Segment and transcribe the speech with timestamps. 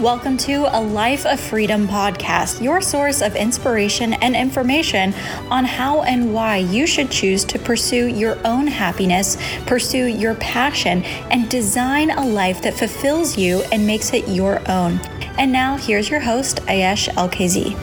[0.00, 5.12] Welcome to a Life of Freedom podcast, your source of inspiration and information
[5.50, 11.02] on how and why you should choose to pursue your own happiness, pursue your passion,
[11.32, 15.00] and design a life that fulfills you and makes it your own.
[15.36, 17.76] And now, here's your host, Ayesh LKZ.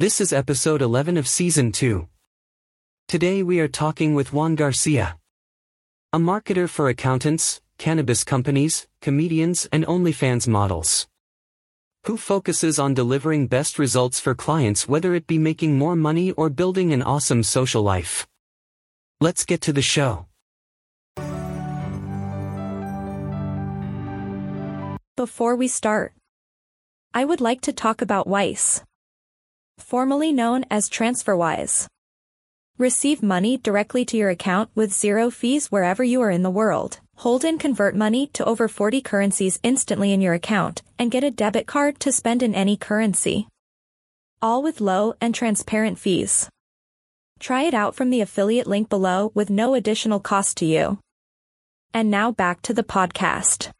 [0.00, 2.08] This is episode 11 of season 2.
[3.06, 5.16] Today we are talking with Juan Garcia,
[6.12, 11.06] a marketer for accountants, cannabis companies, comedians, and OnlyFans models.
[12.04, 16.50] Who focuses on delivering best results for clients whether it be making more money or
[16.50, 18.26] building an awesome social life.
[19.20, 20.26] Let's get to the show.
[25.16, 26.12] Before we start,
[27.14, 28.84] I would like to talk about Wise,
[29.78, 31.86] formerly known as TransferWise.
[32.76, 37.00] Receive money directly to your account with zero fees wherever you are in the world.
[37.20, 41.30] Hold and convert money to over 40 currencies instantly in your account and get a
[41.30, 43.48] debit card to spend in any currency.
[44.42, 46.50] All with low and transparent fees.
[47.40, 50.98] Try it out from the affiliate link below with no additional cost to you.
[51.94, 53.70] And now back to the podcast.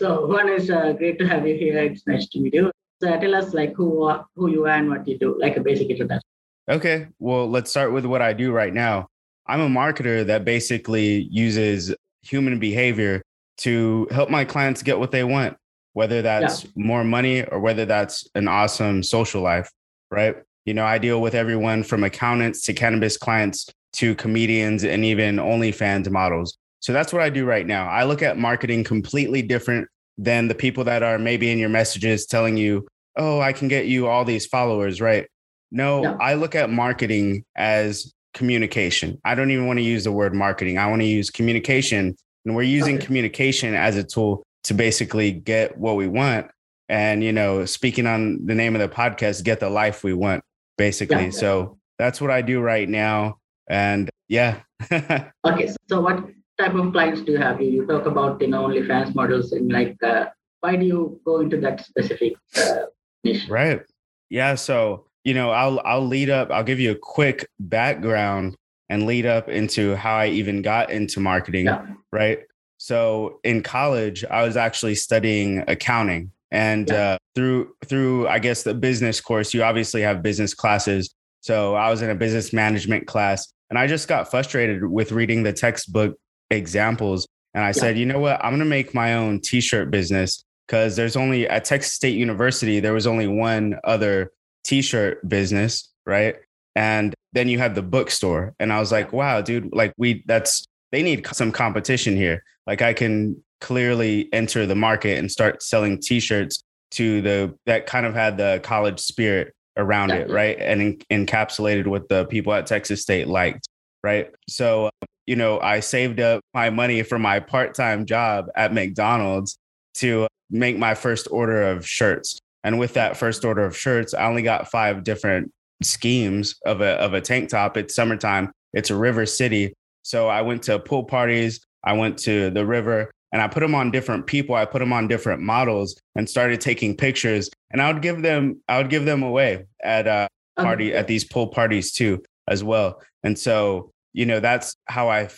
[0.00, 1.78] So Juan is uh, great to have you here.
[1.78, 2.70] It's nice to meet you.
[3.02, 5.60] So tell us like who are, who you are and what you do, like a
[5.60, 6.22] basic introduction.
[6.68, 9.08] Okay, well let's start with what I do right now.
[9.46, 13.22] I'm a marketer that basically uses human behavior
[13.58, 15.56] to help my clients get what they want,
[15.94, 16.70] whether that's yeah.
[16.76, 19.70] more money or whether that's an awesome social life,
[20.10, 20.36] right?
[20.64, 25.36] You know, I deal with everyone from accountants to cannabis clients to comedians and even
[25.36, 26.58] OnlyFans models.
[26.80, 27.88] So that's what I do right now.
[27.88, 32.26] I look at marketing completely different than the people that are maybe in your messages
[32.26, 35.26] telling you, oh, I can get you all these followers, right?
[35.70, 36.16] No, no.
[36.20, 39.20] I look at marketing as communication.
[39.24, 40.78] I don't even want to use the word marketing.
[40.78, 42.16] I want to use communication.
[42.44, 43.06] And we're using okay.
[43.06, 46.48] communication as a tool to basically get what we want.
[46.88, 50.42] And, you know, speaking on the name of the podcast, get the life we want,
[50.78, 51.24] basically.
[51.24, 51.30] Yeah.
[51.30, 53.38] So that's what I do right now.
[53.68, 54.60] And yeah.
[54.92, 55.74] okay.
[55.88, 56.24] So what
[56.58, 57.60] type of clients do you have?
[57.60, 60.26] You talk about you know OnlyFans models and like uh,
[60.60, 62.86] why do you go into that specific uh,
[63.24, 63.48] niche?
[63.48, 63.82] Right.
[64.28, 64.54] Yeah.
[64.56, 66.50] So you know, I'll I'll lead up.
[66.50, 68.56] I'll give you a quick background
[68.88, 71.66] and lead up into how I even got into marketing.
[71.66, 71.86] Yeah.
[72.12, 72.40] Right.
[72.78, 76.94] So in college, I was actually studying accounting, and yeah.
[76.94, 81.14] uh, through through I guess the business course, you obviously have business classes.
[81.40, 85.42] So I was in a business management class, and I just got frustrated with reading
[85.42, 86.16] the textbook
[86.50, 87.26] examples.
[87.54, 87.72] And I yeah.
[87.72, 88.42] said, you know what?
[88.44, 92.16] I'm going to make my own t shirt business because there's only at Texas State
[92.16, 94.32] University, there was only one other
[94.64, 96.36] t shirt business, right?
[96.76, 98.54] And then you had the bookstore.
[98.60, 102.42] And I was like, wow, dude, like we, that's, they need some competition here.
[102.66, 107.86] Like I can clearly enter the market and start selling t shirts to the, that
[107.86, 110.58] kind of had the college spirit around it, right?
[110.58, 113.68] And en- encapsulated what the people at Texas State liked,
[114.02, 114.30] right?
[114.48, 114.90] So
[115.28, 119.58] you know, I saved up my money for my part time job at McDonald's
[119.96, 122.38] to make my first order of shirts.
[122.64, 125.52] And with that first order of shirts, I only got five different
[125.82, 127.76] schemes of a, of a tank top.
[127.76, 129.74] It's summertime, it's a river city.
[130.02, 133.74] So I went to pool parties, I went to the river, and I put them
[133.74, 134.54] on different people.
[134.54, 137.50] I put them on different models and started taking pictures.
[137.70, 141.24] And I would give them, I would give them away at a party at these
[141.24, 143.02] pool parties too, as well.
[143.22, 145.28] And so you know, that's how I,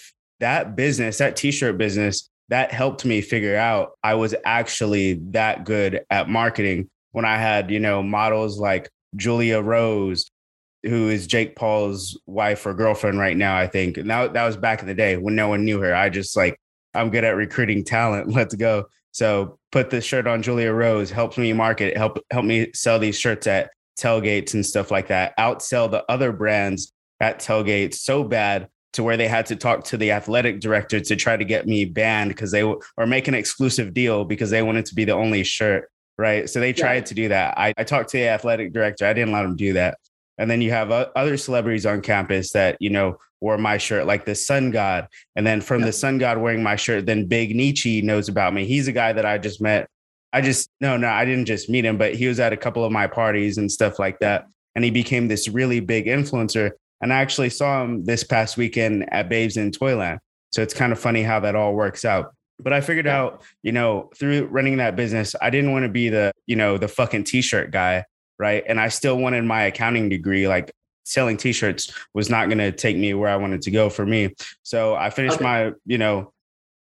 [0.41, 5.65] that business, that t shirt business, that helped me figure out I was actually that
[5.65, 10.31] good at marketing when I had, you know, models like Julia Rose,
[10.83, 13.99] who is Jake Paul's wife or girlfriend right now, I think.
[13.99, 15.95] And that, that was back in the day when no one knew her.
[15.95, 16.59] I just like,
[16.95, 18.29] I'm good at recruiting talent.
[18.35, 18.87] Let's go.
[19.13, 23.19] So put this shirt on Julia Rose, helps me market, help help me sell these
[23.19, 25.37] shirts at tailgates and stuff like that.
[25.37, 29.97] Outsell the other brands at tailgates so bad to where they had to talk to
[29.97, 33.35] the athletic director to try to get me banned because they w- or make an
[33.35, 35.89] exclusive deal because they wanted to be the only shirt.
[36.19, 36.51] Right.
[36.51, 37.05] So they tried yeah.
[37.05, 37.57] to do that.
[37.57, 39.07] I, I talked to the athletic director.
[39.07, 39.97] I didn't let them do that.
[40.37, 44.25] And then you have other celebrities on campus that, you know, wore my shirt, like
[44.25, 45.07] the Sun God.
[45.37, 45.87] And then from yeah.
[45.87, 48.67] the Sun God wearing my shirt, then Big Nietzsche knows about me.
[48.67, 49.89] He's a guy that I just met.
[50.33, 52.85] I just, no, no, I didn't just meet him, but he was at a couple
[52.85, 54.47] of my parties and stuff like that.
[54.75, 56.73] And he became this really big influencer.
[57.01, 60.21] And I actually saw him this past weekend at Babes in Toyland.
[60.51, 62.35] So it's kind of funny how that all works out.
[62.59, 66.11] But I figured out, you know, through running that business, I didn't want to be
[66.11, 68.05] the, you know, the fucking t-shirt guy,
[68.39, 68.63] right?
[68.67, 70.47] And I still wanted my accounting degree.
[70.47, 70.73] Like
[71.05, 74.35] selling t-shirts was not going to take me where I wanted to go for me.
[74.63, 75.45] So I finished okay.
[75.45, 76.33] my, you know,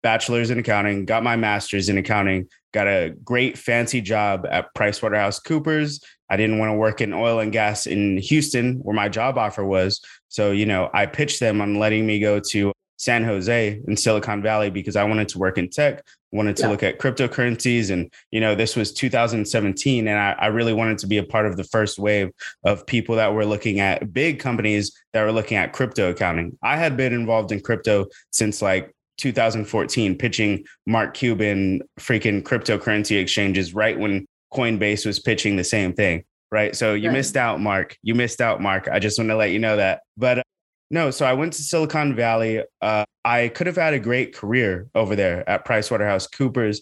[0.02, 6.02] bachelor's in accounting, got my master's in accounting, got a great fancy job at PricewaterhouseCoopers.
[6.30, 9.64] I didn't want to work in oil and gas in Houston where my job offer
[9.64, 10.00] was.
[10.28, 14.42] So, you know, I pitched them on letting me go to San Jose in Silicon
[14.42, 16.68] Valley because I wanted to work in tech, wanted to yeah.
[16.68, 17.90] look at cryptocurrencies.
[17.90, 20.06] And, you know, this was 2017.
[20.06, 22.30] And I, I, really wanted to be a part of the first wave
[22.62, 26.58] of people that were looking at big companies that were looking at crypto accounting.
[26.62, 33.74] I had been involved in crypto since like 2014, pitching Mark Cuban freaking cryptocurrency exchanges
[33.74, 36.24] right when Coinbase was pitching the same thing.
[36.52, 36.74] Right.
[36.74, 37.14] So you right.
[37.14, 37.96] missed out, Mark.
[38.02, 38.88] You missed out, Mark.
[38.90, 40.02] I just want to let you know that.
[40.16, 40.42] But
[40.90, 42.64] no, so I went to Silicon Valley.
[42.82, 46.80] Uh, I could have had a great career over there at PricewaterhouseCoopers.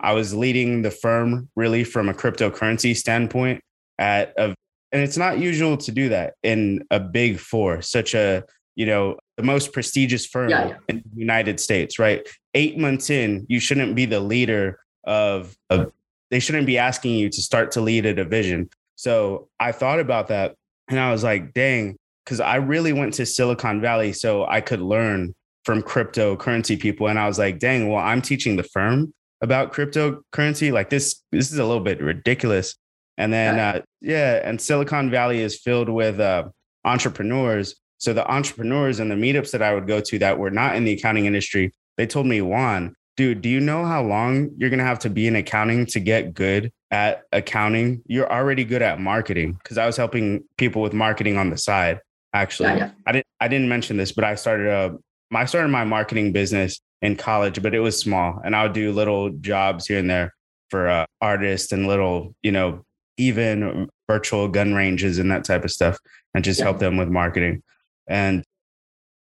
[0.00, 3.60] I was leading the firm really from a cryptocurrency standpoint
[3.98, 4.54] at a,
[4.92, 8.44] and it's not usual to do that in a big four, such a,
[8.74, 10.76] you know, the most prestigious firm yeah, yeah.
[10.88, 12.26] in the United States, right?
[12.54, 15.92] Eight months in, you shouldn't be the leader of, of,
[16.30, 18.70] they shouldn't be asking you to start to lead a division.
[18.96, 20.54] So I thought about that
[20.88, 24.80] and I was like, dang, because I really went to Silicon Valley so I could
[24.80, 25.34] learn
[25.64, 27.08] from cryptocurrency people.
[27.08, 30.72] And I was like, dang, well, I'm teaching the firm about cryptocurrency.
[30.72, 32.76] Like this, this is a little bit ridiculous.
[33.16, 36.48] And then, uh, yeah, and Silicon Valley is filled with uh,
[36.84, 37.76] entrepreneurs.
[37.98, 40.84] So the entrepreneurs and the meetups that I would go to that were not in
[40.84, 44.78] the accounting industry, they told me, Juan, dude, do you know how long you're going
[44.78, 48.02] to have to be in accounting to get good at accounting?
[48.06, 52.00] You're already good at marketing because I was helping people with marketing on the side
[52.32, 52.70] actually.
[52.70, 52.90] Yeah, yeah.
[53.06, 54.96] I didn't I didn't mention this, but I started a
[55.34, 58.92] I started my marketing business in college, but it was small, and I would do
[58.92, 60.34] little jobs here and there
[60.70, 62.84] for uh, artists and little, you know,
[63.16, 65.98] even virtual gun ranges and that type of stuff,
[66.34, 66.66] and just yeah.
[66.66, 67.62] help them with marketing.
[68.08, 68.44] And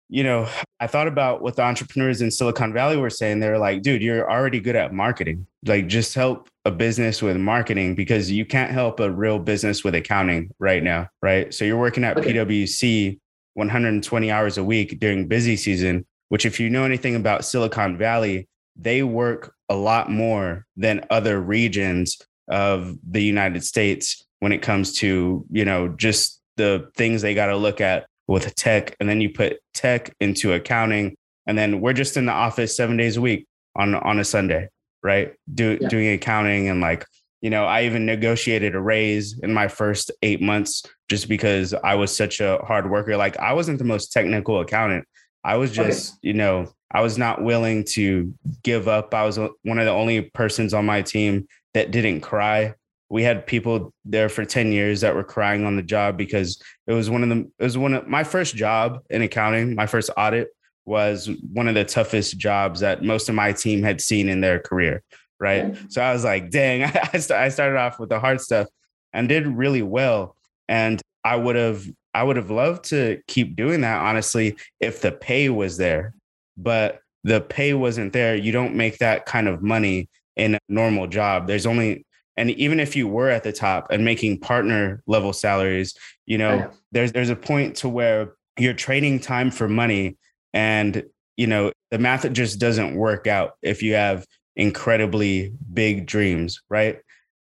[0.09, 0.49] you know,
[0.81, 3.41] I thought about what the entrepreneurs in Silicon Valley were saying.
[3.41, 5.47] They're like, dude, you're already good at marketing.
[5.65, 9.95] Like, just help a business with marketing because you can't help a real business with
[9.95, 11.09] accounting right now.
[11.23, 11.53] Right.
[11.53, 12.35] So you're working at okay.
[12.35, 13.19] PWC
[13.55, 18.49] 120 hours a week during busy season, which, if you know anything about Silicon Valley,
[18.77, 24.93] they work a lot more than other regions of the United States when it comes
[24.99, 29.21] to, you know, just the things they got to look at with tech and then
[29.21, 33.21] you put tech into accounting and then we're just in the office seven days a
[33.21, 33.47] week
[33.77, 34.69] on on a sunday
[35.07, 35.35] right?
[35.55, 35.89] Do, yeah.
[35.89, 37.07] doing accounting and like
[37.41, 41.95] you know i even negotiated a raise in my first eight months just because i
[41.95, 43.17] was such a hard worker.
[43.17, 45.07] Like i wasn't the most technical accountant.
[45.45, 46.19] I was just okay.
[46.23, 48.35] you know i was not willing to
[48.65, 49.15] give up.
[49.15, 52.75] I was one of the only persons on my team that didn't cry
[53.09, 56.93] we had people there for 10 years that were crying on the job because it
[56.93, 60.11] was one of the it was one of my first job in accounting my first
[60.17, 60.49] audit
[60.85, 64.59] was one of the toughest jobs that most of my team had seen in their
[64.59, 65.03] career
[65.39, 65.77] right?
[65.89, 68.69] So i was like dang i started off with the hard stuff
[69.13, 70.37] and did really well.
[70.69, 75.13] And i would have i would have loved to keep doing that honestly if the
[75.13, 76.15] pay was there.
[76.57, 78.37] But the pay wasn't there.
[78.37, 81.47] You don't make that kind of money in a normal job.
[81.47, 82.06] There's only
[82.37, 85.95] and even if you were at the top and making partner level salaries
[86.27, 90.17] you know there's there's a point to where you're trading time for money
[90.53, 91.05] and
[91.37, 97.01] you know the math just doesn't work out if you have incredibly big dreams right?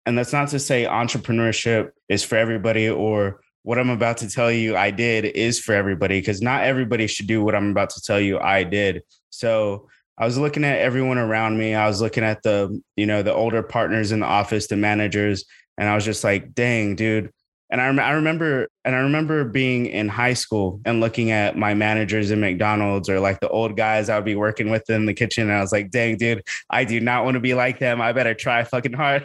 [0.04, 4.50] And that's not to say entrepreneurship is for everybody or what i'm about to tell
[4.50, 8.00] you i did is for everybody because not everybody should do what i'm about to
[8.00, 9.02] tell you i did.
[9.30, 9.88] So
[10.18, 11.74] I was looking at everyone around me.
[11.74, 15.44] I was looking at the, you know, the older partners in the office, the managers,
[15.78, 17.30] and I was just like, dang, dude.
[17.70, 21.72] And I, I remember, and I remember being in high school and looking at my
[21.72, 25.14] managers in McDonald's or like the old guys I would be working with in the
[25.14, 25.44] kitchen.
[25.44, 28.02] And I was like, dang, dude, I do not want to be like them.
[28.02, 29.24] I better try fucking hard.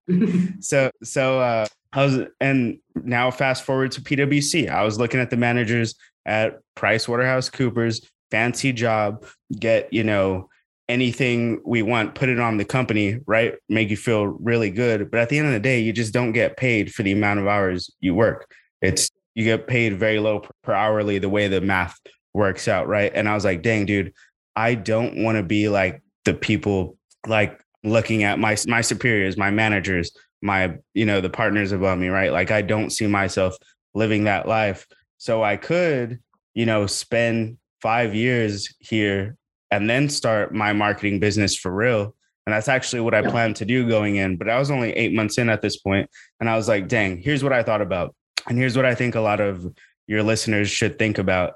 [0.60, 4.70] so, so, uh, I was, and now fast forward to PwC.
[4.70, 8.00] I was looking at the managers at Price Waterhouse Coopers
[8.32, 9.26] fancy job,
[9.60, 10.48] get, you know,
[10.88, 13.54] anything we want, put it on the company, right?
[13.68, 15.10] Make you feel really good.
[15.10, 17.40] But at the end of the day, you just don't get paid for the amount
[17.40, 18.50] of hours you work.
[18.80, 21.98] It's you get paid very low per hourly the way the math
[22.34, 23.12] works out, right?
[23.14, 24.12] And I was like, dang, dude,
[24.56, 26.96] I don't want to be like the people
[27.26, 30.10] like looking at my my superiors, my managers,
[30.40, 32.32] my, you know, the partners above me, right?
[32.32, 33.56] Like I don't see myself
[33.94, 34.86] living that life.
[35.18, 36.20] So I could,
[36.54, 39.36] you know, spend five years here
[39.70, 42.14] and then start my marketing business for real.
[42.46, 44.36] And that's actually what I planned to do going in.
[44.36, 46.08] But I was only eight months in at this point,
[46.40, 48.14] And I was like, dang, here's what I thought about.
[48.48, 49.72] And here's what I think a lot of
[50.06, 51.54] your listeners should think about.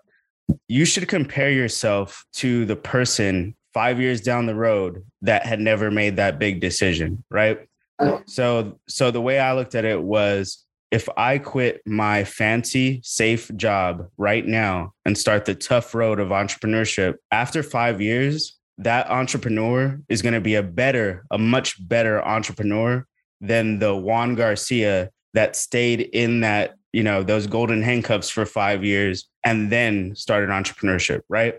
[0.69, 5.91] You should compare yourself to the person five years down the road that had never
[5.91, 7.61] made that big decision, right?
[7.99, 8.21] Uh-huh.
[8.27, 13.51] So, so the way I looked at it was if I quit my fancy, safe
[13.57, 20.01] job right now and start the tough road of entrepreneurship, after five years, that entrepreneur
[20.09, 23.07] is going to be a better, a much better entrepreneur
[23.41, 28.85] than the Juan Garcia that stayed in that, you know, those golden handcuffs for five
[28.85, 31.57] years and then started entrepreneurship, right?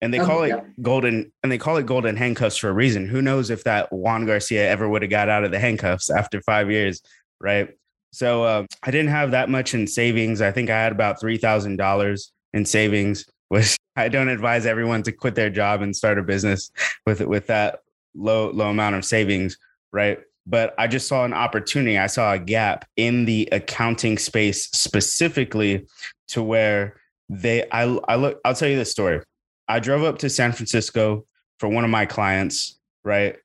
[0.00, 3.08] And they oh, call it golden and they call it golden handcuffs for a reason.
[3.08, 6.42] Who knows if that Juan Garcia ever would have got out of the handcuffs after
[6.42, 7.00] five years,
[7.40, 7.70] right?
[8.14, 10.40] So uh, I didn't have that much in savings.
[10.40, 13.26] I think I had about three thousand dollars in savings.
[13.48, 16.70] Which I don't advise everyone to quit their job and start a business
[17.06, 17.80] with with that
[18.14, 19.58] low low amount of savings,
[19.92, 20.20] right?
[20.46, 21.98] But I just saw an opportunity.
[21.98, 25.86] I saw a gap in the accounting space specifically
[26.28, 29.22] to where they I I look I'll tell you this story.
[29.66, 31.26] I drove up to San Francisco
[31.58, 33.36] for one of my clients, right?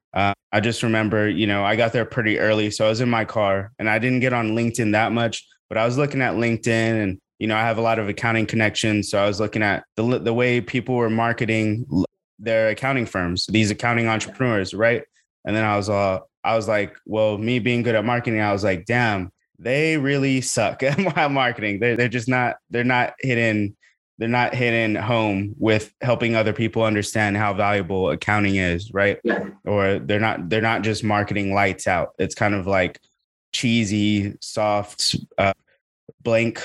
[0.51, 2.71] I just remember, you know, I got there pretty early.
[2.71, 5.77] So I was in my car and I didn't get on LinkedIn that much, but
[5.77, 9.09] I was looking at LinkedIn and, you know, I have a lot of accounting connections.
[9.09, 11.85] So I was looking at the, the way people were marketing
[12.39, 15.03] their accounting firms, these accounting entrepreneurs, right?
[15.45, 18.51] And then I was, uh, I was like, well, me being good at marketing, I
[18.51, 21.79] was like, damn, they really suck at marketing.
[21.79, 23.75] They're, they're just not, they're not hitting
[24.19, 29.17] they're not hitting home with helping other people understand how valuable accounting is right?
[29.23, 29.47] Yeah.
[29.65, 32.09] or they're not they're not just marketing lights out.
[32.19, 32.99] It's kind of like
[33.53, 35.53] cheesy soft uh,
[36.21, 36.61] blank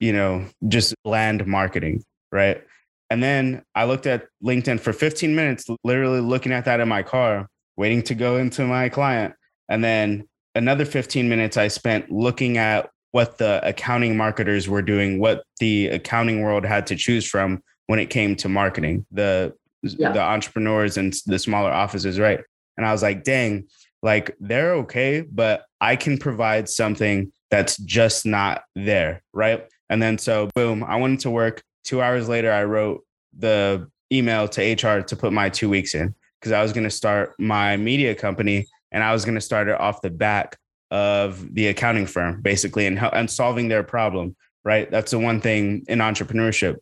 [0.00, 2.62] you know just bland marketing right?
[3.08, 7.04] And then i looked at linkedin for 15 minutes literally looking at that in my
[7.04, 9.34] car waiting to go into my client.
[9.68, 15.18] And then another 15 minutes i spent looking at what the accounting marketers were doing,
[15.18, 20.12] what the accounting world had to choose from when it came to marketing, the yeah.
[20.12, 22.40] the entrepreneurs and the smaller offices, right?
[22.76, 23.68] And I was like, dang,
[24.02, 29.66] like they're okay, but I can provide something that's just not there, right?
[29.88, 31.62] And then so boom, I went to work.
[31.84, 33.04] Two hours later, I wrote
[33.38, 36.90] the email to HR to put my two weeks in because I was going to
[36.90, 40.56] start my media company and I was going to start it off the back
[40.96, 44.34] of the accounting firm basically and, and solving their problem
[44.64, 46.76] right that's the one thing in entrepreneurship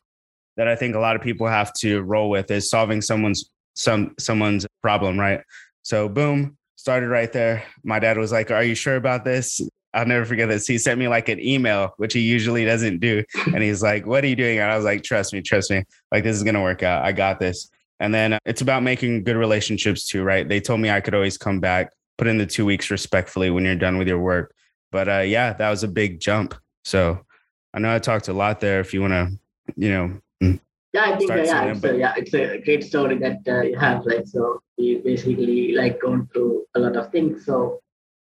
[0.56, 4.14] that i think a lot of people have to roll with is solving someone's some
[4.20, 5.40] someone's problem right
[5.82, 9.60] so boom started right there my dad was like are you sure about this
[9.94, 10.66] I'll never forget this.
[10.66, 13.22] He sent me like an email, which he usually doesn't do.
[13.46, 14.58] And he's like, What are you doing?
[14.58, 15.84] And I was like, Trust me, trust me.
[16.10, 17.04] Like, this is to work out.
[17.04, 17.70] I got this.
[18.00, 20.48] And then uh, it's about making good relationships too, right?
[20.48, 23.64] They told me I could always come back put in the two weeks respectfully when
[23.64, 24.54] you're done with your work.
[24.92, 26.54] But uh, yeah, that was a big jump.
[26.84, 27.24] So
[27.72, 28.80] I know I talked a lot there.
[28.80, 29.30] If you want to,
[29.76, 30.20] you know.
[30.42, 30.60] Mm,
[30.92, 33.76] yeah, I think uh, yeah, it's a, yeah, it's a great story that uh, you
[33.76, 34.06] have.
[34.06, 37.44] Like, so you basically like gone through a lot of things.
[37.44, 37.80] So,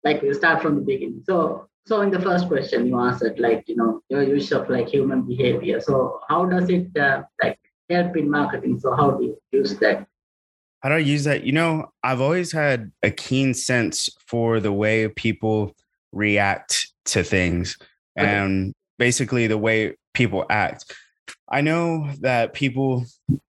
[0.04, 1.24] like, we start from the beginning.
[1.26, 4.88] So, so in the first question you answered, like, you know, your use of like
[4.88, 5.82] human behavior.
[5.82, 7.60] So, how does it uh, like
[7.90, 8.80] help in marketing?
[8.80, 10.08] So, how do you use that?
[10.84, 11.46] How do I use that?
[11.46, 15.76] You know, I've always had a keen sense for the way people
[16.12, 17.78] react to things
[18.20, 18.28] okay.
[18.28, 20.94] and basically the way people act.
[21.50, 23.06] I know that people,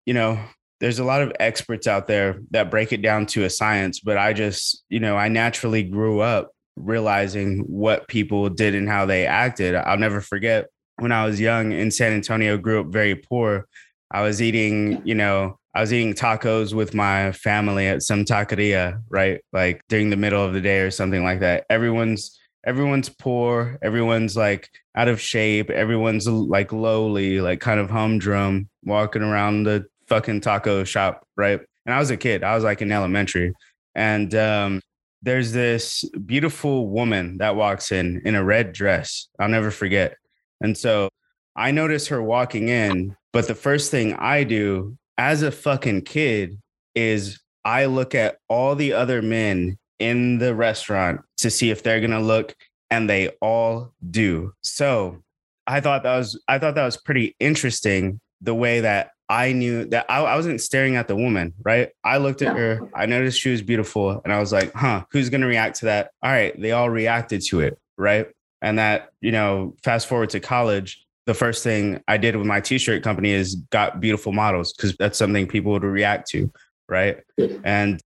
[0.06, 0.38] you know,
[0.78, 4.16] there's a lot of experts out there that break it down to a science, but
[4.16, 9.26] I just, you know, I naturally grew up realizing what people did and how they
[9.26, 9.74] acted.
[9.74, 10.66] I'll never forget
[10.98, 13.66] when I was young in San Antonio, grew up very poor.
[14.11, 19.00] I was eating, you know, I was eating tacos with my family at some taqueria,
[19.08, 19.40] right?
[19.52, 21.64] Like during the middle of the day or something like that.
[21.68, 28.68] Everyone's everyone's poor, everyone's like out of shape, everyone's like lowly, like kind of humdrum,
[28.84, 31.61] walking around the fucking taco shop, right?
[31.87, 32.42] And I was a kid.
[32.42, 33.52] I was like in elementary.
[33.94, 34.80] And um,
[35.23, 39.28] there's this beautiful woman that walks in in a red dress.
[39.38, 40.16] I'll never forget.
[40.61, 41.08] And so
[41.56, 46.58] I notice her walking in, but the first thing I do as a fucking kid
[46.94, 52.00] is I look at all the other men in the restaurant to see if they're
[52.00, 52.54] going to look
[52.90, 54.52] and they all do.
[54.62, 55.22] So,
[55.66, 59.86] I thought that was I thought that was pretty interesting the way that I knew
[59.86, 61.88] that I, I wasn't staring at the woman, right?
[62.04, 65.30] I looked at her, I noticed she was beautiful, and I was like, huh, who's
[65.30, 66.10] gonna react to that?
[66.22, 68.28] All right, they all reacted to it, right?
[68.60, 72.60] And that, you know, fast forward to college, the first thing I did with my
[72.60, 76.50] t-shirt company is got beautiful models because that's something people would react to.
[76.88, 77.18] right?
[77.64, 78.00] And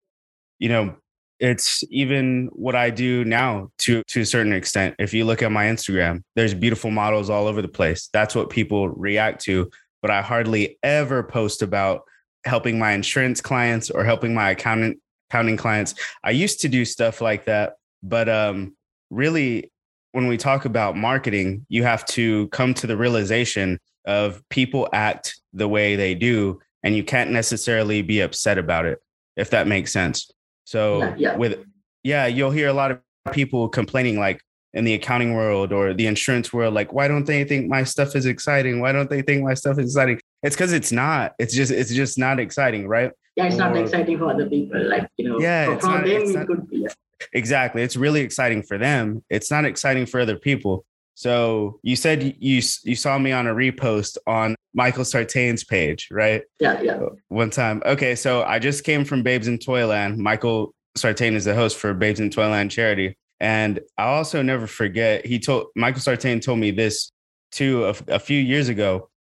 [0.58, 0.96] you know,
[1.40, 4.96] it's even what I do now to to a certain extent.
[4.98, 8.08] If you look at my Instagram, there's beautiful models all over the place.
[8.12, 9.70] That's what people react to,
[10.02, 12.02] but I hardly ever post about
[12.44, 14.98] helping my insurance clients or helping my accountant
[15.30, 15.94] accounting clients.
[16.24, 18.74] I used to do stuff like that, but um
[19.10, 19.70] really
[20.12, 25.40] when we talk about marketing, you have to come to the realization of people act
[25.52, 28.98] the way they do and you can't necessarily be upset about it
[29.36, 30.30] if that makes sense.
[30.64, 31.36] So yeah, yeah.
[31.36, 31.64] with
[32.02, 33.00] yeah you'll hear a lot of
[33.32, 34.40] people complaining like
[34.74, 38.16] in the accounting world or the insurance world like why don't they think my stuff
[38.16, 38.80] is exciting?
[38.80, 40.20] Why don't they think my stuff is exciting?
[40.42, 41.34] It's because it's not.
[41.38, 43.12] It's just it's just not exciting right?
[43.36, 46.22] Yeah it's or, not exciting for other people like you know yeah for, not, them
[46.22, 46.86] it not, could be
[47.32, 50.84] exactly it's really exciting for them it's not exciting for other people
[51.18, 56.42] so you said you you saw me on a repost on Michael Sartain's page, right?
[56.60, 56.92] Yeah, yeah.
[56.92, 57.82] Uh, one time.
[57.84, 60.18] Okay, so I just came from Babes in Toyland.
[60.18, 65.26] Michael Sartain is the host for Babes in Toyland charity, and I also never forget.
[65.26, 67.10] He told Michael Sartain told me this
[67.50, 69.10] too a, a few years ago.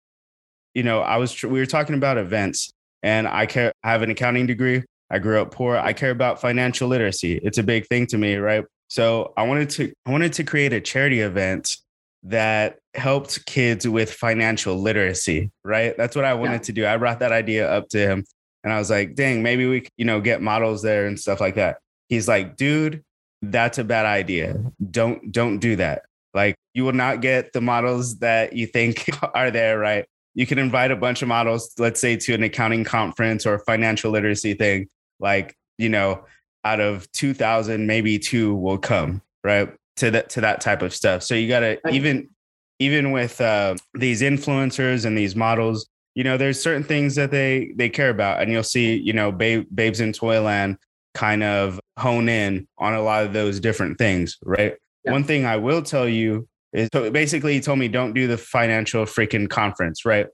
[0.74, 2.70] You know, I was we were talking about events,
[3.02, 3.72] and I care.
[3.82, 4.84] I have an accounting degree.
[5.10, 5.76] I grew up poor.
[5.76, 7.40] I care about financial literacy.
[7.42, 8.64] It's a big thing to me, right?
[8.88, 11.76] So I wanted to I wanted to create a charity event
[12.24, 15.96] that helped kids with financial literacy, right?
[15.96, 16.58] That's what I wanted yeah.
[16.58, 16.86] to do.
[16.86, 18.24] I brought that idea up to him
[18.64, 21.40] and I was like, dang, maybe we could, you know, get models there and stuff
[21.40, 21.78] like that.
[22.08, 23.04] He's like, dude,
[23.42, 24.62] that's a bad idea.
[24.90, 26.02] Don't don't do that.
[26.34, 30.06] Like you will not get the models that you think are there, right?
[30.34, 34.10] You can invite a bunch of models, let's say to an accounting conference or financial
[34.10, 34.88] literacy thing.
[35.20, 36.24] Like, you know,
[36.64, 39.70] out of 2000, maybe two will come, right?
[39.98, 41.22] to that to that type of stuff.
[41.22, 42.28] So you got to even
[42.78, 47.72] even with uh, these influencers and these models, you know, there's certain things that they
[47.76, 50.78] they care about, and you'll see, you know, babe, babes in Toyland
[51.14, 54.74] kind of hone in on a lot of those different things, right?
[55.04, 55.12] Yeah.
[55.12, 58.38] One thing I will tell you is so basically he told me don't do the
[58.38, 60.26] financial freaking conference, right?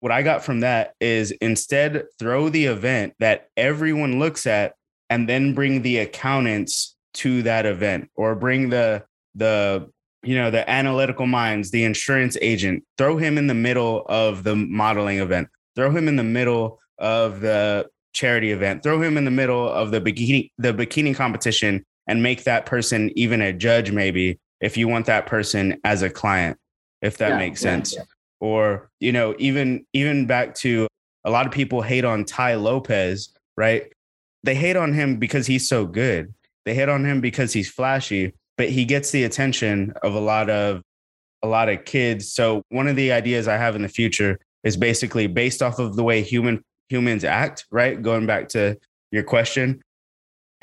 [0.00, 4.74] What I got from that is instead throw the event that everyone looks at
[5.10, 9.04] and then bring the accountants to that event or bring the
[9.34, 9.88] the
[10.22, 14.54] you know the analytical minds the insurance agent throw him in the middle of the
[14.54, 19.30] modeling event throw him in the middle of the charity event throw him in the
[19.30, 24.38] middle of the bikini the bikini competition and make that person even a judge maybe
[24.60, 26.58] if you want that person as a client
[27.02, 28.15] if that yeah, makes sense yeah, yeah.
[28.40, 30.86] Or you know even even back to
[31.24, 33.92] a lot of people hate on Tai Lopez right
[34.44, 36.32] they hate on him because he's so good
[36.66, 40.50] they hit on him because he's flashy, but he gets the attention of a lot
[40.50, 40.82] of
[41.42, 42.32] a lot of kids.
[42.32, 45.94] So one of the ideas I have in the future is basically based off of
[45.94, 48.02] the way human humans act, right?
[48.02, 48.76] Going back to
[49.12, 49.80] your question.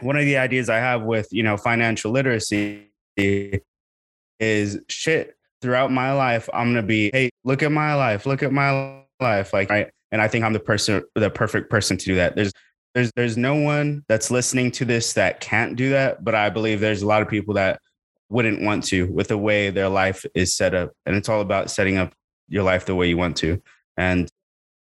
[0.02, 6.14] One of the ideas I have with, you know, financial literacy is shit throughout my
[6.14, 9.70] life I'm going to be, hey, look at my life, look at my life like
[9.70, 9.90] right?
[10.12, 12.36] And I think I'm the person the perfect person to do that.
[12.36, 12.52] There's
[12.94, 16.80] there's there's no one that's listening to this that can't do that, but I believe
[16.80, 17.80] there's a lot of people that
[18.30, 20.92] wouldn't want to with the way their life is set up.
[21.06, 22.14] And it's all about setting up
[22.50, 23.62] your life the way you want to.
[23.98, 24.30] And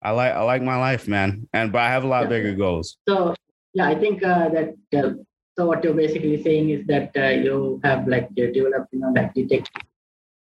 [0.02, 1.48] I like I like my life, man.
[1.54, 2.30] And but I have a lot yeah.
[2.30, 2.98] bigger goals.
[3.08, 3.36] So
[3.74, 5.14] yeah, I think uh, that uh,
[5.58, 9.34] so what you're basically saying is that uh, you have like developed, you know, like
[9.34, 9.70] detect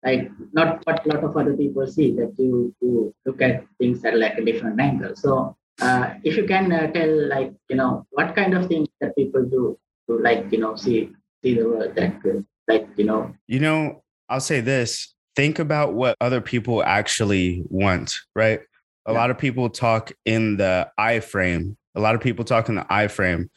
[0.04, 4.04] like not what a lot of other people see that you, you look at things
[4.04, 5.16] at like a different angle.
[5.16, 9.16] So uh, if you can uh, tell like you know what kind of things that
[9.16, 11.12] people do to like you know see
[11.44, 13.34] see the world that good like you know?
[13.48, 15.14] You know i'll say this.
[15.36, 18.62] Think about what other people actually want right?
[19.06, 19.18] A yeah.
[19.18, 22.86] lot of people talk in the i frame a lot of people talk in the
[22.90, 23.50] i frame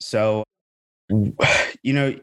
[0.00, 0.44] so
[1.82, 2.14] you know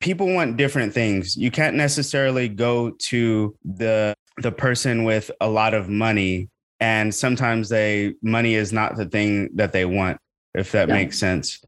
[0.00, 1.36] people want different things.
[1.36, 6.48] You can't necessarily go to the the person with a lot of money
[6.80, 10.18] and sometimes they money is not the thing that they want
[10.54, 10.94] if that yeah.
[10.94, 11.62] makes sense.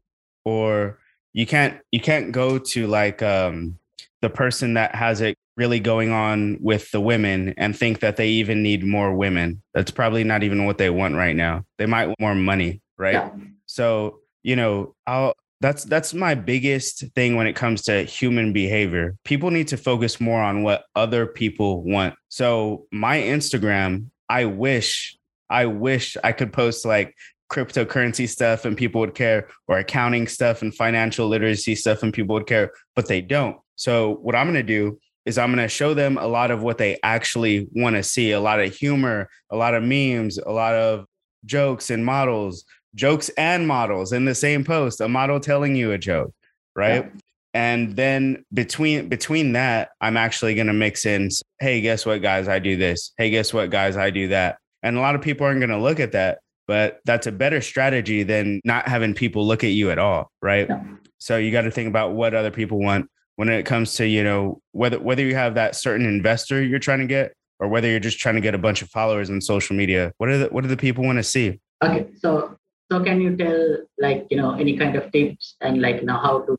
[0.45, 0.99] Or
[1.33, 3.77] you can't you can't go to like um
[4.21, 8.29] the person that has it really going on with the women and think that they
[8.29, 9.61] even need more women.
[9.73, 11.63] That's probably not even what they want right now.
[11.77, 13.13] They might want more money right?
[13.13, 13.29] Yeah.
[13.65, 19.15] so you know i'll that's that's my biggest thing when it comes to human behavior
[19.23, 25.15] people need to focus more on what other people want so my instagram I wish,
[25.49, 27.15] I wish I could post like
[27.51, 32.33] cryptocurrency stuff and people would care, or accounting stuff and financial literacy stuff and people
[32.33, 33.57] would care, but they don't.
[33.75, 36.63] So what I'm going to do is I'm going to show them a lot of
[36.63, 40.51] what they actually want to see, a lot of humor, a lot of memes, a
[40.51, 41.05] lot of
[41.45, 45.97] jokes and models, jokes and models in the same post, a model telling you a
[45.97, 46.33] joke,
[46.75, 47.05] right?
[47.05, 47.19] Yeah.
[47.55, 51.29] And then between between that, I'm actually going to mix in,
[51.59, 53.11] hey, guess what, guys, I do this.
[53.17, 54.57] Hey, guess what, guys, I do that.
[54.81, 57.61] And a lot of people aren't going to look at that, but that's a better
[57.61, 60.67] strategy than not having people look at you at all, right?
[60.67, 60.83] Yeah.
[61.19, 64.23] So you got to think about what other people want when it comes to you
[64.23, 67.99] know whether whether you have that certain investor you're trying to get or whether you're
[67.99, 70.11] just trying to get a bunch of followers on social media.
[70.17, 71.59] What are the what do the people want to see?
[71.83, 72.57] Okay, so
[72.91, 76.17] so can you tell like you know any kind of tips and like you know
[76.17, 76.57] how to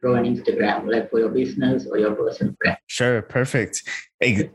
[0.00, 2.78] grow an Instagram like for your business or your personal brand?
[2.86, 3.82] Sure, perfect.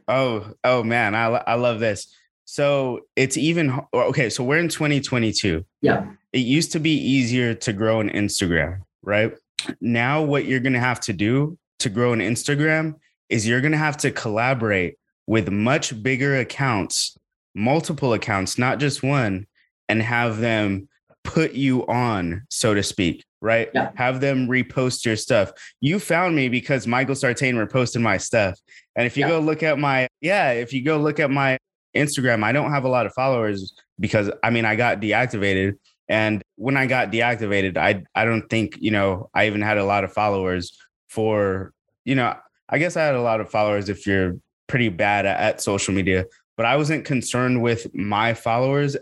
[0.08, 2.14] Oh oh man, I I love this.
[2.46, 4.30] So it's even okay.
[4.30, 5.64] So we're in 2022.
[5.82, 6.06] Yeah.
[6.34, 9.34] It used to be easier to grow an Instagram, right?
[9.80, 12.96] Now what you're gonna have to do to grow an Instagram
[13.30, 14.96] is you're gonna have to collaborate
[15.28, 17.18] with much bigger accounts,
[17.56, 19.48] multiple accounts, not just one,
[19.88, 20.90] and have them
[21.24, 23.70] put you on, so to speak, right?
[23.74, 23.92] Yeah.
[23.96, 25.52] Have them repost your stuff.
[25.80, 28.60] You found me because Michael Sartain reposted my stuff.
[28.96, 29.30] And if you yeah.
[29.30, 31.58] go look at my, yeah, if you go look at my
[31.96, 35.74] Instagram, I don't have a lot of followers because I mean, I got deactivated.
[36.10, 39.86] And when I got deactivated, I I don't think, you know, I even had a
[39.86, 40.78] lot of followers
[41.10, 41.72] for,
[42.04, 42.36] you know,
[42.68, 44.36] I guess I had a lot of followers if you're
[44.68, 46.26] pretty bad at, at social media,
[46.58, 48.98] but I wasn't concerned with my followers,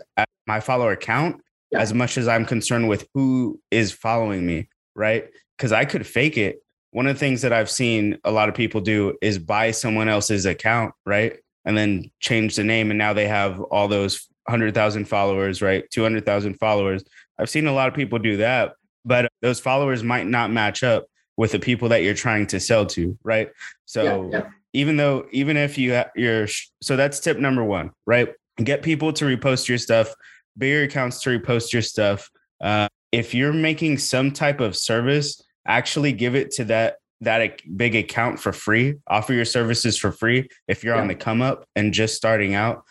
[0.46, 1.80] my follower count, yeah.
[1.80, 5.28] as much as I'm concerned with who is following me, right?
[5.56, 6.62] Because I could fake it.
[6.92, 10.08] One of the things that I've seen a lot of people do is buy someone
[10.08, 11.38] else's account, right?
[11.64, 12.90] And then change the name.
[12.90, 15.84] And now they have all those 100,000 followers, right?
[15.90, 17.04] 200,000 followers.
[17.38, 21.06] I've seen a lot of people do that, but those followers might not match up
[21.36, 23.50] with the people that you're trying to sell to, right?
[23.84, 26.46] So yeah, yeah even though even if you you're
[26.82, 28.28] so that's tip number one right
[28.62, 30.14] get people to repost your stuff
[30.56, 36.12] bigger accounts to repost your stuff uh, if you're making some type of service actually
[36.12, 40.82] give it to that that big account for free offer your services for free if
[40.82, 41.00] you're yeah.
[41.00, 42.82] on the come up and just starting out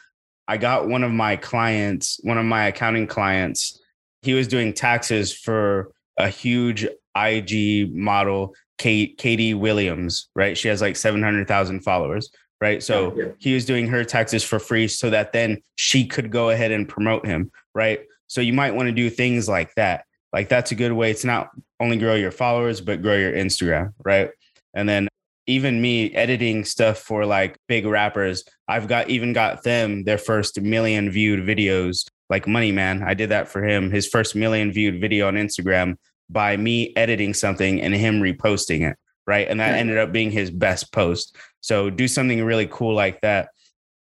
[0.47, 3.81] i got one of my clients one of my accounting clients
[4.21, 10.57] he was doing taxes for a huge ig model Kate, Katie Williams, right?
[10.57, 12.81] She has like 700,000 followers, right?
[12.83, 13.31] So yeah, yeah.
[13.37, 16.87] he was doing her taxes for free so that then she could go ahead and
[16.87, 18.01] promote him, right?
[18.27, 20.05] So you might want to do things like that.
[20.31, 23.93] Like that's a good way to not only grow your followers, but grow your Instagram,
[24.03, 24.31] right?
[24.73, 25.07] And then
[25.47, 30.61] even me editing stuff for like big rappers, I've got even got them their first
[30.61, 33.01] million viewed videos, like Money Man.
[33.01, 33.89] I did that for him.
[33.89, 35.95] His first million viewed video on Instagram
[36.29, 38.97] by me editing something and him reposting it.
[39.25, 39.47] Right.
[39.47, 41.35] And that ended up being his best post.
[41.61, 43.49] So do something really cool like that.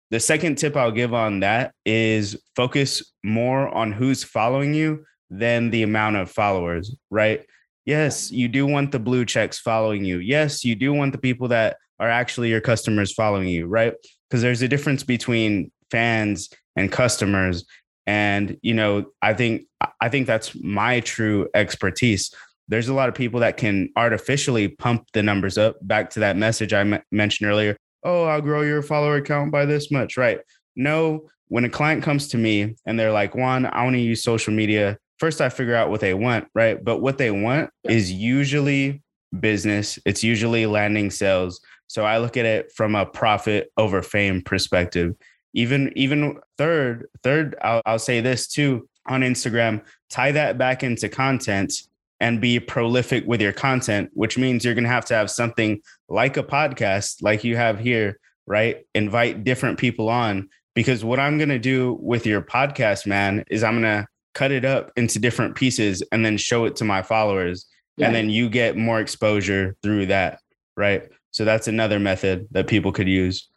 [0.10, 5.70] The second tip I'll give on that is focus more on who's following you than
[5.70, 7.46] the amount of followers, right?
[7.86, 10.20] Yes, you do want the blue checks following you.
[10.20, 13.94] Yes, you do want the people that are actually your customers following you, right?
[14.30, 17.66] Because there's a difference between fans and customers
[18.08, 19.64] and you know i think
[20.02, 22.34] i think that's my true expertise
[22.68, 25.78] there's a lot of people that can artificially pump the numbers up.
[25.82, 27.78] Back to that message I m- mentioned earlier
[28.08, 30.40] oh i'll grow your follower count by this much right?
[30.76, 34.24] No when a client comes to me and they're like juan i want to use
[34.24, 36.84] social media first i figure out what they want right?
[36.84, 39.04] But what they want is usually
[39.40, 40.00] business.
[40.06, 41.60] It's usually landing sales.
[41.88, 45.16] So i look at it from a profit over fame perspective.
[45.54, 51.08] Even even third third I'll, I'll say this too on instagram tie that back into
[51.08, 51.74] content
[52.20, 55.82] and be prolific with your content which means you're going to have to have something
[56.10, 61.38] like a podcast like you have here right invite different people on because what i'm
[61.38, 65.20] going to do with your podcast man is i'm going to cut it up into
[65.20, 67.66] different pieces and then show it to my followers
[67.98, 68.06] yeah.
[68.06, 70.40] and then you get more exposure through that
[70.76, 73.50] right so that's another method that people could use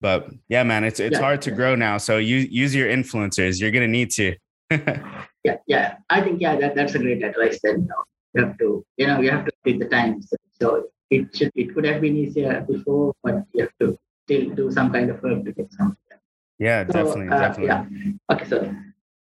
[0.00, 1.98] but yeah, man, it's it's yeah, hard to grow now.
[1.98, 3.60] So you use your influencers.
[3.60, 4.36] You're gonna need to.
[5.46, 5.86] yeah, yeah.
[6.10, 7.58] I think yeah, that, that's a great advice.
[7.62, 7.88] Then
[8.34, 10.22] you, have to, you know, you have to take the time.
[10.22, 10.66] So, so
[11.10, 14.92] it should it could have been easier before, but you have to still do some
[14.92, 16.18] kind of work to get something.
[16.58, 17.66] Yeah, so, definitely, uh, definitely.
[17.66, 18.34] Yeah.
[18.34, 18.74] Okay, so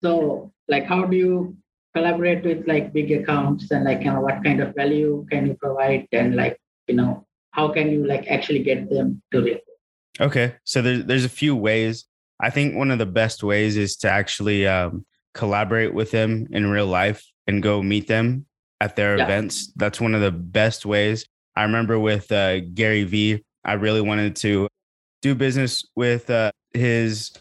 [0.04, 1.56] so like, how do you
[1.94, 5.54] collaborate with like big accounts and like you know what kind of value can you
[5.54, 6.56] provide and like
[6.86, 9.78] you know how can you like actually get them to report?
[10.20, 12.04] Okay, so there's there's a few ways.
[12.42, 16.70] I think one of the best ways is to actually um, collaborate with them in
[16.70, 18.46] real life and go meet them
[18.80, 19.24] at their yeah.
[19.24, 19.72] events.
[19.76, 21.26] That's one of the best ways.
[21.56, 24.68] I remember with uh, Gary Vee, I really wanted to
[25.22, 27.32] do business with uh, his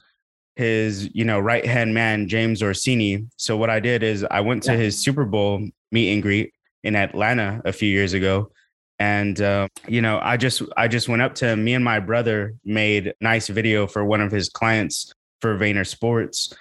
[0.56, 3.26] his, you know, right hand man, James Orsini.
[3.38, 4.80] So what I did is I went to yeah.
[4.80, 8.52] his Super Bowl meet and greet in Atlanta a few years ago.
[9.00, 11.64] And uh, you know, I just I just went up to him.
[11.64, 16.54] Me and my brother made nice video for one of his clients for Vayner Sports.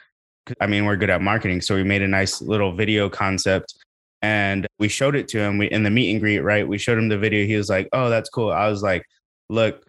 [0.61, 3.75] I mean, we're good at marketing, so we made a nice little video concept
[4.23, 6.67] and we showed it to him we, in the meet and greet right?
[6.67, 8.51] We showed him the video he was like oh that's cool.
[8.51, 9.05] I was like
[9.49, 9.85] look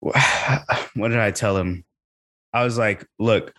[0.00, 1.84] what did i tell him?
[2.52, 3.52] I was like look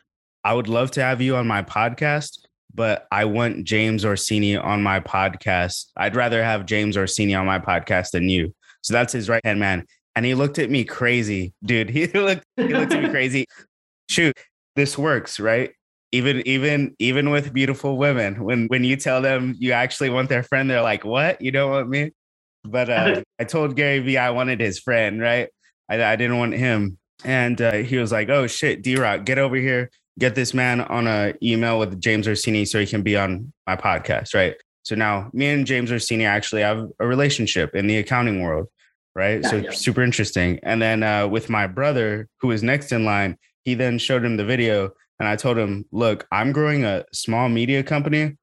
[0.44, 2.40] i would love to have you on my podcast
[2.74, 5.88] but i want james orsini on my podcast.
[5.98, 8.54] I'd rather have james orsini on my podcast than you.
[8.82, 9.86] So that's his right hand man
[10.16, 11.90] and he looked at me crazy dude.
[11.98, 13.46] He looked he looked at me crazy.
[14.10, 14.38] Shoot
[14.76, 15.72] this works right
[16.12, 20.44] even even even with beautiful women when when you tell them you actually want their
[20.44, 21.42] friend they're like what?
[21.42, 22.12] You don't want me?
[22.64, 25.50] But uh, i told gary vee i wanted his friend right?
[25.90, 26.98] I, I didn't want him.
[27.24, 29.90] And uh, he was like oh shit d-rock get over here.
[30.20, 33.76] Get this man on a email with james orsini so he can be on my
[33.76, 34.56] podcast right?
[34.84, 38.68] So now me and james orsini actually have a relationship in the accounting world
[39.14, 39.42] right?
[39.42, 39.72] Yeah, so yeah.
[39.72, 40.60] super interesting.
[40.62, 44.38] And then uh, with my brother who is next in line he then showed him
[44.38, 48.38] the video and I told him, look, I'm growing a small media company.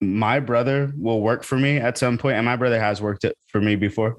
[0.00, 3.60] My brother will work for me at some point, and my brother has worked for
[3.60, 4.18] me before.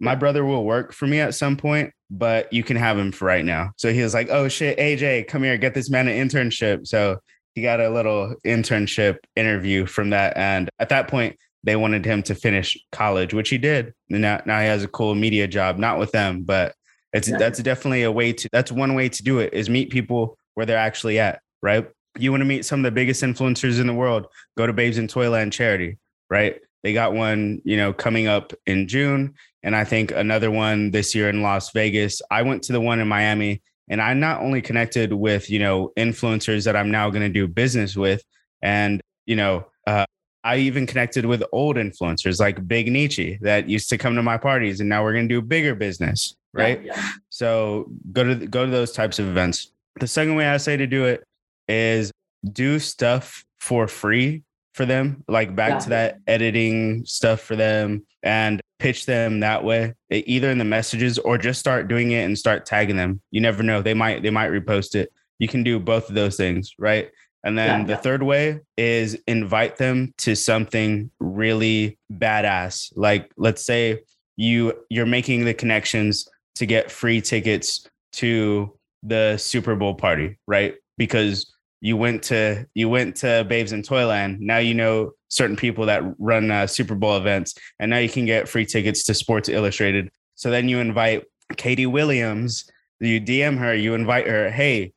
[0.00, 3.24] My brother will work for me at some point, but you can have him for
[3.24, 3.72] right now.
[3.76, 6.86] So he was like, oh shit, AJ, come here, get this man an internship.
[6.86, 7.18] So
[7.54, 10.36] he got a little internship interview from that.
[10.36, 13.92] And at that point, they wanted him to finish college, which he did.
[14.10, 16.74] And now, now he has a cool media job, not with them, but
[17.12, 17.38] it's yeah.
[17.38, 20.66] that's definitely a way to that's one way to do it is meet people where
[20.66, 21.88] they're actually at, right?
[22.18, 24.98] You want to meet some of the biggest influencers in the world, go to Babes
[24.98, 26.60] in Toyland charity, right?
[26.82, 31.14] They got one, you know, coming up in June, and I think another one this
[31.14, 32.20] year in Las Vegas.
[32.28, 35.92] I went to the one in Miami, and I not only connected with, you know,
[35.96, 38.24] influencers that I'm now going to do business with,
[38.60, 40.06] and, you know, uh,
[40.42, 44.38] I even connected with old influencers like Big Nietzsche that used to come to my
[44.38, 46.82] parties, and now we're going to do bigger business, right?
[46.82, 47.10] Yeah, yeah.
[47.30, 49.70] So go to go to those types of events.
[50.00, 51.24] The second way I say to do it
[51.68, 52.10] is
[52.52, 55.78] do stuff for free for them, like back yeah.
[55.78, 61.18] to that editing stuff for them and pitch them that way, either in the messages
[61.18, 63.20] or just start doing it and start tagging them.
[63.30, 63.82] You never know.
[63.82, 65.12] They might, they might repost it.
[65.38, 67.10] You can do both of those things, right?
[67.44, 72.92] And then yeah, the third way is invite them to something really badass.
[72.96, 74.00] Like let's say
[74.36, 80.74] you you're making the connections to get free tickets to the Super Bowl party, right?
[80.96, 84.40] Because you went to you went to Babes in Toyland.
[84.40, 88.26] Now you know certain people that run uh, Super Bowl events, and now you can
[88.26, 90.10] get free tickets to Sports Illustrated.
[90.34, 91.24] So then you invite
[91.56, 92.68] Katie Williams.
[93.00, 93.74] You DM her.
[93.74, 94.50] You invite her.
[94.50, 94.92] Hey,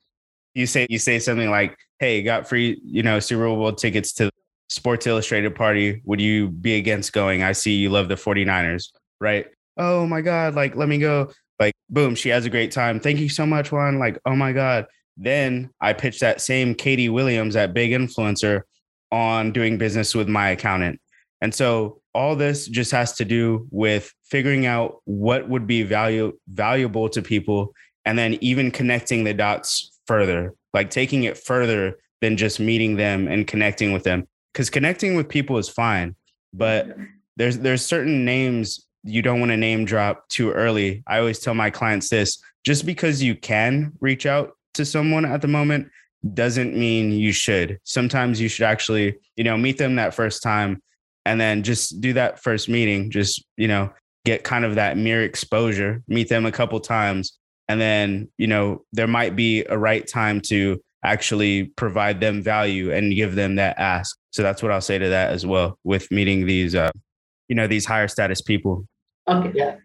[0.56, 4.32] you say you say something like, "Hey, got free you know Super Bowl tickets to
[4.72, 6.02] Sports Illustrated party.
[6.06, 7.44] Would you be against going?
[7.44, 9.48] I see you love the 49ers, right?
[9.78, 11.32] Oh my God, like let me go.
[11.92, 13.00] Boom, she has a great time.
[13.00, 14.00] Thank you so much, Juan.
[14.00, 14.88] Like, oh my God.
[15.18, 18.62] Then I pitched that same Katie Williams, that big influencer,
[19.12, 21.02] on doing business with my accountant.
[21.42, 26.38] And so all this just has to do with figuring out what would be value
[26.48, 27.74] valuable to people
[28.06, 33.28] and then even connecting the dots further, like taking it further than just meeting them
[33.28, 34.28] and connecting with them.
[34.54, 36.16] Because connecting with people is fine,
[36.54, 36.96] but
[37.38, 41.04] there's there's certain names you don't want to name drop too early.
[41.08, 45.42] I always tell my clients this just because you can reach out to someone at
[45.42, 45.90] the moment
[46.34, 47.80] doesn't mean you should.
[47.84, 50.82] Sometimes you should actually, you know, meet them that first time
[51.26, 53.92] and then just do that first meeting, just, you know,
[54.26, 57.38] get kind of that mere exposure, meet them a couple times.
[57.68, 62.92] And then, you know, there might be a right time to actually provide them value
[62.92, 64.16] and give them that ask.
[64.32, 66.92] So that's what I'll say to that as well with meeting these, uh,
[67.52, 68.88] you know, these higher status people.
[69.28, 69.76] Okay, yeah.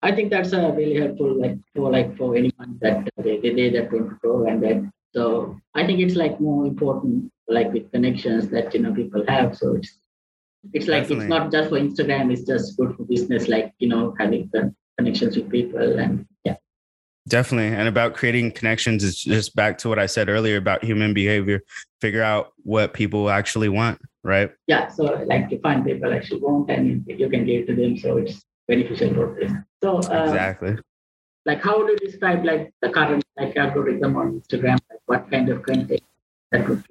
[0.00, 3.68] I think that's uh, really helpful, like for like for anyone that they, they, they
[3.70, 4.92] that want to grow and that.
[5.12, 9.56] So I think it's like more important, like with connections that you know people have.
[9.56, 9.90] So it's
[10.72, 11.24] it's like Definitely.
[11.24, 12.32] it's not just for Instagram.
[12.32, 16.54] It's just good for business, like you know having the connections with people and yeah.
[17.26, 17.76] Definitely.
[17.76, 21.62] And about creating connections is just back to what I said earlier about human behavior.
[22.00, 24.50] Figure out what people actually want, right?
[24.66, 24.88] Yeah.
[24.88, 27.96] So like you find people actually want and you can give to them.
[27.96, 29.64] So it's beneficial for them.
[29.82, 30.76] So uh, exactly.
[31.46, 34.78] Like how do you describe like the current like algorithm on Instagram?
[34.90, 36.02] Like what kind of content?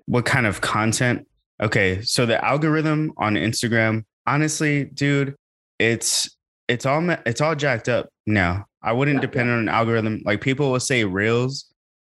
[0.05, 1.27] What kind of content?
[1.61, 5.35] Okay, so the algorithm on Instagram, honestly, dude,
[5.77, 6.35] it's
[6.69, 8.65] it's all it's all jacked up now.
[8.81, 10.21] I wouldn't yeah, depend on an algorithm.
[10.23, 11.65] Like people will say reels,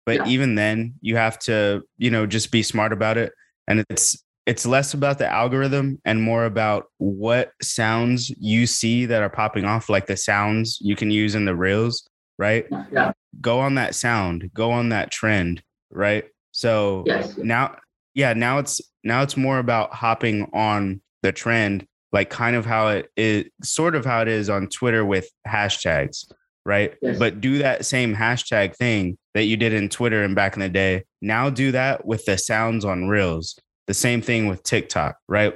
[0.05, 0.27] But Yeah.
[0.27, 3.32] even then, you have to, you know, just be smart about it.
[3.67, 9.21] And it's it's less about the algorithm and more about what sounds you see that
[9.21, 12.07] are popping off, like the sounds you can use in the reels,
[12.39, 12.65] right?
[12.91, 13.12] Yeah.
[13.39, 16.25] Go on that sound, go on that trend, right?
[16.51, 17.38] So Yes.
[17.38, 17.75] now
[18.15, 22.88] yeah now it's now it's more about hopping on the trend like kind of how
[22.88, 26.25] it is sort of how it is on twitter with hashtags
[26.65, 27.19] right Yes.
[27.19, 30.69] but do that same hashtag thing that you did in twitter and back in the
[30.69, 33.55] day now do that with the sounds on reels
[33.89, 35.56] the same thing with tiktok right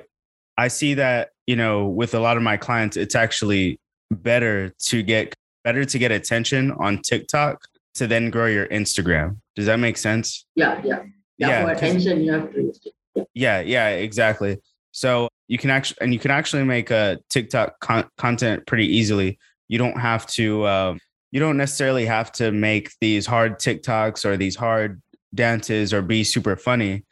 [0.58, 5.04] i see that you know with a lot of my clients it's actually better to
[5.04, 7.62] get better to get attention on tiktok
[7.94, 11.04] to then grow your instagram does that make sense Yeah, yeah.
[11.38, 12.80] Yeah, for 'cause- attention, you have to use
[13.16, 13.28] it.
[13.36, 14.58] yeah, yeah, exactly.
[14.92, 19.38] So you can actually, and you can actually make a TikTok con- content pretty easily.
[19.68, 21.00] You don't have to, um,
[21.32, 25.02] you don't necessarily have to make these hard TikToks or these hard
[25.34, 27.04] dances or be super funny.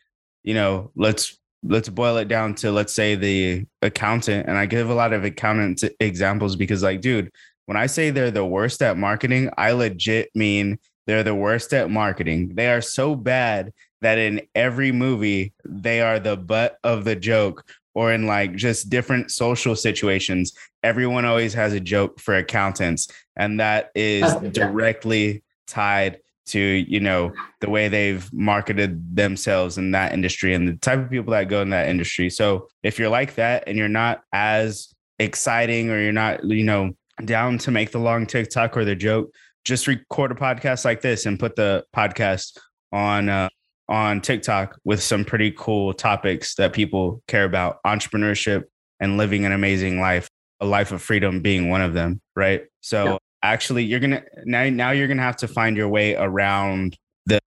[0.44, 4.90] You know, let's let's boil it down to let's say the accountant, and I give
[4.90, 7.32] a lot of accountant examples because, like, dude,
[7.66, 11.90] when I say they're the worst at marketing, I legit mean they're the worst at
[11.90, 12.56] marketing.
[12.56, 17.64] They are so bad that in every movie they are the butt of the joke
[17.94, 23.60] or in like just different social situations everyone always has a joke for accountants and
[23.60, 30.54] that is directly tied to you know the way they've marketed themselves in that industry
[30.54, 33.64] and the type of people that go in that industry so if you're like that
[33.68, 36.92] and you're not as exciting or you're not you know
[37.26, 39.32] down to make the long tiktok or the joke
[39.64, 42.58] just record a podcast like this and put the podcast
[42.92, 43.48] on uh,
[43.92, 48.64] on TikTok with some pretty cool topics that people care about entrepreneurship
[49.02, 50.30] and living an amazing life,
[50.62, 52.64] a life of freedom being one of them, right?
[52.80, 53.18] So Yeah.
[53.44, 56.98] Actually you're going to now now you're going to have to find your way around
[57.26, 57.40] the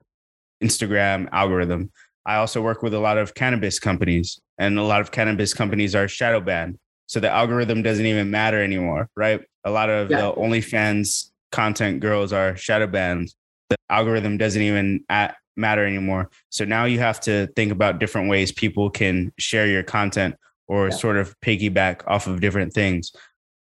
[0.63, 1.91] Instagram algorithm.
[2.27, 5.95] I also work with a lot of cannabis companies and a lot of cannabis companies
[5.95, 6.79] are shadow banned.
[7.07, 9.43] So the algorithm doesn't even matter anymore, right?
[9.65, 10.23] A lot of Yeah.
[10.23, 13.35] the OnlyFans content girls are shadow banned.
[13.69, 16.31] The algorithm doesn't even at, matter anymore.
[16.49, 20.35] So now you have to think about different ways people can share your content
[20.67, 20.95] or Yeah.
[20.95, 23.13] sort of piggyback off of different things.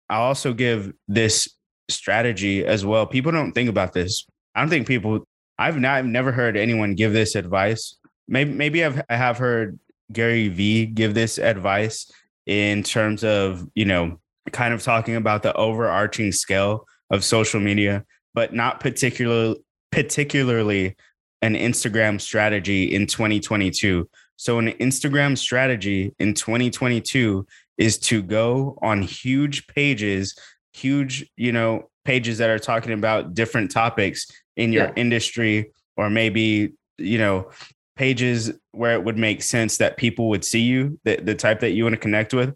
[0.09, 1.47] I'll also give this
[1.89, 3.05] strategy as well.
[3.05, 4.25] People don't think about this.
[4.53, 5.25] I don't think people
[5.57, 7.95] I've not I've never heard anyone give this advice.
[8.27, 9.79] Maybe maybe I've I have heard
[10.11, 12.11] Gary Vee give this advice
[12.45, 14.19] in terms of, you know,
[14.51, 19.57] kind of talking about the overarching scale of social media, but not particularly
[19.91, 20.95] particularly
[21.41, 24.09] an Instagram strategy in 2022.
[24.37, 27.45] So an Instagram strategy in 2022
[27.77, 30.37] is to go on huge pages,
[30.75, 34.93] huge, you know, pages that are talking about different topics in your Yeah.
[34.95, 37.49] industry or maybe, you know,
[37.95, 41.71] pages where it would make sense that people would see you, the, the type that
[41.71, 42.53] you want to connect with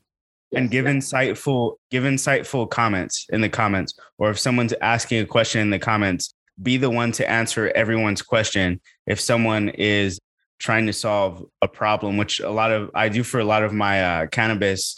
[0.53, 0.91] and give yeah.
[0.91, 5.79] insightful give insightful comments in the comments or if someone's asking a question in the
[5.79, 10.19] comments be the one to answer everyone's question if someone is
[10.59, 13.73] trying to solve a problem which a lot of i do for a lot of
[13.73, 14.95] my uh, cannabis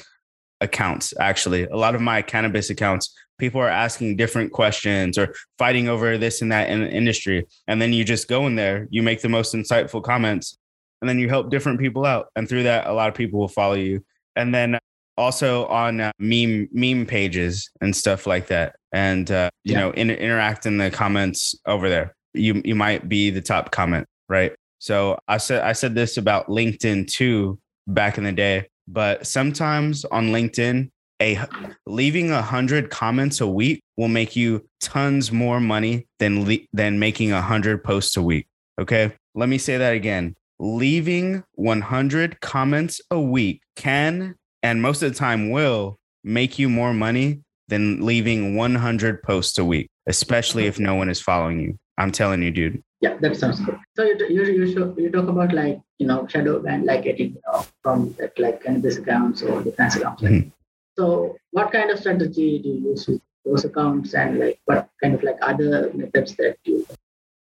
[0.62, 1.64] accounts actually.
[1.66, 6.44] A lot of my cannabis accounts people are asking different questions or fighting over this
[6.44, 7.44] and that in the industry.
[7.68, 10.58] And then you just go in there you make the most insightful comments
[11.02, 12.28] and then you help different people out.
[12.36, 14.04] And through that a lot of people will follow you.
[14.36, 14.78] And then
[15.18, 18.76] also on uh, meme meme pages and stuff like that.
[18.94, 19.80] And uh, you Yeah.
[19.82, 22.16] know in, interact in the comments over there.
[22.34, 24.54] You you might be the top comment right?
[24.80, 30.06] So i said i said this about linkedin too back in the day but sometimes
[30.06, 30.90] on linkedin
[31.22, 31.40] a
[31.86, 37.00] leaving a hundred comments a week will make you tons more money than le- than
[37.00, 38.48] making a hundred posts a week
[38.80, 45.12] okay let me say that again leaving 100 comments a week can and most of
[45.12, 50.78] the time will make you more money than leaving 100 posts a week, especially if
[50.78, 51.78] no one is following you.
[51.98, 52.84] I'm telling you, dude.
[53.02, 53.78] Yeah, that sounds good.
[53.96, 57.42] So you you you, you talk about like you know shadow ban like getting you
[57.48, 60.22] know, from that like cannabis accounts or defense accounts.
[60.22, 60.52] Mhm.
[60.98, 65.16] So what kind of strategy do you use with those accounts and like what kind
[65.16, 66.86] of like other methods that you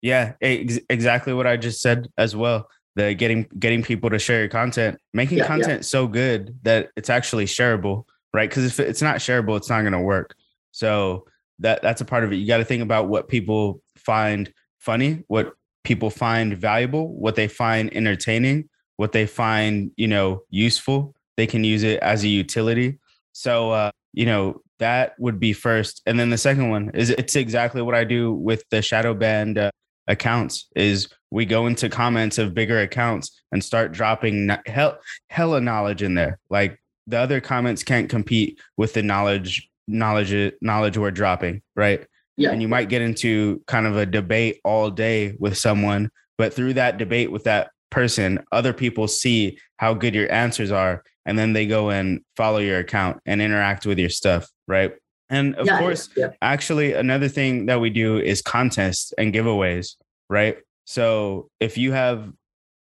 [0.00, 2.68] Yeah, ex- exactly what I just said as well.
[2.96, 5.48] The getting getting people to share your content, making Yeah, yeah.
[5.48, 8.48] content so good that it's actually shareable, right?
[8.48, 10.34] Because if it's not shareable, it's not going to work.
[10.72, 11.26] So
[11.58, 12.36] that that's a part of it.
[12.36, 14.50] You got to think about what people find
[14.80, 15.54] funny, what
[15.84, 21.14] people find valuable, what they find entertaining, what they find you know useful.
[21.36, 22.98] They can use it as a utility.
[23.32, 27.36] So uh, you know that would be first, and then the second one is it's
[27.36, 29.70] exactly what I do with the shadow banned uh,
[30.10, 36.02] accounts is we go into comments of bigger accounts and start dropping hell, hella knowledge
[36.02, 36.38] in there.
[36.50, 42.06] Like the other comments can't compete with the knowledge knowledge knowledge we're dropping, right?
[42.40, 42.50] Yeah.
[42.50, 46.74] And you might get into kind of a debate all day with someone, but through
[46.74, 51.52] that debate with that person, other people see how good your answers are and then
[51.52, 54.92] they go and follow your account and interact with your stuff, right?
[55.28, 56.30] And of yeah, course, yeah.
[56.42, 59.96] actually another thing that we do is contests and giveaways,
[60.28, 60.58] right?
[60.86, 62.32] So if you have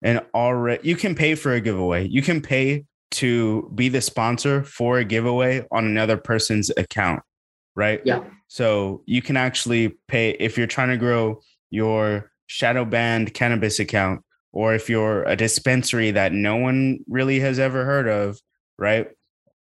[0.04, 2.08] an already you can pay for a giveaway.
[2.08, 7.22] You can pay to be the sponsor for a giveaway on another person's account,
[7.76, 8.02] right?
[8.04, 8.24] Yeah.
[8.48, 14.24] So you can actually pay if you're trying to grow your shadow banned cannabis account,
[14.54, 18.40] or if you're a dispensary that no one really has ever heard of,
[18.80, 19.10] right?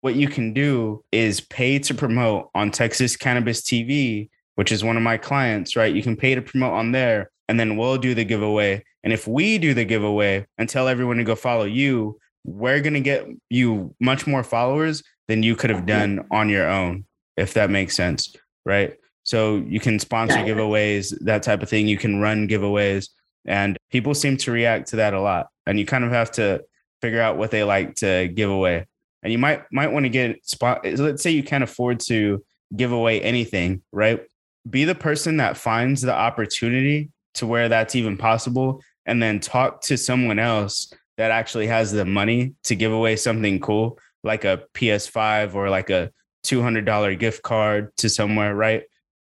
[0.01, 4.95] What you can do is pay to promote on Texas Cannabis TV, which is one
[4.95, 5.93] of my clients, right?
[5.93, 8.84] You can pay to promote on there, and then we'll do the giveaway.
[9.03, 12.93] And if we do the giveaway and tell everyone to go follow you, we're going
[12.93, 17.05] to get you much more followers than you could have done on your own,
[17.36, 18.36] if that makes sense.
[18.66, 18.95] Right.
[19.24, 21.88] So you can sponsor giveaways, that type of thing.
[21.88, 23.10] You can run giveaways,
[23.45, 25.47] and people seem to react to that a lot.
[25.66, 26.64] And you kind of have to
[27.01, 28.86] figure out what they like to give away.
[29.22, 30.86] And you might might want to get spot.
[30.86, 32.43] Let's say you can't afford to
[32.76, 34.22] give away anything, right?
[34.70, 39.82] Be the person that finds the opportunity to where that's even possible, and then talk
[39.82, 44.64] to someone else that actually has the money to give away something cool like a
[44.74, 46.12] PS5 or like a
[46.46, 48.84] $200 gift card to somewhere, right?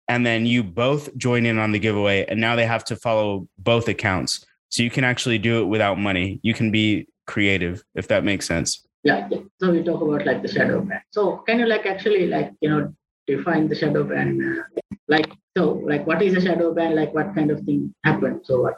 [0.08, 3.46] And then you both join in on the giveaway and now they have to follow
[3.58, 4.44] both accounts.
[4.68, 6.40] So you can actually do it without money.
[6.42, 8.84] You can be creative if that makes sense.
[9.02, 9.28] Yeah.
[9.60, 11.00] So we talk about like the shadow ban.
[11.10, 12.92] So can you like actually like, you know,
[13.26, 14.40] define the shadow ban?
[14.42, 16.94] Uh, like, so like what is a shadow ban?
[16.96, 18.40] Like what kind of thing happened?
[18.44, 18.74] So what?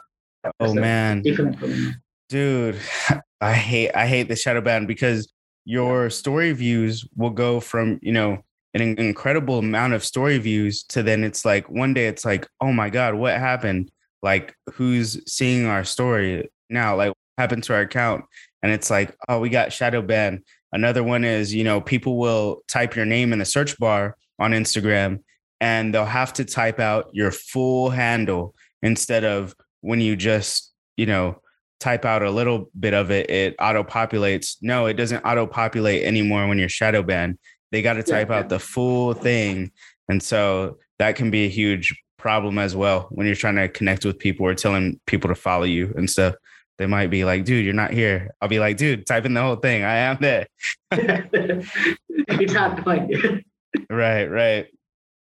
[0.59, 1.21] Oh man.
[1.21, 1.95] Different from
[2.33, 2.79] dude,
[3.41, 5.31] I hate I hate the shadow ban because
[5.65, 8.43] your story views will go from you know
[8.73, 12.71] an incredible amount of story views to then it's like one day it's like oh
[12.71, 13.91] my god what happened?
[14.21, 16.95] Like who's seeing our story now?
[16.95, 18.25] Like what happened to our account?
[18.61, 20.43] And it's like oh we got shadow ban
[20.73, 24.51] another one is you know people will type your name in the search bar on
[24.51, 25.19] instagram
[25.61, 31.05] and they'll have to type out your full handle instead of when you just you
[31.05, 31.39] know
[31.83, 34.55] type out a little bit of it, it auto populates.
[34.61, 37.37] No, it doesn't auto populate anymore when you're shadow banned.
[37.71, 39.71] They got to type yeah, out the full thing.
[40.07, 44.05] And so that can be a huge problem as well when you're trying to connect
[44.05, 46.35] with people or telling people to follow you and stuff.
[46.77, 48.33] They might be like, dude, you're not here.
[48.41, 49.83] I'll be like, dude, type in the whole thing.
[49.83, 50.47] I am there.
[50.91, 53.41] it's hard to find you.
[53.89, 54.67] Right, right.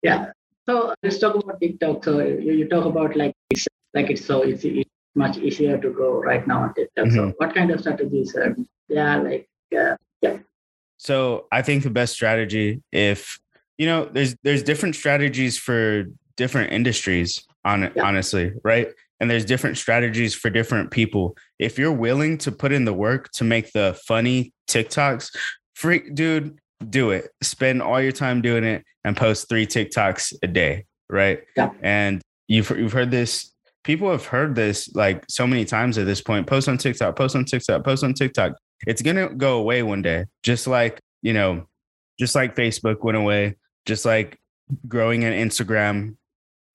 [0.01, 0.31] Yeah.
[0.65, 2.03] So let's talk about TikTok.
[2.03, 4.65] So you, talk about like it's like it's so it's
[5.17, 7.05] much easier to grow right now on TikTok.
[7.05, 7.15] Mm-hmm.
[7.15, 8.55] So, what kind of strategies are
[8.87, 10.37] yeah, like uh, yeah.
[10.97, 13.39] So, I think the best strategy, if
[13.77, 16.05] you know, there's there's different strategies for
[16.35, 17.43] different industries.
[17.65, 18.03] On yeah.
[18.03, 18.87] honestly, right?
[19.19, 21.35] And there's different strategies for different people.
[21.59, 25.35] If you're willing to put in the work to make the funny TikToks,
[25.75, 26.57] freak, dude,
[26.89, 27.31] do it.
[27.41, 31.41] Spend all your time doing it and post three TikToks a day, right?
[31.55, 31.71] Yeah.
[31.81, 33.51] And you've you've heard this
[33.87, 36.45] people have heard this like so many times at this point.
[36.45, 38.51] Post on TikTok, post on TikTok, post on TikTok.
[38.85, 40.25] It's gonna go away one day.
[40.43, 41.65] Just like, you know,
[42.19, 44.37] just like Facebook went away, just like
[44.89, 46.17] growing an Instagram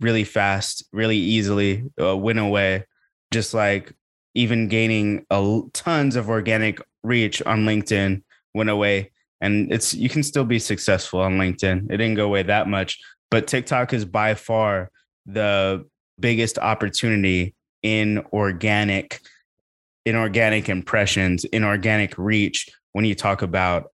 [0.01, 2.87] really fast, really easily uh, went away.
[3.31, 3.93] Just like
[4.35, 8.23] even gaining a, tons of organic reach on LinkedIn
[8.55, 9.13] went away.
[9.43, 11.91] And it's you can still be successful on LinkedIn.
[11.93, 12.99] It didn't go away that much,
[13.31, 14.91] but TikTok is by far
[15.27, 15.85] the
[16.23, 19.21] biggest opportunity in organic
[20.07, 23.91] in organic impressions in organic reach when you talk about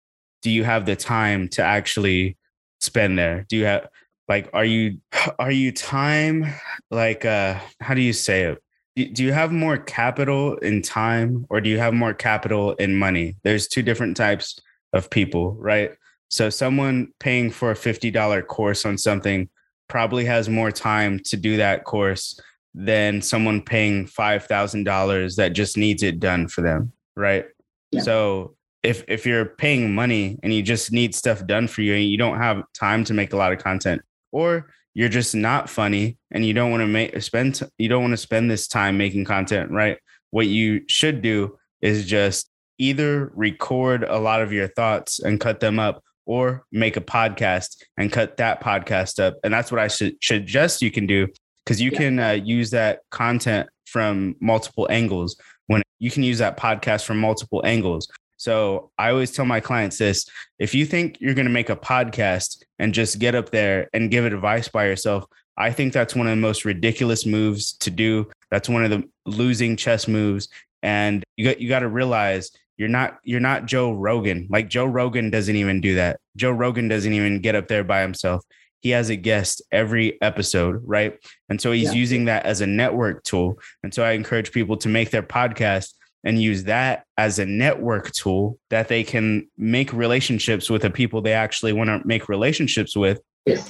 [0.45, 2.37] do you have the time to actually
[2.81, 3.47] spend there?
[3.49, 3.89] Do you have
[4.29, 4.99] like are you
[5.39, 6.47] are you time
[6.91, 9.15] like uh how do you say it?
[9.15, 13.35] Do you have more capital in time or do you have more capital in money?
[13.43, 14.61] There's two different types
[14.93, 15.93] of people right?
[16.29, 19.49] So someone paying for a $50 course on something
[19.89, 22.39] probably has more time to do that course
[22.75, 27.47] than someone paying $5,000 that just needs it done for them, right?
[27.93, 28.03] Yeah.
[28.03, 32.05] So if if you're paying money and you just need stuff done for you and
[32.05, 36.19] you don't have time to make a lot of content or you're just not funny
[36.31, 39.25] and you don't want to make spend you don't want to spend this time making
[39.25, 39.99] content, right?
[40.31, 45.61] What you should do is just either record a lot of your thoughts and cut
[45.61, 49.35] them up or make a podcast and cut that podcast up.
[49.45, 51.29] And that's what I should suggest you can do
[51.65, 51.99] because you yeah.
[51.99, 57.19] can uh, use that content from multiple angles when you can use that podcast from
[57.19, 60.27] multiple angles so I always tell my clients this
[60.59, 64.11] if you think you're going to make a podcast and just get up there and
[64.11, 65.25] give advice by yourself,
[65.57, 68.31] I think that's one of the most ridiculous moves to do.
[68.51, 70.49] That's one of the losing chess moves.
[70.83, 74.47] And you got you got to realize you're not you're not Joe Rogan.
[74.51, 76.21] Like Joe Rogan doesn't even do that.
[76.37, 78.45] Joe Rogan doesn't even get up there by himself.
[78.81, 81.19] He has a guest every episode, right?
[81.49, 82.01] And so he's yeah.
[82.01, 83.59] using that as a network tool.
[83.83, 85.95] And so I encourage people to make their podcast
[86.25, 91.21] and use that as a network tool that they can make relationships with the people
[91.21, 93.21] they actually want to make relationships with.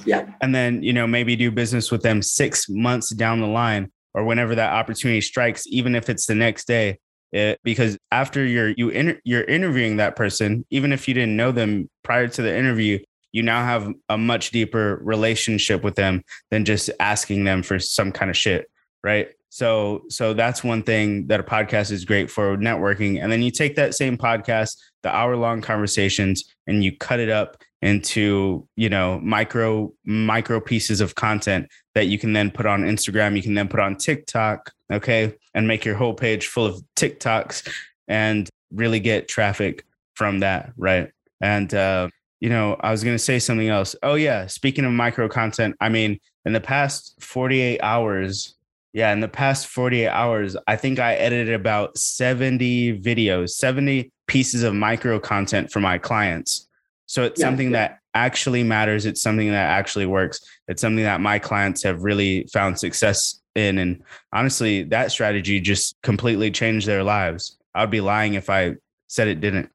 [0.04, 0.30] Yeah.
[0.40, 4.24] And then, you know, maybe do business with them six months down the line or
[4.24, 6.98] whenever that opportunity strikes, even if it's the next day.
[7.34, 11.50] It, because after you're you inter, you're interviewing that person, even if you didn't know
[11.50, 13.00] them prior to the interview,
[13.32, 16.22] you now have a much deeper relationship with them
[16.52, 18.70] than just asking them for some kind of shit,
[19.02, 19.30] right?
[19.48, 23.20] So so that's one thing that a podcast is great for networking.
[23.20, 27.30] And then you take that same podcast, the hour long conversations, and you cut it
[27.30, 32.82] up into you know micro micro pieces of content that you can then put on
[32.82, 33.36] Instagram.
[33.36, 37.68] You can then put on TikTok, okay, and make your whole page full of TikToks
[38.08, 41.10] and really get traffic from that, right?
[41.40, 42.08] And uh,
[42.40, 43.94] you know, I was gonna say something else.
[44.02, 48.54] Oh yeah, speaking of micro content, I mean, in the past 48 hours
[48.94, 54.62] yeah, in the past 48 hours, I think I edited about 70 videos, 70 pieces
[54.62, 56.68] of micro content for my clients.
[57.06, 57.88] So it's yeah, something yeah.
[57.88, 59.06] that actually matters.
[59.06, 60.40] It's something that actually works.
[60.68, 63.78] It's something that my clients have really found success in.
[63.78, 64.02] And
[64.32, 67.58] honestly, that strategy just completely changed their lives.
[67.74, 68.76] I'd be lying if I
[69.08, 69.70] said it didn't.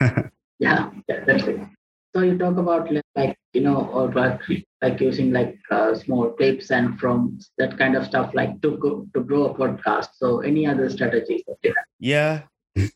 [0.58, 1.68] yeah, definitely.
[2.14, 4.40] So you talk about like you know or like
[5.00, 9.20] using like uh, small clips and from that kind of stuff like to go to
[9.20, 10.08] grow a podcast.
[10.14, 11.42] So any other strategies?
[12.00, 12.42] Yeah,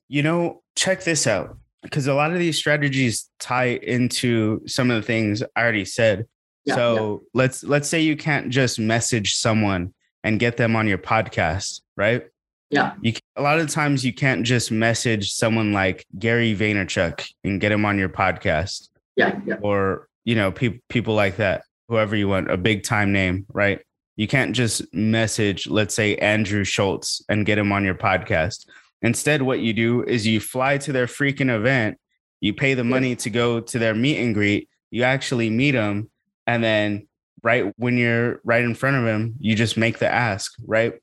[0.08, 4.96] you know, check this out because a lot of these strategies tie into some of
[4.96, 6.26] the things I already said.
[6.64, 7.28] Yeah, so yeah.
[7.34, 12.24] let's let's say you can't just message someone and get them on your podcast, right?
[12.70, 12.92] Yeah.
[13.00, 17.72] You a lot of times you can't just message someone like Gary Vaynerchuk and get
[17.72, 18.88] him on your podcast.
[19.16, 19.56] Yeah, yeah.
[19.60, 23.80] Or, you know, people people like that, whoever you want, a big time name, right?
[24.16, 28.66] You can't just message, let's say, Andrew Schulz, and get him on your podcast.
[29.03, 31.98] Instead, what you do is you fly to their freaking event,
[32.40, 36.11] you pay the money to go to their meet and greet, you actually meet them,
[36.46, 37.07] and then
[37.42, 40.94] right when you're right in front of him, you just make the ask, right?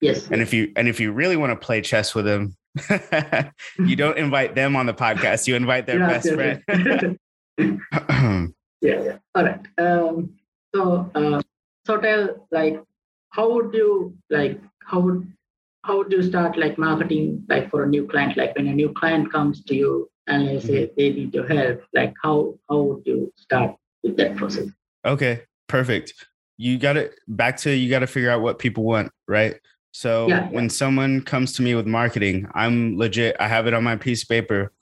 [0.00, 0.28] Yes.
[0.30, 2.56] And if you and if you really want to play chess with them,
[3.78, 5.46] you don't invite them on the podcast.
[5.46, 6.62] You invite their best friend.
[7.58, 9.18] yeah, yeah.
[9.34, 9.60] All right.
[9.78, 10.34] Um,
[10.74, 11.40] so, uh,
[11.86, 12.82] so tell like,
[13.30, 14.60] how would you like?
[14.84, 15.32] How would
[15.84, 18.36] how do you start like marketing like for a new client?
[18.36, 20.94] Like when a new client comes to you and they say mm-hmm.
[20.96, 24.68] they need your help, like how how would you start with that process?
[25.04, 26.14] Okay, perfect.
[26.56, 29.56] You got it back to you got to figure out what people want, right?
[29.92, 33.36] So yeah, when someone comes to me with marketing, I'm legit.
[33.38, 34.72] I have it on my piece of paper.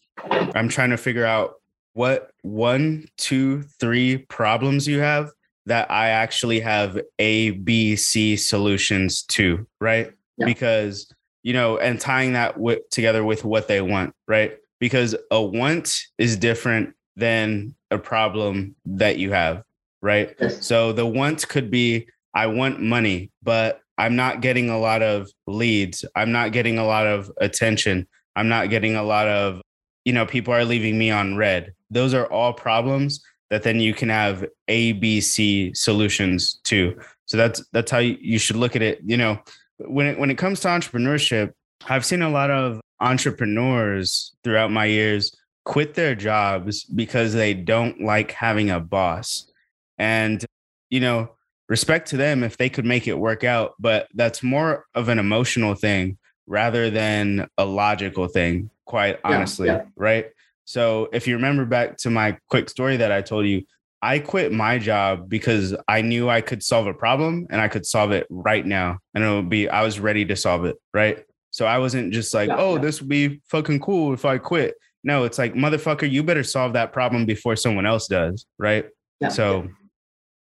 [0.54, 1.54] I'm trying to figure out
[1.94, 5.30] what one, two, three problems you have
[5.66, 10.12] that I actually have A, B, C solutions to, right?
[10.42, 10.46] Yeah.
[10.46, 11.12] Because,
[11.42, 14.58] you know, and tying that with, together with what they want, right?
[14.80, 19.62] Because a want is different than a problem that you have,
[20.00, 20.34] right?
[20.40, 20.66] Yes.
[20.66, 25.30] So the want could be I want money, but I'm not getting a lot of
[25.46, 26.04] leads.
[26.16, 28.08] I'm not getting a lot of attention.
[28.34, 29.60] I'm not getting a lot of,
[30.04, 31.74] you know, people are leaving me on read.
[31.92, 36.98] those are all problems that then you can have A, B, C solutions to.
[37.26, 39.00] So that's that's how you should look at it.
[39.04, 39.38] You know,
[39.86, 41.52] when it when it comes to entrepreneurship,
[41.88, 48.02] I've seen a lot of entrepreneurs throughout my years quit their jobs because they don't
[48.02, 49.50] like having a boss.
[49.98, 50.44] And,
[50.90, 51.30] you know,
[51.68, 55.18] respect to them if they could make it work out, but that's more of an
[55.18, 59.84] emotional thing rather than a logical thing, quite honestly, yeah, yeah.
[59.96, 60.26] right?
[60.64, 63.62] So if you remember back to my quick story that I told you,
[64.02, 67.86] I quit my job because I knew I could solve a problem and I could
[67.86, 68.98] solve it right now.
[69.14, 70.76] And it would be, I was ready to solve it.
[70.92, 71.24] Right.
[71.50, 72.80] So I wasn't just like, yeah, oh, yeah.
[72.80, 74.74] this would be fucking cool if I quit.
[75.04, 78.44] No, it's like, motherfucker, you better solve that problem before someone else does.
[78.58, 78.86] Right.
[79.20, 79.68] Yeah, so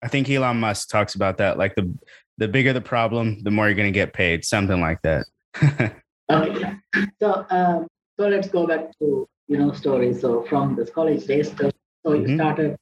[0.02, 1.56] I think Elon Musk talks about that.
[1.56, 1.94] Like the,
[2.38, 5.26] the bigger the problem, the more you're going to get paid, something like that.
[6.30, 6.74] okay.
[7.20, 7.86] So, um,
[8.18, 10.20] so let's go back to you know stories.
[10.20, 11.70] So from this college days, so
[12.06, 12.36] you mm-hmm.
[12.36, 12.76] started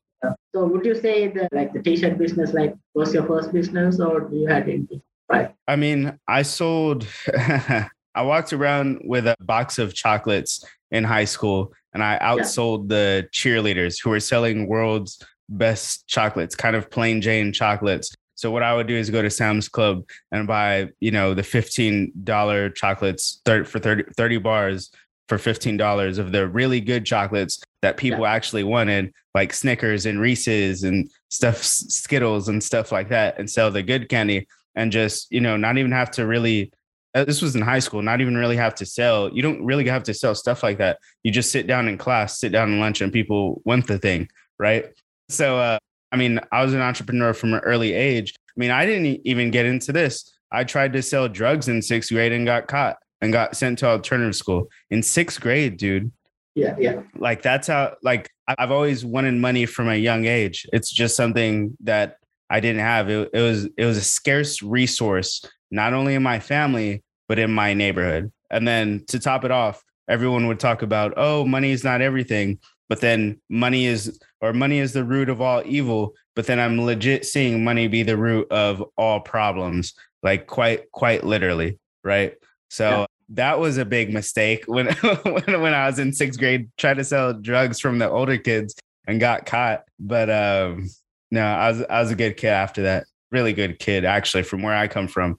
[0.55, 4.21] so would you say that like the t-shirt business like was your first business or
[4.21, 7.07] do you had anything right i mean i sold
[7.37, 12.97] i walked around with a box of chocolates in high school and i outsold yeah.
[12.97, 18.65] the cheerleaders who were selling world's best chocolates kind of plain jane chocolates so what
[18.65, 20.03] I would do is go to Sam's Club
[20.33, 24.91] and buy, you know, the $15 chocolates 30, for 30, 30 bars
[25.29, 28.33] for $15 of the really good chocolates that people yeah.
[28.33, 33.71] actually wanted, like Snickers and Reese's and stuff, Skittles and stuff like that, and sell
[33.71, 36.73] the good candy and just, you know, not even have to really.
[37.15, 39.31] Uh, this was in high school, not even really have to sell.
[39.35, 40.99] You don't really have to sell stuff like that.
[41.23, 44.31] You just sit down in class, sit down in lunch, and people want the thing,
[44.59, 44.87] right?
[45.29, 45.79] So, uh,
[46.11, 48.35] I mean, I was an entrepreneur from an early age.
[48.49, 50.33] I mean, I didn't even get into this.
[50.51, 53.87] I tried to sell drugs in sixth grade and got caught and got sent to
[53.87, 56.13] alternative school in sixth grade, dude.
[56.55, 57.03] Yeah, yeah.
[57.17, 60.67] Like that's how like I've always wanted money from a young age.
[60.73, 62.19] It's just something that
[62.51, 63.09] I didn't have.
[63.09, 67.51] It, it was it was a scarce resource, not only in my family, but in
[67.51, 68.31] my neighborhood.
[68.51, 72.59] And then to top it off, everyone would talk about, oh, money is not everything
[72.93, 76.79] but then money is or money is the root of all evil but then i'm
[76.85, 82.35] legit seeing money be the root of all problems like quite quite literally right
[82.73, 83.07] so yeah.
[83.29, 84.87] that was a big mistake when,
[85.23, 88.75] when when i was in sixth grade trying to sell drugs from the older kids
[89.07, 90.89] and got caught but um
[91.31, 94.63] no i was i was a good kid after that really good kid actually from
[94.63, 95.37] where i come from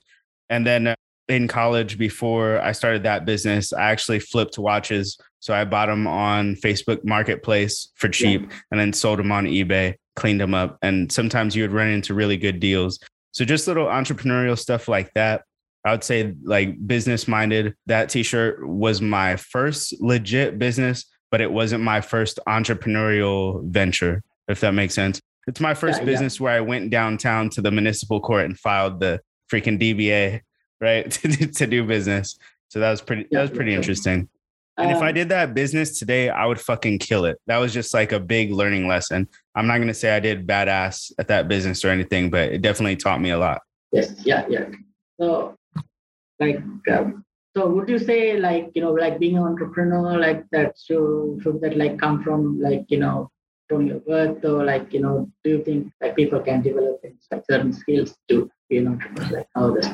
[0.49, 0.95] and then uh,
[1.27, 5.17] in college before I started that business, I actually flipped watches.
[5.39, 8.57] So I bought them on Facebook Marketplace for cheap yeah.
[8.71, 10.77] and then sold them on eBay, cleaned them up.
[10.81, 12.99] And sometimes you would run into really good deals.
[13.31, 15.43] So just little entrepreneurial stuff like that.
[15.86, 17.75] I would say like business minded.
[17.88, 24.61] That t-shirt was my first legit business, but it wasn't my first entrepreneurial venture, if
[24.61, 25.21] that makes sense.
[25.47, 26.43] It's my first yeah, business yeah.
[26.43, 29.19] where I went downtown to the municipal court and filed the
[29.51, 30.41] freaking DBA
[30.79, 32.38] right to, to do business.
[32.69, 34.29] So that was pretty that was pretty interesting.
[34.77, 37.38] And um, if i um, did that business today i would fucking kill it.
[37.47, 39.27] That was just like a big learning lesson.
[39.53, 42.61] I'm not going to say i did badass at that business or anything but it
[42.61, 43.61] definitely taught me a lot.
[43.91, 44.69] Yes yeah yeah.
[45.19, 45.55] So
[46.44, 47.26] like um,
[47.56, 51.62] so would you say like you know like being an entrepreneur like that should should
[51.62, 53.30] that like come from like you know
[53.70, 57.28] from your work or like you know do you think like people can develop things
[57.32, 59.89] like certain skills to be an entrepreneur like how does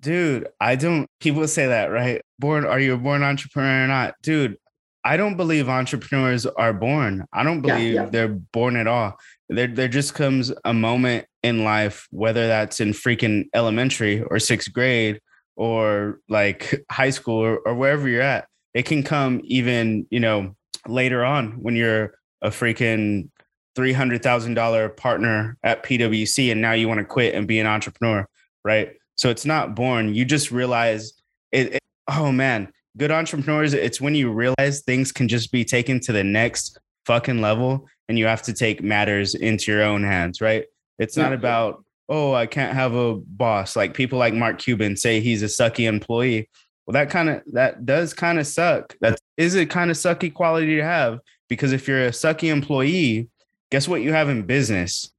[0.00, 1.08] dude, I don't.
[1.20, 2.22] People say that, right?
[2.38, 2.64] Born?
[2.64, 4.56] Are you a born entrepreneur or not, dude?
[5.04, 7.24] I don't believe entrepreneurs are born.
[7.32, 8.10] I don't believe yeah, yeah.
[8.10, 9.16] they're born at all.
[9.48, 14.72] There, there just comes a moment in life, whether that's in freaking elementary or sixth
[14.72, 15.20] grade
[15.56, 18.46] or like high school or, or wherever you're at.
[18.74, 20.54] It can come even, you know,
[20.86, 23.28] later on when you're a freaking
[23.76, 28.26] $300,000 partner at PwC and now you want to quit and be an entrepreneur,
[28.64, 28.92] right?
[29.16, 30.14] So it's not born.
[30.14, 31.12] You just realize
[31.52, 36.00] it, it, oh man, good entrepreneurs, it's when you realize things can just be taken
[36.00, 40.40] to the next fucking level and you have to take matters into your own hands,
[40.40, 40.64] right?
[40.98, 43.76] It's not about, oh, I can't have a boss.
[43.76, 46.50] Like people like Mark Cuban say he's a sucky employee.
[46.84, 48.96] Well, that kind of that does kind of suck.
[49.00, 53.28] That is a kind of sucky quality to have because if you're a sucky employee,
[53.70, 55.12] guess what you have in business?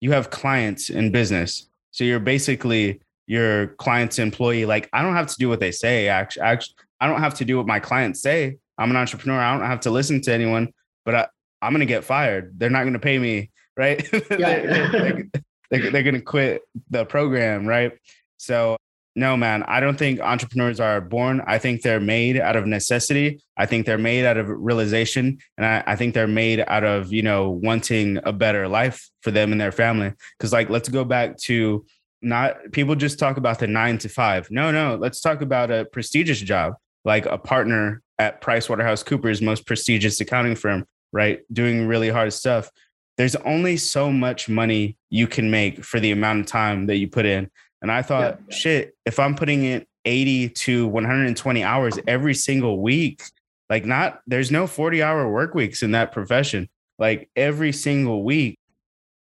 [0.00, 1.68] You have clients in business.
[1.90, 4.64] So you're basically your client's employee.
[4.64, 6.08] Like I don't have to do what they say.
[6.08, 8.56] Actually, actually, I don't have to do what my clients say.
[8.78, 9.38] I'm an entrepreneur.
[9.38, 10.72] I don't have to listen to anyone,
[11.04, 11.26] but I,
[11.66, 12.58] am going to get fired.
[12.58, 14.08] They're not going to pay me, right?
[14.30, 14.60] Yeah.
[14.62, 15.30] they're, they're,
[15.70, 17.92] they're going to quit the program, right?
[18.36, 18.76] So
[19.18, 21.42] no, man, I don't think entrepreneurs are born.
[21.44, 23.40] I think they're made out of necessity.
[23.56, 25.38] I think they're made out of realization.
[25.56, 29.32] And I, I, think they're made out of, you know, wanting a better life for
[29.32, 30.12] them and their family.
[30.38, 31.84] Cause like, let's go back to
[32.22, 34.52] not people just talk about the nine to five.
[34.52, 40.20] No, no, let's talk about a prestigious job like a partner at PricewaterhouseCoopers, most prestigious
[40.20, 41.40] accounting firm, right?
[41.52, 42.70] Doing really hard stuff.
[43.18, 47.08] There's only so much money you can make for the amount of time that you
[47.08, 47.50] put in.
[47.82, 48.54] And I thought, yeah.
[48.54, 53.22] shit, if I'm putting in 80 to 120 hours every single week,
[53.68, 58.56] like not there's no 40 hour work weeks in that profession, like every single week,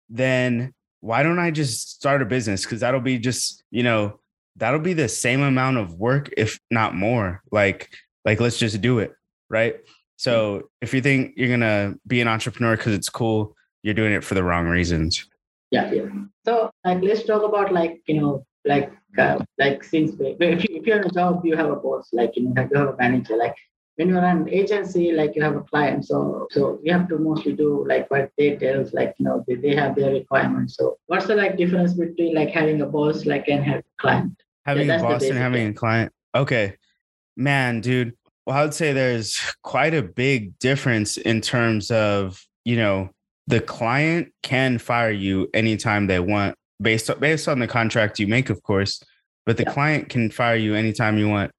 [0.08, 2.64] then why don't I just start a business?
[2.64, 4.20] Because that'll be just, you know,
[4.56, 7.42] that'll be the same amount of work, if not more.
[7.50, 7.90] Like,
[8.24, 9.14] like let's just do it.
[9.48, 9.76] Right.
[10.16, 10.66] So hmm.
[10.82, 13.55] if you think you're gonna be an entrepreneur because it's cool,
[13.86, 15.28] you're doing it for the wrong reasons.
[15.70, 16.08] Yeah, yeah.
[16.44, 20.86] So like let's talk about like, you know, like uh, like since if, you, if
[20.86, 23.36] you're in a job, you have a boss, like you know, you have a manager.
[23.36, 23.54] Like
[23.94, 27.52] when you're an agency, like you have a client, so so you have to mostly
[27.52, 30.76] do like what they tell, us, like you know they, they have their requirements.
[30.76, 34.42] So what's the like difference between like having a boss like and having a client?
[34.64, 35.70] Having yeah, a boss and having thing.
[35.70, 36.12] a client.
[36.34, 36.74] Okay,
[37.36, 38.16] man, dude.
[38.46, 43.10] Well, I would say there's quite a big difference in terms of you know
[43.46, 48.26] the client can fire you anytime they want based on, based on the contract you
[48.26, 49.02] make, of course.
[49.44, 49.72] But the yeah.
[49.72, 51.52] client can fire you anytime you want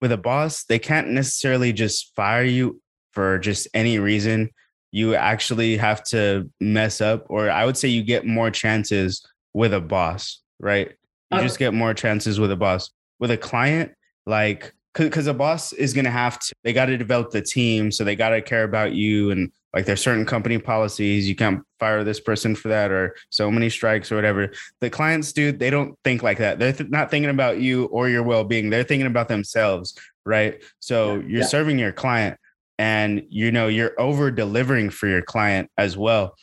[0.00, 2.80] with a boss, they can't necessarily just fire you
[3.12, 4.50] for just any reason.
[4.92, 9.24] You actually have to mess up, or I would say you get more chances
[9.54, 10.88] with a boss, right?
[11.30, 11.46] You okay.
[11.46, 12.90] just get more chances with a boss.
[13.18, 13.92] With a client,
[14.26, 17.92] like, because a boss is going to have to, they got to develop the team.
[17.92, 21.62] So they got to care about you and like there's certain company policies you can't
[21.78, 24.52] fire this person for that or so many strikes or whatever.
[24.80, 26.58] The clients do they don't think like that.
[26.58, 28.70] They're th- not thinking about you or your well-being.
[28.70, 30.62] They're thinking about themselves right?
[30.80, 31.46] So yeah, you're yeah.
[31.46, 32.38] serving your client
[32.78, 36.36] and you know you're over delivering for your client as well.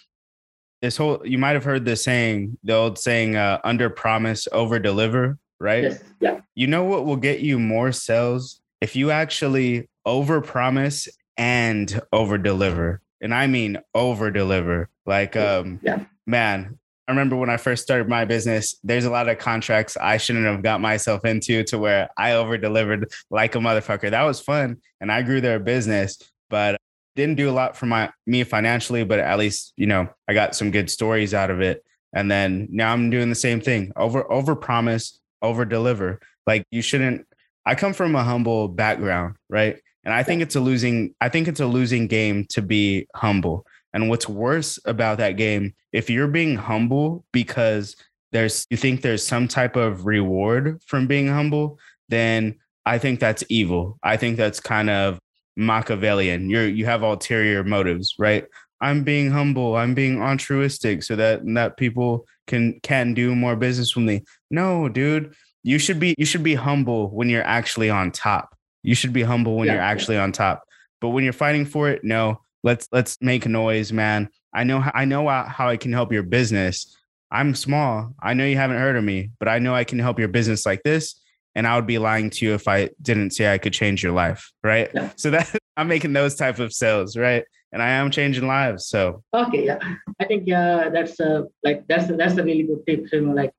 [0.82, 4.80] This whole you might have heard the saying the old saying uh, under promise over
[4.80, 5.84] deliver right?
[5.84, 6.04] Yes.
[6.20, 6.40] yeah.
[6.54, 8.62] You know what will get you more sales?
[8.80, 14.90] If you actually over promise and over deliver and I mean over deliver.
[15.06, 16.06] Like, um, yeah.
[16.26, 20.18] man, I remember when I first started my business, there's a lot of contracts I
[20.18, 24.12] shouldn't have got myself into to where I over delivered like a motherfucker.
[24.12, 24.78] That was fun.
[25.00, 26.18] And I grew their business,
[26.50, 26.78] but
[27.16, 30.56] didn't do a lot for my me financially, but at least, you know, I got
[30.56, 31.84] some good stories out of it.
[32.14, 33.92] And then now I'm doing the same thing.
[33.96, 36.20] Over over promise, over deliver.
[36.46, 37.26] Like you shouldn't
[37.66, 39.80] I come from a humble background, right?
[40.08, 43.68] And I think it's a losing I think it's a losing game to be humble.
[43.94, 47.98] And what's worse about that game, if you're being humble because
[48.32, 51.78] there's you think there's some type of reward from being humble,
[52.08, 52.56] then
[52.86, 54.00] I think that's evil.
[54.02, 55.20] I think that's kind of
[55.58, 56.50] Machiavellian.
[56.50, 58.46] You're you have ulterior motives, right?
[58.80, 59.76] I'm being humble.
[59.76, 64.24] I'm being altruistic so that that people can can do more business with me.
[64.50, 68.57] No, dude, you should be you should be humble when you're actually on top.
[68.88, 70.24] You should be humble when yeah, you're actually yeah.
[70.24, 70.64] on top.
[71.02, 72.40] But when you're fighting for it, no.
[72.64, 74.30] Let's let's make noise, man.
[74.54, 76.96] I know I know how I can help your business.
[77.30, 78.16] I'm small.
[78.24, 80.66] I know you haven't heard of me, but I know I can help your business
[80.66, 81.20] like this.
[81.54, 84.14] And I would be lying to you if I didn't say I could change your
[84.14, 84.90] life, right?
[84.94, 85.12] Yeah.
[85.18, 87.44] So that I'm making those type of sales, right?
[87.74, 88.88] And I am changing lives.
[88.88, 89.80] So okay, yeah,
[90.22, 93.12] I think yeah, that's uh, like that's that's a really good tip.
[93.12, 93.52] You know, like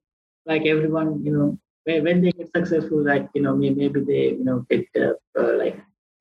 [0.46, 1.58] like everyone, you know,
[1.88, 5.76] when they get successful, like you know, maybe they you know get uh, uh, like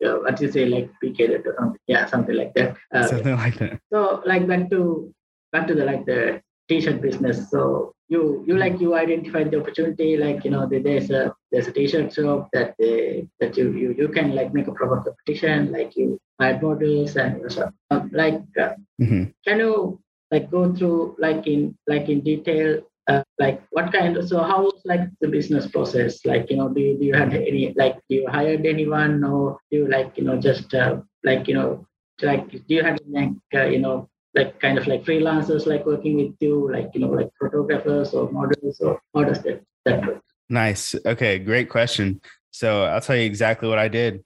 [0.05, 2.77] uh, what you say like PK or something, yeah, something like that.
[2.93, 3.79] Uh, something like that.
[3.91, 5.13] So like back to
[5.51, 7.49] back to the like the t-shirt business.
[7.51, 11.73] So you you like you identified the opportunity, like you know there's a there's a
[11.73, 15.95] t-shirt shop that they that you you you can like make a proper competition, like
[15.95, 19.23] you hire models and so um, like uh, mm-hmm.
[19.45, 19.99] can you
[20.31, 24.63] like go through like in like in detail uh, like what kind of so how
[24.63, 26.25] was like the business process?
[26.25, 29.59] Like you know do you, do you have any like do you hired anyone or
[29.71, 31.87] do you like you know just uh, like you know
[32.21, 36.17] like do you have like uh, you know like kind of like freelancers like working
[36.17, 40.21] with you like you know like photographers or models or how does that that work?
[40.49, 40.95] Nice.
[41.05, 42.21] Okay great question.
[42.51, 44.23] So i'll tell you exactly what i did.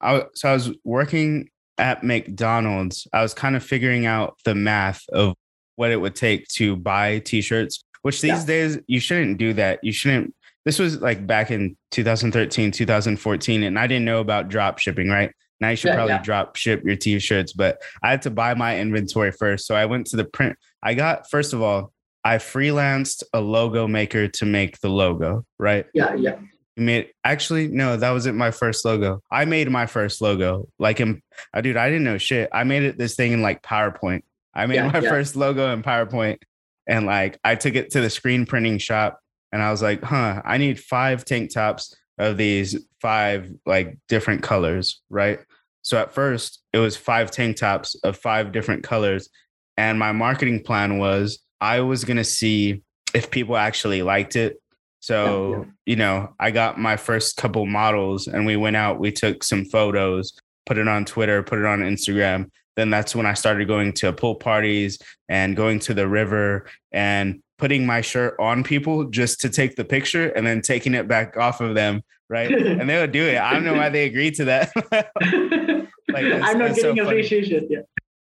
[0.00, 3.08] I, so i was working at mcdonald's.
[3.12, 5.34] I was kind of figuring out the math of
[5.76, 8.44] what it would take to buy t-shirts which these yeah.
[8.44, 9.80] days you shouldn't do that.
[9.82, 10.34] You shouldn't.
[10.64, 15.32] This was like back in 2013, 2014, and I didn't know about drop shipping, right?
[15.60, 16.22] Now you should yeah, probably yeah.
[16.22, 19.66] drop ship your t-shirts, but I had to buy my inventory first.
[19.66, 20.56] So I went to the print.
[20.82, 21.92] I got first of all,
[22.24, 25.86] I freelanced a logo maker to make the logo, right?
[25.94, 26.38] Yeah, yeah.
[26.76, 29.20] You made actually no, that wasn't my first logo.
[29.30, 30.68] I made my first logo.
[30.78, 31.22] Like in,
[31.52, 32.48] uh, dude, I didn't know shit.
[32.52, 34.22] I made it this thing in like PowerPoint.
[34.54, 36.38] I made yeah, my first logo in PowerPoint
[36.90, 39.20] and like I took it to the screen printing shop
[39.52, 44.42] and I was like, huh, I need five tank tops of these five like different
[44.42, 45.38] colors, right?
[45.82, 49.28] So at first it was five tank tops of five different colors.
[49.76, 52.82] And my marketing plan was I was going to see
[53.14, 54.60] if people actually liked it.
[54.98, 55.64] So, yeah.
[55.86, 59.64] you know, I got my first couple models and we went out, we took some
[59.64, 60.36] photos,
[60.66, 62.50] put it on Twitter, put it on Instagram
[62.80, 67.42] then that's when I started going to pool parties and going to the river and
[67.58, 71.36] putting my shirt on people just to take the picture and then taking it back
[71.36, 72.02] off of them.
[72.28, 72.50] Right.
[72.50, 73.38] and they would do it.
[73.38, 74.72] I don't know why they agreed to that.
[76.10, 77.66] like, I'm not getting so appreciation.
[77.68, 77.80] Yeah.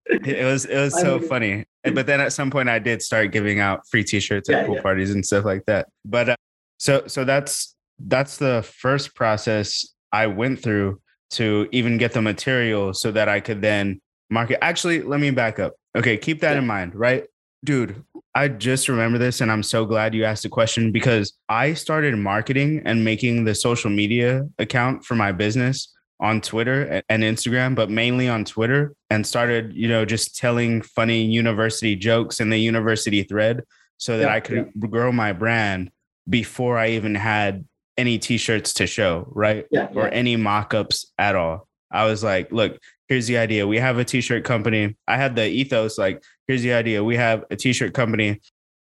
[0.08, 3.58] It was it was so funny, but then at some point I did start giving
[3.58, 4.82] out free T-shirts at yeah, pool yeah.
[4.82, 5.88] parties and stuff like that.
[6.04, 6.36] But uh,
[6.78, 12.94] so so that's that's the first process I went through to even get the material
[12.94, 14.00] so that I could then
[14.30, 14.62] market.
[14.62, 15.74] Actually, let me back up.
[15.96, 16.58] Okay, keep that yeah.
[16.58, 17.24] in mind, right?
[17.64, 18.04] Dude,
[18.34, 22.16] I just remember this and I'm so glad you asked the question because I started
[22.16, 27.90] marketing and making the social media account for my business on Twitter and Instagram, but
[27.90, 33.22] mainly on Twitter and started, you know, just telling funny university jokes in the university
[33.22, 33.62] thread
[33.96, 34.88] so that yeah, I could yeah.
[34.88, 35.90] grow my brand
[36.28, 37.64] before I even had
[37.96, 39.66] any t-shirts to show, right?
[39.70, 41.66] Yeah, or any mock-ups at all.
[41.90, 43.66] I was like, look, here's the idea.
[43.66, 44.96] We have a t-shirt company.
[45.06, 47.02] I had the ethos like, here's the idea.
[47.02, 48.40] We have a t-shirt company.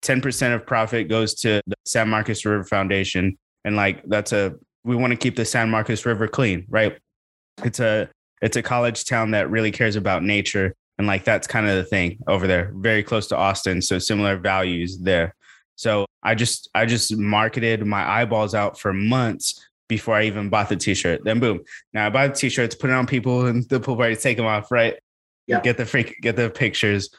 [0.03, 3.37] 10% of profit goes to the San Marcos River Foundation.
[3.65, 6.97] And like that's a we want to keep the San Marcos River clean, right?
[7.63, 8.09] It's a
[8.41, 10.73] it's a college town that really cares about nature.
[10.97, 13.81] And like that's kind of the thing over there, very close to Austin.
[13.81, 15.35] So similar values there.
[15.75, 20.69] So I just I just marketed my eyeballs out for months before I even bought
[20.69, 21.25] the t-shirt.
[21.25, 21.59] Then boom.
[21.93, 24.45] Now I buy the t-shirts, put it on people and the pool party, take them
[24.45, 24.97] off, right?
[25.47, 25.59] Yeah.
[25.59, 27.09] Get the freak, get the pictures.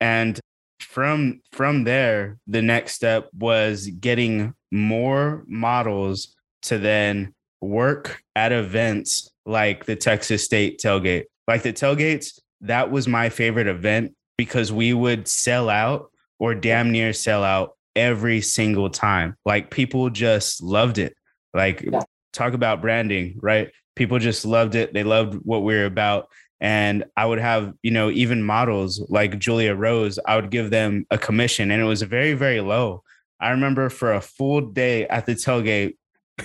[0.00, 0.38] And
[0.78, 9.30] from from there, the next step was getting more models to then work at events
[9.46, 11.24] like the Texas State tailgate.
[11.48, 16.92] Like the tailgates, that was my favorite event because we would sell out or damn
[16.92, 19.34] near sell out every single time.
[19.46, 21.16] Like people just loved it.
[21.54, 22.02] Like yeah
[22.38, 23.70] talk about branding, right?
[23.96, 24.94] People just loved it.
[24.94, 26.28] They loved what we are about.
[26.60, 31.06] And I would have, you know, even models like Julia Rose, I would give them
[31.10, 33.02] a commission and it was very, very low.
[33.40, 35.96] I remember for a full day at the tailgate,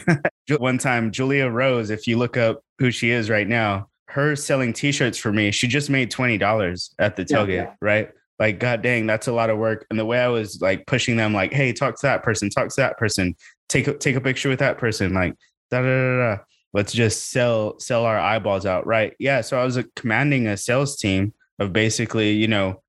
[0.59, 4.73] one time, Julia Rose, if you look up who she is right now, her selling
[4.73, 7.73] t-shirts for me, she just made $20 at the tailgate, yeah, yeah.
[7.81, 8.09] right?
[8.39, 9.85] Like, God dang, that's a lot of work.
[9.89, 12.69] And the way I was like pushing them, like, hey, talk to that person, talk
[12.69, 13.35] to that person,
[13.69, 15.13] take a, take a picture with that person.
[15.13, 15.35] Like,
[15.81, 16.43] da, da, da,
[16.73, 19.13] let's just sell sell our eyeballs out right?
[19.19, 22.81] Yeah so i was commanding a sales team of basically you know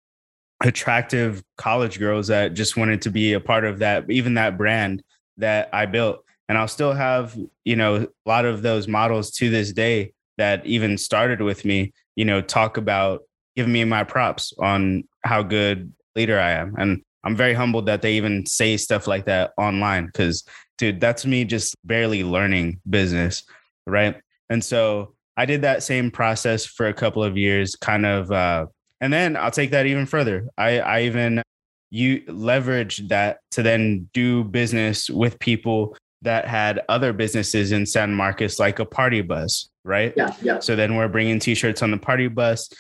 [0.63, 5.03] attractive college girls that just wanted to be a part of that even that brand
[5.37, 6.25] that i built.
[6.49, 10.65] And i'll still have you know a lot of those models to this day that
[10.67, 13.23] even started with me you know talk about
[13.57, 16.75] giving me my props on how good leader i am.
[16.79, 20.45] And i'm very humbled that they even say stuff like that online because
[20.79, 23.45] dude, that's me just barely learning business.
[23.87, 24.17] Right.
[24.51, 28.67] And so I did that same process for a couple of years, kind of, uh,
[29.01, 30.49] and then I'll take that even further.
[30.57, 31.43] I, I even
[31.91, 38.15] you leverage that to then do business with people that had other businesses in San
[38.15, 40.15] Marcos, like a party bus, right?
[40.17, 40.59] Yeah, yeah.
[40.61, 42.71] So then we're bringing t-shirts on the party bus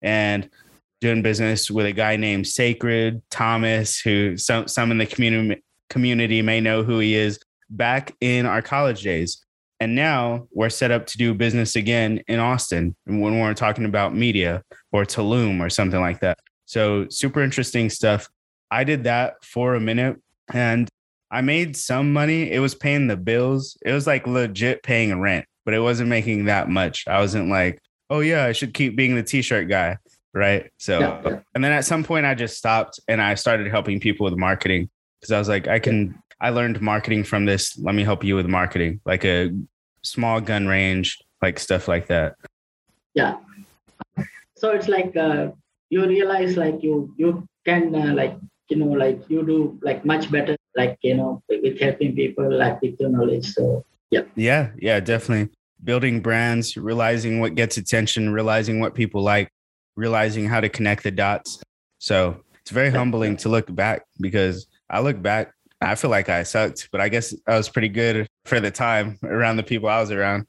[0.00, 0.48] and
[1.00, 6.42] doing business with a guy named Sacred Thomas, who some some in the community community
[6.42, 7.38] may know who he is
[7.70, 9.42] back in our college days.
[9.78, 14.14] And now we're set up to do business again in Austin when we're talking about
[14.14, 16.38] media or Tulum or something like that.
[16.64, 18.28] So, super interesting stuff.
[18.70, 20.16] I did that for a minute
[20.52, 20.88] and
[21.30, 22.50] I made some money.
[22.50, 23.76] It was paying the bills.
[23.84, 27.04] It was like legit paying rent, but it wasn't making that much.
[27.06, 29.98] I wasn't like, oh, yeah, I should keep being the t shirt guy.
[30.36, 30.70] Right.
[30.76, 31.40] So, yeah.
[31.54, 34.90] and then at some point, I just stopped and I started helping people with marketing
[35.18, 36.18] because I was like, I can.
[36.38, 37.78] I learned marketing from this.
[37.78, 39.50] Let me help you with marketing, like a
[40.02, 42.34] small gun range, like stuff like that.
[43.14, 43.38] Yeah.
[44.58, 45.52] So it's like uh,
[45.88, 48.36] you realize like you you can uh, like
[48.68, 52.82] you know like you do like much better like you know with helping people like
[52.82, 53.54] with your knowledge.
[53.54, 54.24] So yeah.
[54.34, 55.56] Yeah, yeah, definitely.
[55.82, 59.48] Building brands, realizing what gets attention, realizing what people like,
[59.96, 61.60] realizing how to connect the dots.
[61.98, 66.42] So it's very humbling to look back because I look back, I feel like I
[66.42, 70.00] sucked, but I guess I was pretty good for the time around the people I
[70.00, 70.46] was around.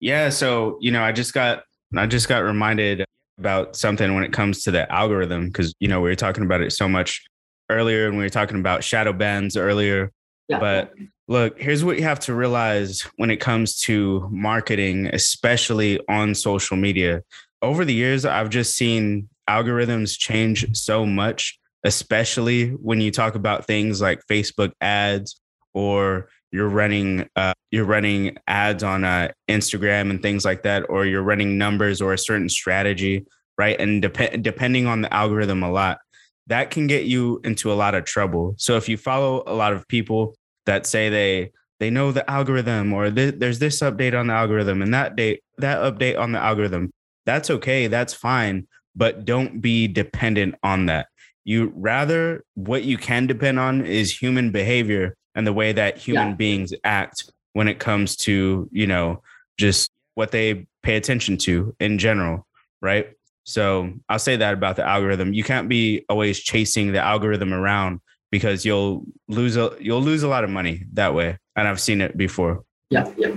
[0.00, 1.64] Yeah, so you know, I just got
[1.96, 3.04] I just got reminded
[3.38, 6.60] about something when it comes to the algorithm because you know we were talking about
[6.60, 7.24] it so much
[7.70, 10.12] earlier and we were talking about shadow bands earlier.
[10.48, 10.60] Yeah.
[10.60, 10.94] But
[11.26, 16.76] look, here's what you have to realize when it comes to marketing, especially on social
[16.76, 17.22] media.
[17.60, 23.66] Over the years, I've just seen algorithms change so much especially when you talk about
[23.66, 25.40] things like Facebook ads
[25.74, 31.04] or you're running uh, you're running ads on uh, Instagram and things like that, or
[31.04, 33.26] you're running numbers or a certain strategy,
[33.58, 33.78] right?
[33.78, 35.98] And dep- depending on the algorithm a lot,
[36.46, 38.54] that can get you into a lot of trouble.
[38.56, 40.34] So if you follow a lot of people
[40.66, 44.82] that say they they know the algorithm or th- there's this update on the algorithm
[44.82, 46.90] and that date that update on the algorithm,
[47.28, 48.66] that's okay, that's fine,
[48.96, 51.06] but don't be dependent on that
[51.48, 56.28] you rather what you can depend on is human behavior and the way that human
[56.28, 56.34] yeah.
[56.34, 59.22] beings act when it comes to, you know,
[59.56, 62.46] just what they pay attention to in general,
[62.82, 63.14] right?
[63.44, 65.32] So I'll say that about the algorithm.
[65.32, 68.00] You can't be always chasing the algorithm around
[68.30, 71.38] because you'll lose a you'll lose a lot of money that way.
[71.56, 72.62] And I've seen it before.
[72.90, 73.34] Yeah, yeah.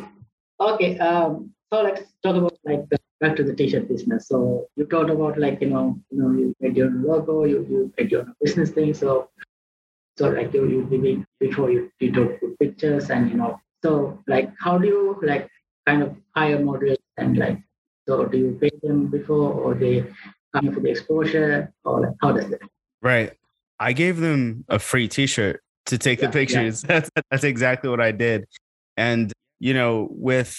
[0.59, 0.99] Okay.
[0.99, 4.27] Um, so let's talk about like the, back to the t-shirt business.
[4.27, 7.65] So you talked about like you know you know you made your own logo, you
[7.69, 8.93] you made your own business thing.
[8.93, 9.29] So
[10.17, 14.51] so like you you did before you you took pictures and you know so like
[14.59, 15.47] how do you like
[15.87, 17.59] kind of hire models and like
[18.07, 20.05] so do you pay them before or they
[20.53, 22.61] come for the exposure or like how does it?
[23.01, 23.33] Right.
[23.79, 26.83] I gave them a free T-shirt to take yeah, the pictures.
[26.83, 26.87] Yeah.
[26.99, 28.45] That's that's exactly what I did.
[28.97, 30.53] And you know, with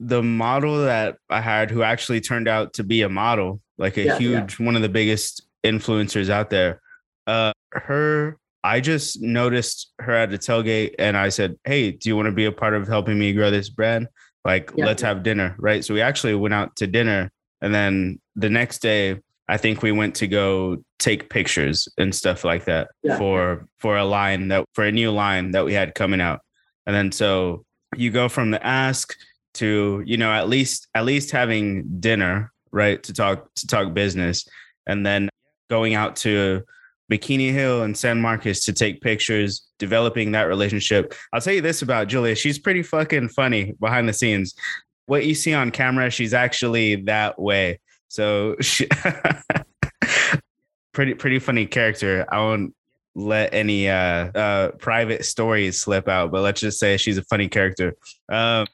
[0.00, 4.04] the model that I had, who actually turned out to be a model, like a
[4.04, 6.80] yeah, huge one of the biggest influencers out there.
[7.26, 12.16] Uh, her, I just noticed her at the tailgate, and I said, "Hey, do you
[12.16, 14.08] want to be a part of helping me grow this brand?
[14.44, 17.30] Like, let's have dinner, right?" So we actually went out to dinner,
[17.60, 19.18] and then the next day
[19.48, 23.16] I think we went to go take pictures and stuff like that yeah.
[23.16, 26.40] for for a line that for a new line that we had coming out.
[26.86, 27.64] And then so
[27.96, 29.14] you go from the ask
[29.54, 33.02] to, you know, at least at least having dinner, right?
[33.02, 34.46] To talk to talk business.
[34.86, 35.28] And then
[35.68, 36.62] going out to
[37.10, 41.14] Bikini Hill and San Marcos to take pictures, developing that relationship.
[41.32, 42.34] I'll tell you this about Julia.
[42.34, 44.54] She's pretty fucking funny behind the scenes.
[45.06, 47.80] What you see on camera, she's actually that way.
[48.08, 48.88] So she,
[50.92, 52.26] pretty pretty funny character.
[52.30, 52.74] I won't
[53.14, 57.48] let any uh, uh, private stories slip out, but let's just say she's a funny
[57.48, 57.94] character.
[58.28, 58.66] Um,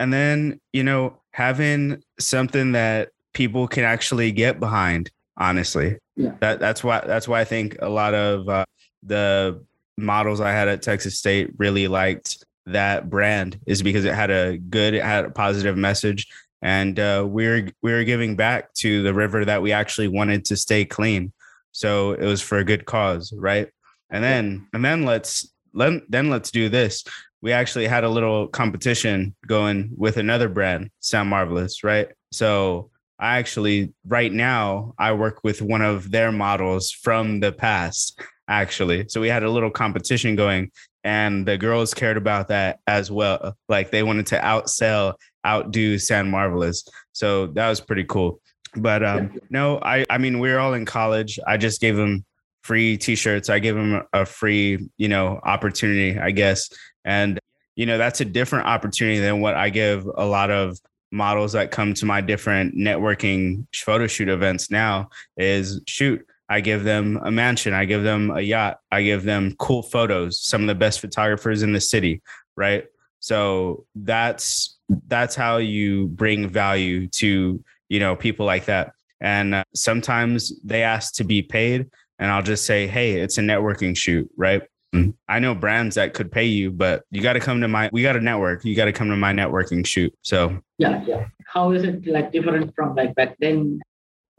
[0.00, 5.10] and then you know having something that people can actually get behind.
[5.40, 6.34] Honestly, yeah.
[6.40, 8.64] that that's why that's why I think a lot of uh,
[9.04, 9.64] the
[9.96, 14.58] models I had at Texas State really liked that brand is because it had a
[14.58, 16.26] good, it had a positive message,
[16.60, 20.84] and uh, we're we're giving back to the river that we actually wanted to stay
[20.84, 21.32] clean.
[21.72, 23.68] So it was for a good cause, right?
[24.10, 27.04] And then and then let's let, then let's do this.
[27.40, 32.08] We actually had a little competition going with another brand, Sound Marvelous, right?
[32.32, 38.20] So I actually right now I work with one of their models from the past
[38.48, 39.06] actually.
[39.08, 40.70] So we had a little competition going
[41.04, 43.56] and the girls cared about that as well.
[43.68, 45.14] Like they wanted to outsell
[45.46, 46.84] outdo Sound Marvelous.
[47.12, 48.40] So that was pretty cool.
[48.76, 51.38] But um, no, I I mean we're all in college.
[51.46, 52.24] I just gave them
[52.62, 53.48] free t-shirts.
[53.48, 56.68] I gave them a free, you know, opportunity, I guess.
[57.08, 57.40] And
[57.74, 60.78] you know, that's a different opportunity than what I give a lot of
[61.10, 66.84] models that come to my different networking photo shoot events now is shoot I give
[66.84, 67.74] them a mansion.
[67.74, 68.78] I give them a yacht.
[68.90, 72.22] I give them cool photos, some of the best photographers in the city,
[72.56, 72.84] right?
[73.20, 79.64] So that's that's how you bring value to you know people like that and uh,
[79.74, 81.86] sometimes they ask to be paid
[82.18, 84.62] and i'll just say hey it's a networking shoot right.
[84.94, 85.10] Mm-hmm.
[85.28, 88.00] i know brands that could pay you but you got to come to my we
[88.00, 88.64] got a network.
[88.64, 90.58] You got to come to my networking shoot so.
[90.78, 91.26] Yeah yeah.
[91.46, 93.80] How is it like different from like back then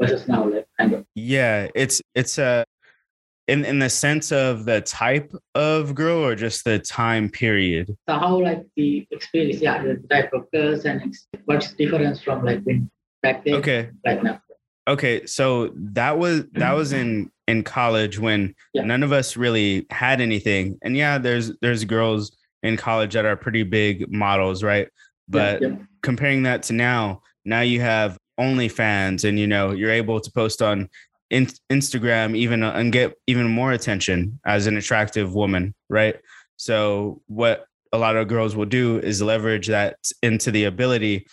[0.01, 1.05] versus now like kind of?
[1.13, 2.65] Yeah it's it's a
[3.47, 7.95] in in the sense of the type of girl or just the time period?
[8.07, 12.63] So how like the experience yeah the type of girls and what's difference from like
[13.21, 13.89] back then okay.
[14.05, 14.41] right now?
[14.87, 18.83] Okay so that was that was in in college when yeah.
[18.83, 23.35] none of us really had anything and yeah there's there's girls in college that are
[23.35, 24.89] pretty big models right
[25.27, 25.75] but yeah, yeah.
[26.01, 30.61] comparing that to now now you have OnlyFans and you know you're able to post
[30.61, 30.89] on
[31.29, 36.17] in, Instagram even uh, and get even more attention as an attractive woman, right?
[36.57, 41.27] So what a lot of girls will do is leverage that into the ability,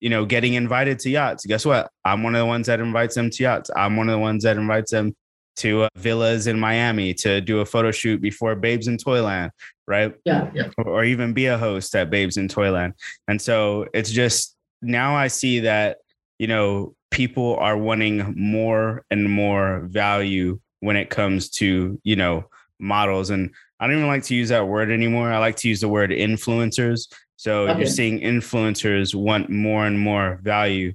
[0.00, 1.46] you know, getting invited to yachts.
[1.46, 1.90] Guess what?
[2.04, 3.70] I'm one of the ones that invites them to yachts.
[3.76, 5.14] I'm one of the ones that invites them
[5.56, 9.52] to uh, villas in Miami to do a photo shoot before Babes in Toyland,
[9.86, 10.14] right?
[10.24, 10.68] Yeah, yeah.
[10.78, 12.94] Or, or even be a host at Babes in Toyland.
[13.28, 15.98] And so it's just now I see that,
[16.38, 22.44] you know, people are wanting more and more value when it comes to you know
[22.78, 23.50] models and
[23.80, 26.10] i don't even like to use that word anymore i like to use the word
[26.10, 27.78] influencers so okay.
[27.78, 30.92] you're seeing influencers want more and more value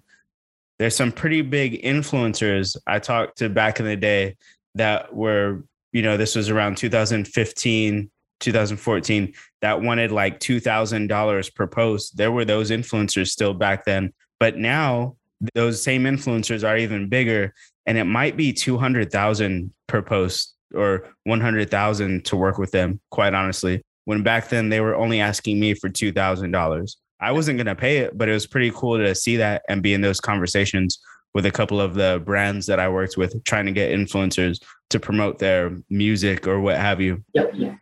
[0.81, 4.35] there's some pretty big influencers i talked to back in the day
[4.73, 8.09] that were you know this was around 2015
[8.39, 14.57] 2014 that wanted like $2000 per post there were those influencers still back then but
[14.57, 15.15] now
[15.53, 17.53] those same influencers are even bigger
[17.85, 23.83] and it might be 200,000 per post or 100,000 to work with them quite honestly
[24.05, 26.95] when back then they were only asking me for $2,000.
[27.21, 29.83] I wasn't going to pay it, but it was pretty cool to see that and
[29.83, 30.99] be in those conversations
[31.33, 34.99] with a couple of the brands that I worked with, trying to get influencers to
[34.99, 37.23] promote their music or what have you.
[37.33, 37.51] Yep.
[37.53, 37.75] Yeah.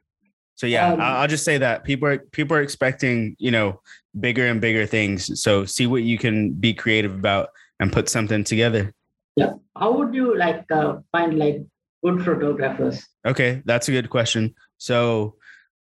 [0.55, 3.81] So yeah, um, I'll just say that people are people are expecting you know
[4.19, 5.41] bigger and bigger things.
[5.41, 8.93] So see what you can be creative about and put something together.
[9.37, 9.53] Yeah.
[9.77, 11.63] How would you like uh, find like
[12.03, 13.07] good photographers?
[13.25, 14.53] Okay, that's a good question.
[14.77, 15.35] So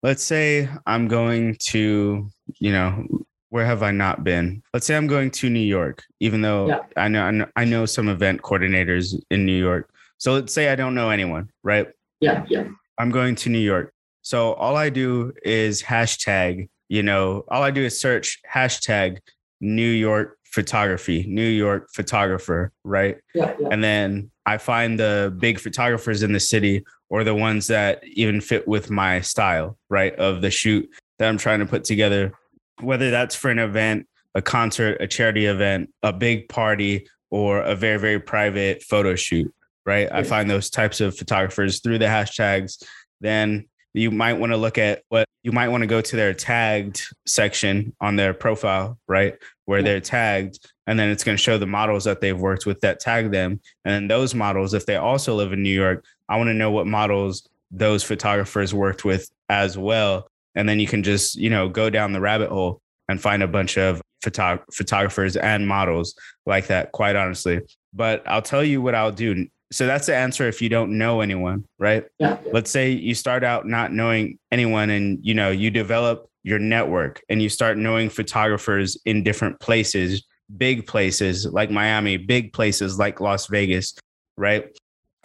[0.03, 2.30] let's say I'm going to
[2.60, 3.03] you know
[3.50, 4.62] where have I not been?
[4.74, 6.80] Let's say I'm going to New York, even though yeah.
[6.95, 9.89] I know I know some event coordinators in New York.
[10.18, 11.88] So let's say I don't know anyone, right?
[12.20, 12.68] Yeah, yeah.
[12.98, 13.93] I'm going to New York.
[14.22, 19.20] So all I do is hashtag, you know, all I do is search hashtag
[19.62, 23.18] New York photography, New York photographer, right?
[23.34, 23.68] Yeah, yeah.
[23.72, 28.41] And then I find the big photographers in the city or the ones that even
[28.41, 30.16] fit with my style, right?
[30.16, 30.89] Of the shoot
[31.20, 32.34] that I'm trying to put together,
[32.82, 37.75] whether that's for an event, a concert, a charity event, a big party, or a
[37.75, 39.53] very, very private photo shoot,
[39.86, 40.09] right?
[40.11, 42.84] I find those types of photographers through the hashtags.
[43.19, 46.34] Then you might want to look at what you might want to go to their
[46.34, 49.36] tagged section on their profile, right?
[49.65, 50.59] Where they're tagged.
[50.88, 53.59] And then it's going to show the models that they've worked with that tag them.
[53.86, 56.71] And then those models, if they also live in New York, I want to know
[56.71, 60.30] what models those photographers worked with as well.
[60.56, 63.48] And then you can just, you know, go down the rabbit hole and find a
[63.48, 67.62] bunch of photog- photographers and models like that, quite honestly.
[67.93, 71.22] But I'll tell you what I'll do so that's the answer if you don't know
[71.22, 72.06] anyone, right?
[72.20, 72.38] Yeah.
[72.52, 77.22] Let's say you start out not knowing anyone and you know, you develop your network
[77.28, 80.24] and you start knowing photographers in different places,
[80.58, 83.93] big places like Miami, big places like Las Vegas,
[84.38, 84.66] right?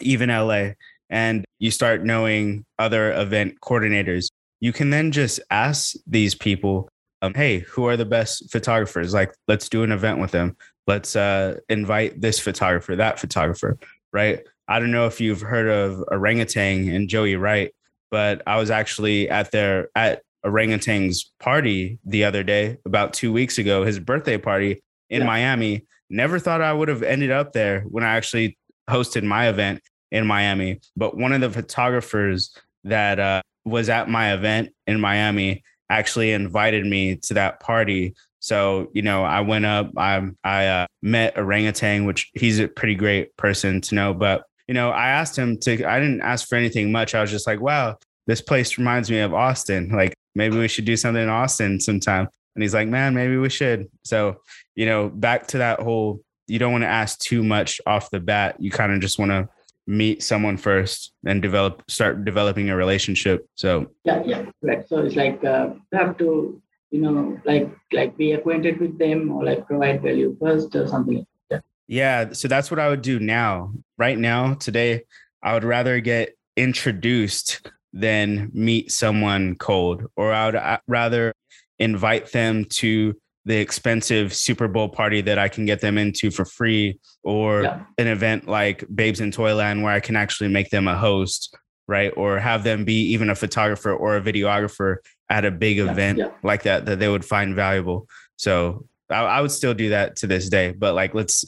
[0.01, 0.70] Even LA.
[1.09, 4.29] And you start knowing other event coordinators.
[4.63, 6.89] You can then just ask these people,
[7.21, 9.13] um, hey, who are the best photographers?
[9.13, 10.57] Like, let's do an event with them.
[10.87, 13.79] Let's uh, invite this photographer, that photographer
[14.13, 14.41] right?
[14.69, 17.75] I don't know if you've heard of Orangutan and Joey Wright,
[18.11, 23.59] but I was actually at their at Orangutan's party the other day, about two weeks
[23.59, 25.27] ago, his birthday party in yeah.
[25.27, 25.87] Miami.
[26.11, 28.59] Never thought I would have ended up there when I actually
[28.89, 30.81] hosted my event in Miami.
[30.97, 32.55] But one of the photographers
[32.85, 38.91] that uh, was at my event in Miami actually invited me to that party so,
[38.93, 43.37] you know, I went up, I, I uh, met Orangutan, which he's a pretty great
[43.37, 44.13] person to know.
[44.13, 47.15] But, you know, I asked him to, I didn't ask for anything much.
[47.15, 49.91] I was just like, wow, this place reminds me of Austin.
[49.91, 52.29] Like maybe we should do something in Austin sometime.
[52.57, 53.89] And he's like, man, maybe we should.
[54.05, 54.39] So,
[54.75, 58.19] you know, back to that whole, you don't want to ask too much off the
[58.19, 58.57] bat.
[58.59, 59.49] You kind of just want to
[59.87, 63.47] meet someone first and develop, start developing a relationship.
[63.57, 64.87] So, yeah, yeah, right.
[64.89, 66.62] So it's like uh, you have to
[66.93, 71.16] you know like like be acquainted with them or like provide value first or something
[71.16, 75.03] like that yeah so that's what i would do now right now today
[75.43, 81.33] i would rather get introduced than meet someone cold or i would uh, rather
[81.78, 83.14] invite them to
[83.45, 87.82] the expensive Super Bowl party that I can get them into for free, or yeah.
[87.99, 91.57] an event like Babes in Toyland where I can actually make them a host,
[91.88, 92.12] right?
[92.16, 94.97] Or have them be even a photographer or a videographer
[95.28, 96.30] at a big yeah, event yeah.
[96.43, 98.07] like that that they would find valuable.
[98.36, 100.72] So I, I, would still do that to this day.
[100.72, 101.45] But like, let's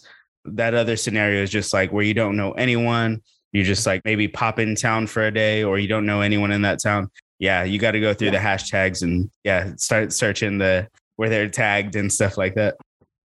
[0.47, 3.23] that other scenario is just like where you don't know anyone.
[3.53, 6.51] You just like maybe pop in town for a day, or you don't know anyone
[6.51, 7.09] in that town.
[7.39, 11.49] Yeah, you got to go through the hashtags and yeah, start searching the where they're
[11.49, 12.77] tagged and stuff like that.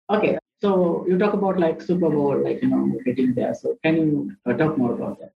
[0.09, 3.55] Okay, so you talk about like Super Bowl, like you know, getting there.
[3.55, 5.31] So can you uh, talk more about that?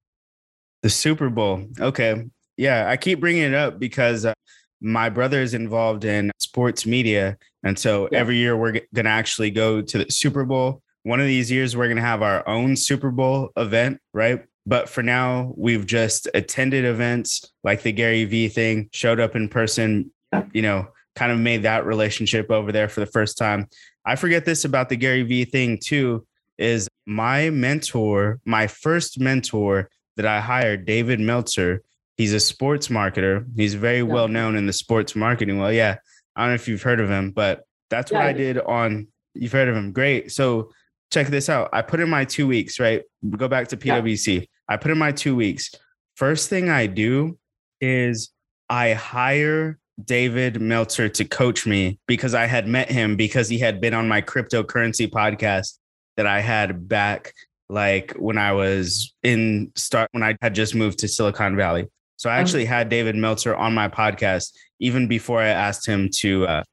[0.84, 1.66] The Super Bowl.
[1.80, 2.26] Okay.
[2.58, 4.34] Yeah, I keep bringing it up because uh,
[4.82, 7.38] my brother is involved in sports media.
[7.64, 8.20] And so yeah.
[8.20, 10.82] every year we're going to actually go to the Super Bowl.
[11.04, 14.44] One of these years, we're going to have our own Super Bowl event, right?
[14.66, 19.50] But for now, we've just attended events like the Gary Vee thing, showed up in
[19.50, 20.12] person,
[20.54, 23.68] you know, kind of made that relationship over there for the first time.
[24.06, 26.26] I forget this about the Gary Vee thing too
[26.58, 31.82] is my mentor, my first mentor that I hired, David Meltzer,
[32.18, 33.46] He's a sports marketer.
[33.56, 34.04] He's very yeah.
[34.04, 35.60] well known in the sports marketing.
[35.60, 35.98] Well, yeah,
[36.36, 39.08] I don't know if you've heard of him, but that's yeah, what I did on.
[39.34, 40.32] You've heard of him, great.
[40.32, 40.72] So
[41.12, 41.70] check this out.
[41.74, 42.80] I put in my two weeks.
[42.80, 44.40] Right, go back to PwC.
[44.40, 44.46] Yeah.
[44.70, 45.72] I put in my two weeks.
[46.16, 47.38] First thing I do
[47.82, 48.32] is
[48.70, 53.80] I hire David Meltzer to coach me because I had met him because he had
[53.80, 55.78] been on my cryptocurrency podcast
[56.18, 57.34] that I had back
[57.70, 61.88] like when I was in start when I had just moved to Silicon Valley.
[62.18, 66.48] So I actually had David Meltzer on my podcast even before I asked him to,
[66.48, 66.64] uh,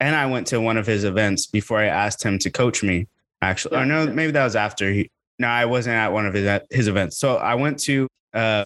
[0.00, 3.06] and I went to one of his events before I asked him to coach me.
[3.42, 5.08] Actually, or no, maybe that was after he.
[5.38, 7.18] No, I wasn't at one of his his events.
[7.18, 8.06] So I went to.
[8.34, 8.64] Uh,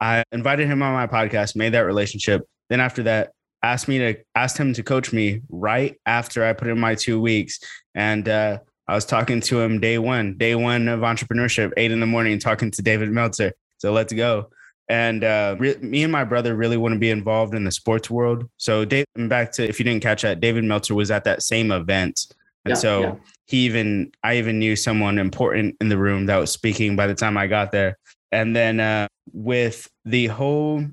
[0.00, 2.44] I invited him on my podcast, made that relationship.
[2.68, 3.30] Then after that,
[3.62, 7.20] asked me to asked him to coach me right after I put in my two
[7.20, 7.60] weeks,
[7.94, 12.00] and uh, I was talking to him day one, day one of entrepreneurship, eight in
[12.00, 13.52] the morning, talking to David Meltzer.
[13.78, 14.50] So let's go.
[14.88, 18.08] And uh, re- me and my brother really want to be involved in the sports
[18.08, 18.48] world.
[18.56, 21.70] So, Dave, back to if you didn't catch that, David Meltzer was at that same
[21.70, 22.26] event,
[22.64, 23.14] and yeah, so yeah.
[23.46, 27.14] he even I even knew someone important in the room that was speaking by the
[27.14, 27.98] time I got there.
[28.32, 30.84] And then uh, with the whole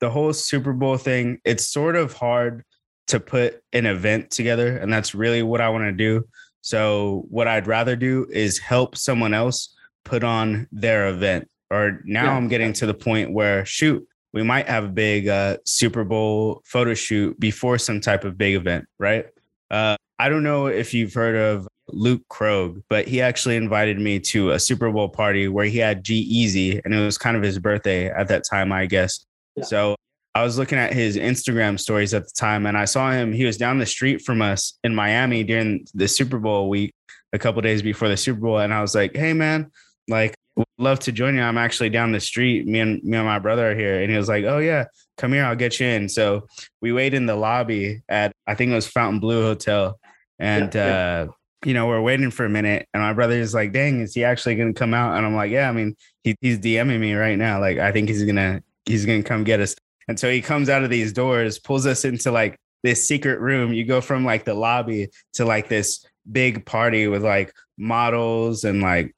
[0.00, 2.64] the whole Super Bowl thing, it's sort of hard
[3.08, 6.26] to put an event together, and that's really what I want to do.
[6.60, 9.74] So what I'd rather do is help someone else
[10.04, 11.48] put on their event.
[11.70, 12.36] Or now yeah.
[12.36, 16.62] I'm getting to the point where shoot, we might have a big uh, Super Bowl
[16.64, 19.26] photo shoot before some type of big event, right?
[19.70, 24.18] Uh, I don't know if you've heard of Luke Krogh, but he actually invited me
[24.20, 27.58] to a Super Bowl party where he had G-Eazy, and it was kind of his
[27.58, 29.24] birthday at that time, I guess.
[29.56, 29.64] Yeah.
[29.64, 29.96] So
[30.34, 33.32] I was looking at his Instagram stories at the time and I saw him.
[33.32, 36.92] He was down the street from us in Miami during the Super Bowl week,
[37.32, 38.58] a couple days before the Super Bowl.
[38.58, 39.70] And I was like, hey, man,
[40.08, 40.34] like,
[40.78, 41.42] love to join you.
[41.42, 42.66] I'm actually down the street.
[42.66, 44.02] Me and me and my brother are here.
[44.02, 44.84] And he was like, oh, yeah,
[45.16, 45.44] come here.
[45.44, 46.08] I'll get you in.
[46.08, 46.46] So
[46.82, 49.98] we waited in the lobby at, I think it was Fontainebleau Hotel.
[50.38, 51.22] And, yeah, yeah.
[51.22, 51.32] uh,
[51.64, 54.22] you know, we're waiting for a minute, and my brother is like, "Dang, is he
[54.22, 57.36] actually gonna come out?" And I'm like, "Yeah, I mean, he, he's DMing me right
[57.36, 57.58] now.
[57.58, 59.76] Like, I think he's gonna he's gonna come get us."
[60.08, 63.72] And so he comes out of these doors, pulls us into like this secret room.
[63.72, 68.80] You go from like the lobby to like this big party with like models and
[68.80, 69.14] like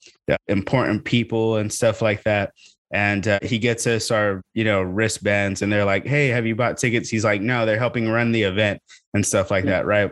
[0.47, 2.53] important people and stuff like that.
[2.90, 6.55] And uh, he gets us our, you know, wristbands and they're like, hey, have you
[6.55, 7.11] bought tickets?
[7.11, 8.81] He's like, no, they're helping run the event
[9.12, 9.85] and stuff like that.
[9.85, 10.11] Right.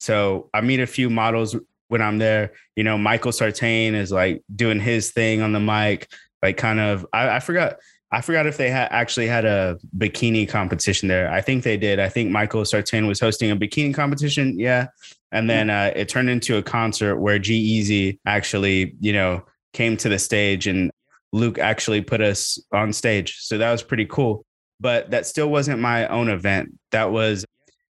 [0.00, 1.56] So I meet a few models
[1.88, 2.52] when I'm there.
[2.76, 6.06] You know, Michael Sartain is like doing his thing on the mic,
[6.42, 7.76] like kind of, I, I forgot
[8.10, 11.30] I forgot if they had actually had a bikini competition there.
[11.30, 12.00] I think they did.
[12.00, 14.58] I think Michael Sartain was hosting a bikini competition.
[14.58, 14.86] Yeah.
[15.30, 19.44] And then uh, it turned into a concert where G-Eazy actually, you know,
[19.74, 20.90] came to the stage and
[21.32, 23.36] Luke actually put us on stage.
[23.40, 24.46] So that was pretty cool.
[24.80, 26.78] But that still wasn't my own event.
[26.92, 27.44] That was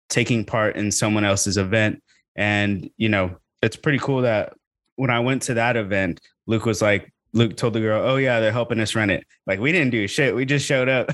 [0.10, 2.02] taking part in someone else's event.
[2.36, 4.54] And, you know, it's pretty cool that
[4.96, 8.40] when I went to that event, Luke was like, Luke told the girl, "Oh yeah,
[8.40, 10.36] they're helping us run it." Like we didn't do shit.
[10.36, 11.12] We just showed up.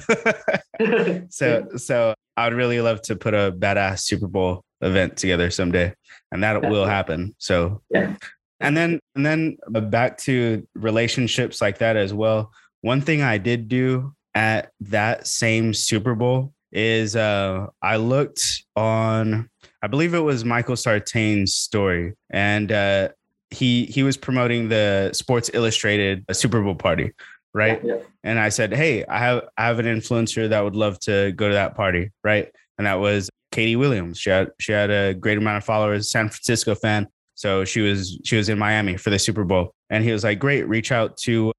[1.29, 5.93] so so I'd really love to put a badass Super Bowl event together someday,
[6.31, 7.35] and that will happen.
[7.37, 8.15] So yeah.
[8.59, 9.57] And then and then
[9.89, 12.51] back to relationships like that as well.
[12.81, 19.49] One thing I did do at that same Super Bowl is uh I looked on
[19.81, 23.09] I believe it was Michael Sartain's story and uh
[23.53, 27.11] he he was promoting the Sports Illustrated uh, Super Bowl party,
[27.53, 27.79] right?
[27.83, 27.97] Yeah.
[28.23, 31.47] And I said, "Hey, I have I have an influencer that would love to go
[31.47, 34.19] to that party, right?" And that was Katie Williams.
[34.19, 37.07] She had she had a great amount of followers, San Francisco fan.
[37.35, 40.39] So she was she was in Miami for the Super Bowl, and he was like,
[40.39, 41.53] "Great, reach out to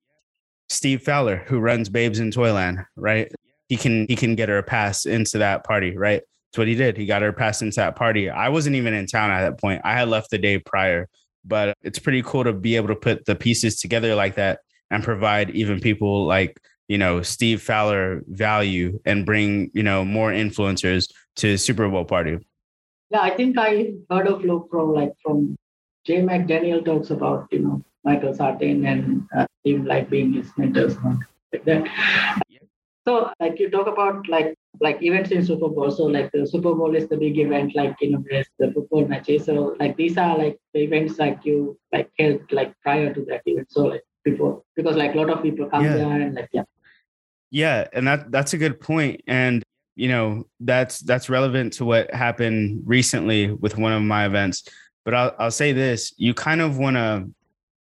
[0.69, 3.31] Steve Fowler, who runs Babes in Toyland, right?
[3.69, 6.23] He can he can get her a pass into that party, right?"
[6.53, 6.97] That's what he did.
[6.97, 8.31] He got her pass into that party.
[8.31, 9.81] I wasn't even in town at that point.
[9.85, 11.09] I had left the day prior
[11.45, 14.61] but it's pretty cool to be able to put the pieces together like that
[14.91, 20.31] and provide even people like you know Steve Fowler value and bring you know more
[20.31, 22.39] influencers to Super Bowl party.
[23.11, 25.57] Yeah, I think I heard of Luke from like from
[26.05, 30.97] Jay McDaniel talks about you know Michael Sartain and uh, him like being his mentors
[31.53, 32.43] like that.
[33.07, 35.91] So like you talk about like like events in Super Bowl.
[35.91, 39.07] So like the Super Bowl is the big event, like you know, there's the football
[39.07, 39.45] matches.
[39.45, 43.43] So like these are like the events like you like held like prior to that
[43.47, 43.71] event.
[43.71, 45.97] So like before because like a lot of people come yeah.
[45.97, 46.65] there and like yeah.
[47.51, 49.23] Yeah, and that that's a good point.
[49.27, 49.63] And
[49.97, 54.65] you know, that's that's relevant to what happened recently with one of my events.
[55.05, 57.29] But I'll I'll say this, you kind of want to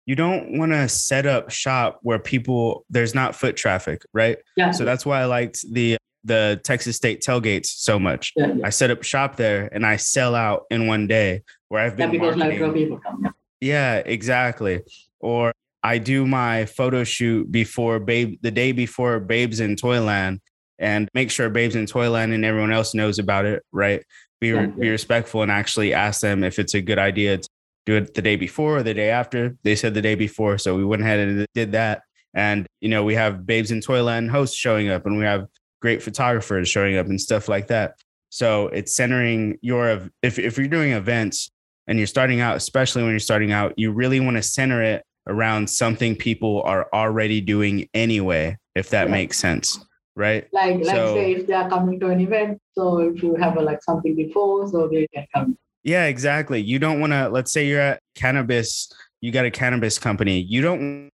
[0.06, 4.38] you don't want to set up shop where people there's not foot traffic, right?
[4.58, 4.72] Yeah.
[4.72, 8.34] So that's why I liked the the Texas State tailgates so much.
[8.36, 8.66] Yeah, yeah.
[8.66, 12.14] I set up shop there and I sell out in one day where I've been
[12.14, 13.34] yeah, because people come.
[13.60, 14.82] Yeah, exactly.
[15.20, 15.52] Or
[15.84, 20.42] I do my photo shoot before babe the day before Babes in Toyland
[20.78, 24.04] and make sure Babes in Toyland and everyone else knows about it, right?
[24.40, 27.50] Be, yeah, be respectful and actually ask them if it's a good idea to
[27.86, 29.56] do it the day before or the day after.
[29.64, 30.58] They said the day before.
[30.58, 32.04] So we went ahead and did that.
[32.34, 35.48] And, you know, we have Babes in Toyland hosts showing up and we have
[35.82, 37.96] great photographers showing up and stuff like that.
[38.30, 41.52] So it's centering your if if you're doing events
[41.88, 45.04] and you're starting out, especially when you're starting out, you really want to center it
[45.28, 49.12] around something people are already doing anyway, if that yeah.
[49.12, 49.84] makes sense.
[50.16, 50.48] Right.
[50.54, 52.60] Like like so, say if they are coming to an event.
[52.74, 55.58] So if you have a, like something before, so they can come.
[55.84, 56.62] Yeah, exactly.
[56.62, 60.40] You don't want to, let's say you're at cannabis, you got a cannabis company.
[60.42, 61.10] You don't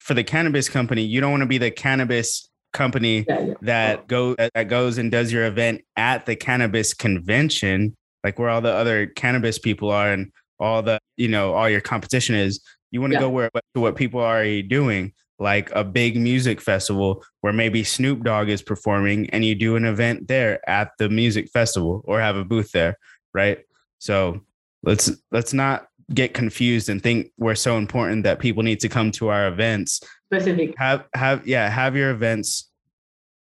[0.00, 3.54] for the cannabis company, you don't want to be the cannabis company yeah, yeah.
[3.62, 7.94] that go that goes and does your event at the cannabis convention,
[8.24, 11.80] like where all the other cannabis people are and all the you know all your
[11.80, 12.60] competition is.
[12.90, 13.20] You want to yeah.
[13.20, 17.84] go where to what people are already doing, like a big music festival where maybe
[17.84, 22.20] Snoop Dogg is performing, and you do an event there at the music festival or
[22.20, 22.96] have a booth there,
[23.32, 23.60] right?
[24.02, 24.40] So
[24.82, 29.12] let's let's not get confused and think we're so important that people need to come
[29.12, 30.00] to our events.
[30.26, 30.74] Specific.
[30.76, 32.68] Have have yeah, have your events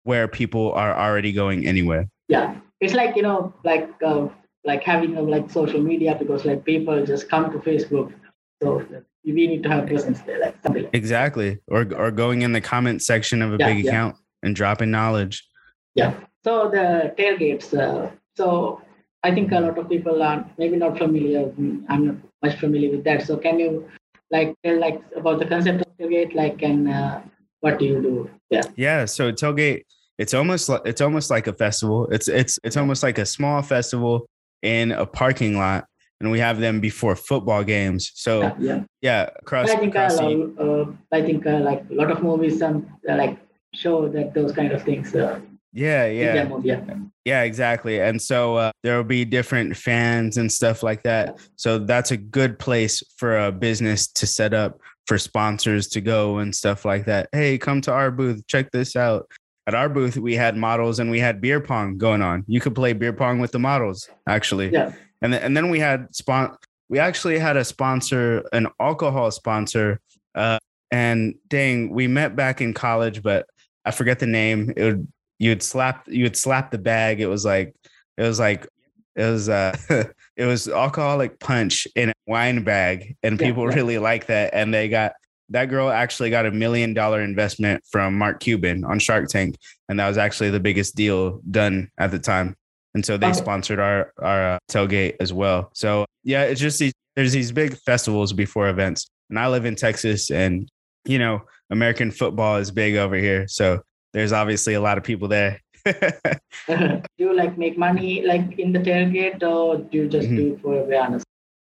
[0.03, 2.09] where people are already going anywhere.
[2.27, 2.57] Yeah.
[2.81, 4.27] It's like, you know, like uh,
[4.65, 8.13] like having a, like social media because like people just come to Facebook.
[8.61, 8.85] So
[9.23, 11.59] we need to have presence there, like something like Exactly.
[11.67, 13.91] Or or going in the comment section of a yeah, big yeah.
[13.91, 15.47] account and dropping knowledge.
[15.95, 16.15] Yeah.
[16.43, 17.73] So the tailgates.
[17.73, 18.81] Uh, so
[19.23, 21.51] I think a lot of people are maybe not familiar.
[21.89, 23.25] I'm not much familiar with that.
[23.25, 23.89] So can you
[24.31, 27.21] like tell like about the concept of tailgate, like and uh,
[27.59, 28.29] what do you do?
[28.49, 28.61] Yeah.
[28.75, 29.05] Yeah.
[29.05, 29.83] So tailgate,
[30.17, 32.07] it's almost like it's almost like a festival.
[32.11, 34.27] It's it's it's almost like a small festival
[34.61, 35.85] in a parking lot,
[36.21, 38.11] and we have them before football games.
[38.15, 39.69] So yeah, yeah, yeah across.
[39.69, 43.37] I think across uh, uh, I think uh, like a lot of movies um like
[43.73, 45.13] show that those kind of things.
[45.13, 45.41] Uh,
[45.73, 46.49] yeah, yeah.
[46.63, 46.95] yeah.
[47.25, 48.01] Yeah, exactly.
[48.01, 51.37] And so uh, there will be different fans and stuff like that.
[51.57, 56.37] So that's a good place for a business to set up for sponsors to go
[56.37, 57.29] and stuff like that.
[57.31, 59.29] Hey, come to our booth, check this out.
[59.67, 62.43] At our booth, we had models and we had beer pong going on.
[62.47, 64.71] You could play beer pong with the models, actually.
[64.71, 64.93] Yeah.
[65.21, 66.57] And then, and then we had spon
[66.89, 69.99] we actually had a sponsor, an alcohol sponsor.
[70.33, 70.57] Uh,
[70.91, 73.45] and dang, we met back in college, but
[73.85, 74.73] I forget the name.
[74.75, 75.07] It would
[75.39, 77.21] you would slap you would slap the bag.
[77.21, 77.73] It was like
[78.17, 78.67] it was like
[79.15, 79.75] it was uh
[80.35, 83.75] it was alcoholic punch in a wine bag, and people yeah.
[83.75, 84.51] really like that.
[84.53, 85.13] And they got
[85.49, 89.55] that girl actually got a million dollar investment from Mark Cuban on Shark Tank,
[89.87, 92.55] and that was actually the biggest deal done at the time.
[92.93, 95.69] And so they sponsored our our uh, tailgate as well.
[95.73, 99.75] So yeah, it's just these there's these big festivals before events, and I live in
[99.75, 100.69] Texas, and
[101.05, 103.81] you know American football is big over here, so
[104.13, 105.59] there's obviously a lot of people there.
[105.85, 110.35] do you like make money like in the tailgate or do you just mm-hmm.
[110.35, 111.23] do it for awareness?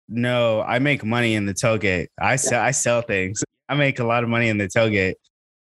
[0.07, 2.07] No, I make money in the tailgate.
[2.19, 3.43] I sell I sell things.
[3.67, 5.15] I make a lot of money in the tailgate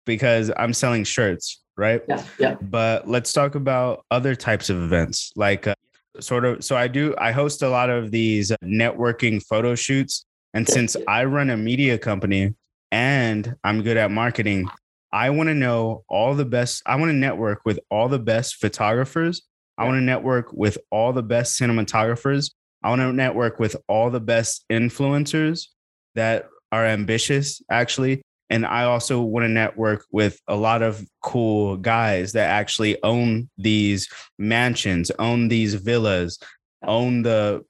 [0.05, 2.01] because I'm selling shirts, right?
[2.07, 2.23] Yeah.
[2.39, 2.55] Yeah.
[2.61, 5.75] But let's talk about other types of events like uh,
[6.19, 10.67] sort of so I do I host a lot of these networking photo shoots and
[10.67, 12.55] since I run a media company
[12.91, 14.67] and I'm good at marketing,
[15.11, 16.83] I want to know all the best.
[16.85, 19.41] I want to network with all the best photographers.
[19.77, 22.51] I want to network with all the best cinematographers.
[22.83, 25.67] I want to network with all the best influencers
[26.15, 28.21] that are ambitious, actually.
[28.49, 33.49] And I also want to network with a lot of cool guys that actually own
[33.57, 36.39] these mansions, own these villas,
[36.83, 37.63] own the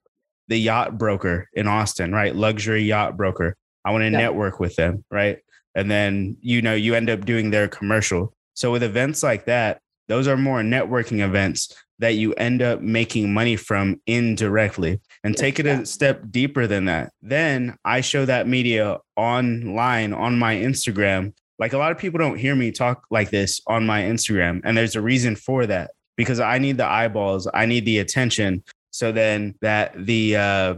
[0.47, 2.35] the yacht broker in Austin, right?
[2.35, 3.55] Luxury yacht broker.
[3.85, 4.17] I want to yeah.
[4.17, 5.39] network with them, right?
[5.75, 8.33] And then you know you end up doing their commercial.
[8.53, 9.79] So with events like that
[10.09, 14.99] those are more networking events that you end up making money from indirectly.
[15.23, 17.13] And take it a step deeper than that.
[17.21, 21.33] Then i show that media online on my instagram.
[21.59, 24.75] Like a lot of people don't hear me talk like this on my instagram and
[24.75, 25.91] there's a reason for that.
[26.17, 28.63] Because i need the eyeballs i need the attention.
[28.91, 30.75] So then that the uh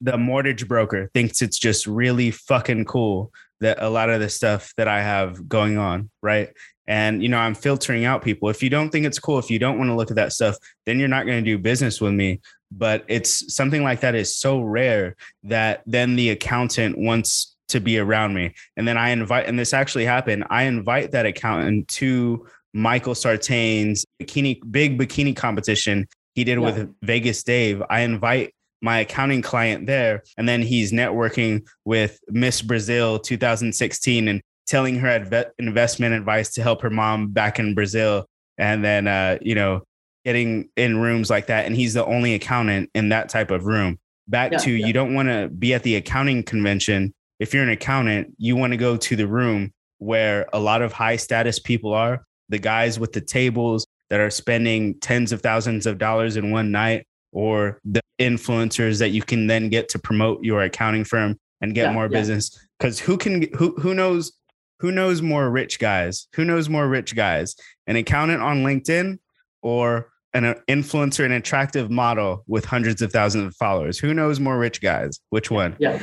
[0.00, 3.30] the mortgage broker thinks it's just really fucking cool
[3.60, 6.50] that a lot of the stuff that I have going on, right?
[6.86, 8.48] And you know, I'm filtering out people.
[8.48, 10.56] If you don't think it's cool, if you don't want to look at that stuff,
[10.86, 12.40] then you're not going to do business with me.
[12.72, 17.98] But it's something like that is so rare that then the accountant wants to be
[17.98, 18.54] around me.
[18.76, 20.44] And then I invite, and this actually happened.
[20.50, 26.64] I invite that accountant to Michael Sartain's bikini, big bikini competition he did yeah.
[26.64, 27.82] with Vegas Dave.
[27.90, 30.22] I invite my accounting client there.
[30.36, 36.62] And then he's networking with Miss Brazil 2016 and telling her adve- investment advice to
[36.62, 38.26] help her mom back in Brazil.
[38.58, 39.82] And then, uh, you know,
[40.24, 41.66] getting in rooms like that.
[41.66, 43.98] And he's the only accountant in that type of room.
[44.28, 44.86] Back yeah, to yeah.
[44.86, 47.14] you don't want to be at the accounting convention.
[47.38, 50.92] If you're an accountant, you want to go to the room where a lot of
[50.92, 55.86] high status people are the guys with the tables, that are spending tens of thousands
[55.86, 60.42] of dollars in one night or the influencers that you can then get to promote
[60.44, 62.18] your accounting firm and get yeah, more yeah.
[62.18, 62.58] business.
[62.78, 64.32] Because who can who who knows
[64.80, 66.26] who knows more rich guys?
[66.34, 67.54] Who knows more rich guys?
[67.86, 69.18] An accountant on linkedin
[69.62, 73.98] or an uh, influencer an attractive model with hundreds of thousands of followers?
[73.98, 75.20] Who knows more rich guys?
[75.30, 75.76] Which one?
[75.78, 75.98] yeah.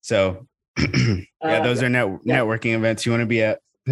[0.00, 0.46] So
[0.78, 3.04] yeah those uh, are net, networking events.
[3.04, 3.60] You want to be at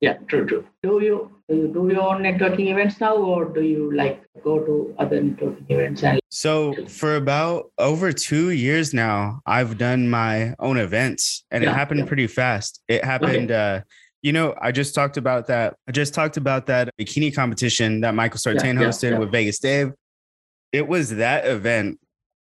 [0.00, 0.66] yeah, true, true.
[0.82, 4.94] Do you you do your own networking events now, or do you like go to
[4.98, 6.02] other networking events?
[6.02, 11.70] And- so for about over two years now, I've done my own events, and yeah,
[11.70, 12.06] it happened yeah.
[12.06, 12.82] pretty fast.
[12.88, 13.50] It happened.
[13.50, 13.76] Okay.
[13.78, 13.80] Uh,
[14.22, 15.76] you know, I just talked about that.
[15.88, 19.92] I just talked about that bikini competition that Michael Sartain yeah, hosted with Vegas Dave.
[20.72, 21.98] It was that event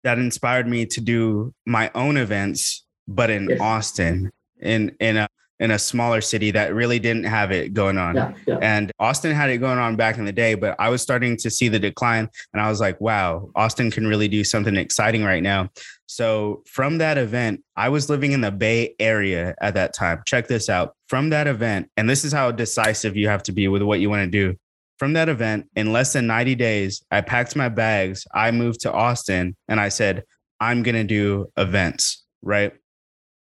[0.04, 3.60] that inspired me to do my own events, but in yes.
[3.60, 5.28] Austin, in in a
[5.60, 8.16] in a smaller city that really didn't have it going on.
[8.16, 8.58] Yeah, yeah.
[8.60, 11.50] And Austin had it going on back in the day, but I was starting to
[11.50, 15.42] see the decline and I was like, wow, Austin can really do something exciting right
[15.42, 15.70] now.
[16.06, 20.22] So from that event, I was living in the Bay Area at that time.
[20.26, 20.94] Check this out.
[21.08, 24.10] From that event, and this is how decisive you have to be with what you
[24.10, 24.56] want to do.
[24.98, 28.26] From that event, in less than 90 days, I packed my bags.
[28.32, 30.22] I moved to Austin and I said,
[30.60, 32.72] I'm going to do events, right?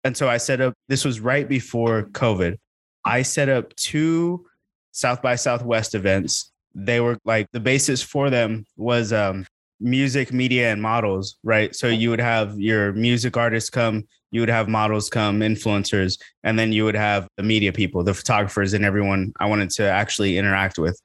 [0.09, 2.57] And so I set up, this was right before COVID.
[3.05, 4.43] I set up two
[4.91, 6.51] South by Southwest events.
[6.73, 9.45] They were like the basis for them was um,
[9.79, 11.75] music, media, and models, right?
[11.75, 16.57] So you would have your music artists come, you would have models come, influencers, and
[16.57, 20.39] then you would have the media people, the photographers, and everyone I wanted to actually
[20.39, 20.99] interact with.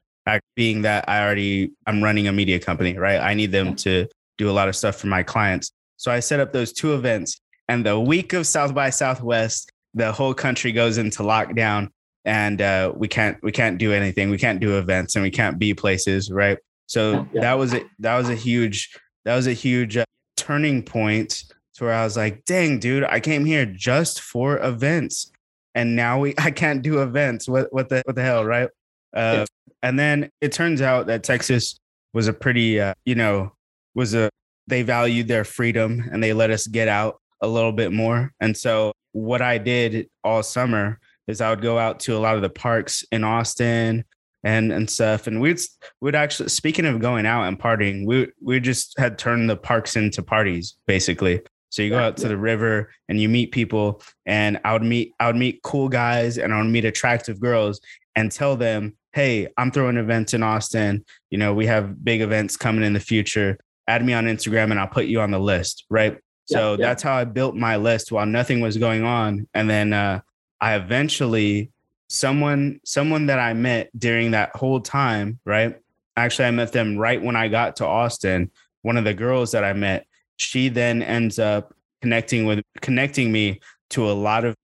[0.57, 3.21] Being that I already I'm running a media company, right?
[3.21, 4.09] I need them to
[4.39, 5.73] do a lot of stuff for my clients.
[5.99, 10.13] So I set up those two events and the week of South by Southwest, the
[10.13, 11.89] whole country goes into lockdown,
[12.25, 14.31] and uh, we can't we can't do anything.
[14.31, 16.59] We can't do events, and we can't be places, right?
[16.87, 17.41] So yeah.
[17.43, 18.91] that was a that was a huge
[19.25, 20.05] that was a huge uh,
[20.37, 25.33] turning point to where I was like, dang, dude, I came here just for events,
[25.75, 27.49] and now we I can't do events.
[27.49, 28.69] What what the what the hell, right?
[29.15, 29.47] Uh,
[29.83, 31.79] and then it turns out that Texas
[32.13, 33.53] was a pretty, uh, you know,
[33.95, 34.29] was a
[34.67, 38.33] they valued their freedom and they let us get out a little bit more.
[38.41, 42.37] And so what I did all summer is I would go out to a lot
[42.37, 44.05] of the parks in Austin
[44.43, 45.27] and and stuff.
[45.27, 45.59] And we'd
[46.01, 49.97] we'd actually speaking of going out and partying, we we just had turned the parks
[49.97, 51.41] into parties basically.
[51.71, 55.13] So you go out to the river and you meet people, and I would meet
[55.19, 57.81] I would meet cool guys and I would meet attractive girls
[58.15, 61.05] and tell them, hey, I'm throwing events in Austin.
[61.31, 63.59] You know, we have big events coming in the future.
[63.89, 66.19] Add me on Instagram and I'll put you on the list, right?
[66.47, 69.49] So yeah, that's how I built my list while nothing was going on.
[69.55, 70.21] And then uh,
[70.61, 71.71] I eventually
[72.09, 75.79] someone someone that I met during that whole time, right?
[76.17, 78.51] Actually, I met them right when I got to Austin.
[78.83, 80.07] One of the girls that I met,
[80.37, 83.61] she then ends up connecting with connecting me
[83.91, 84.55] to a lot of,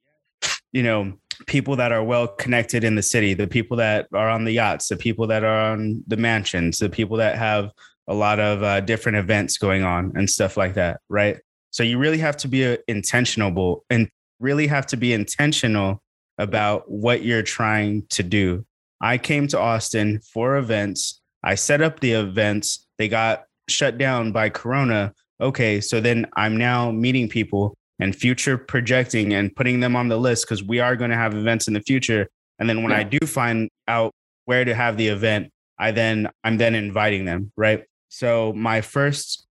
[0.73, 1.15] you know,
[1.47, 4.89] people that are well connected in the city, the people that are on the yachts,
[4.89, 7.70] the people that are on the mansions, the people that have
[8.07, 11.39] a lot of uh, different events going on and stuff like that, right?
[11.70, 14.09] So you really have to be uh, intentional and
[14.40, 16.02] really have to be intentional
[16.38, 18.64] about what you're trying to do.
[19.01, 21.20] I came to Austin for events.
[21.42, 22.86] I set up the events.
[22.98, 25.12] They got shut down by Corona.
[25.40, 30.16] Okay, so then I'm now meeting people and future projecting and putting them on the
[30.16, 32.28] list because we are going to have events in the future.
[32.59, 32.98] And then when yeah.
[32.98, 34.12] I do find out
[34.44, 37.84] where to have the event, I then I'm then inviting them, right?
[38.09, 39.47] So my first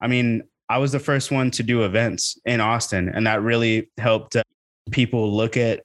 [0.00, 3.90] I mean, I was the first one to do events in Austin, and that really
[3.98, 4.44] helped uh,
[4.92, 5.82] people look at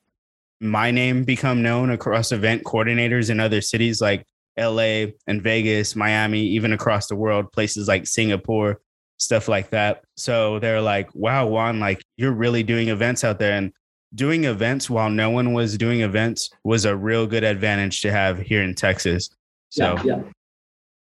[0.62, 4.24] my name become known across event coordinators in other cities like
[4.60, 8.80] LA and Vegas, Miami, even across the world, places like Singapore,
[9.18, 10.03] stuff like that.
[10.18, 13.53] So they're like, wow, Juan, like you're really doing events out there.
[13.53, 13.74] And
[14.14, 18.40] doing events while no one was doing events was a real good advantage to have
[18.40, 19.32] here in Texas.
[19.70, 20.18] So, yeah.
[20.18, 20.22] yeah.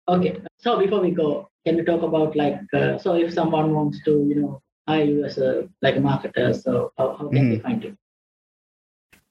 [0.08, 0.40] Okay.
[0.56, 4.24] So before we go, can we talk about like uh, so if someone wants to
[4.28, 7.50] you know hire you as a like a marketer so how, how can mm.
[7.50, 7.96] they find you?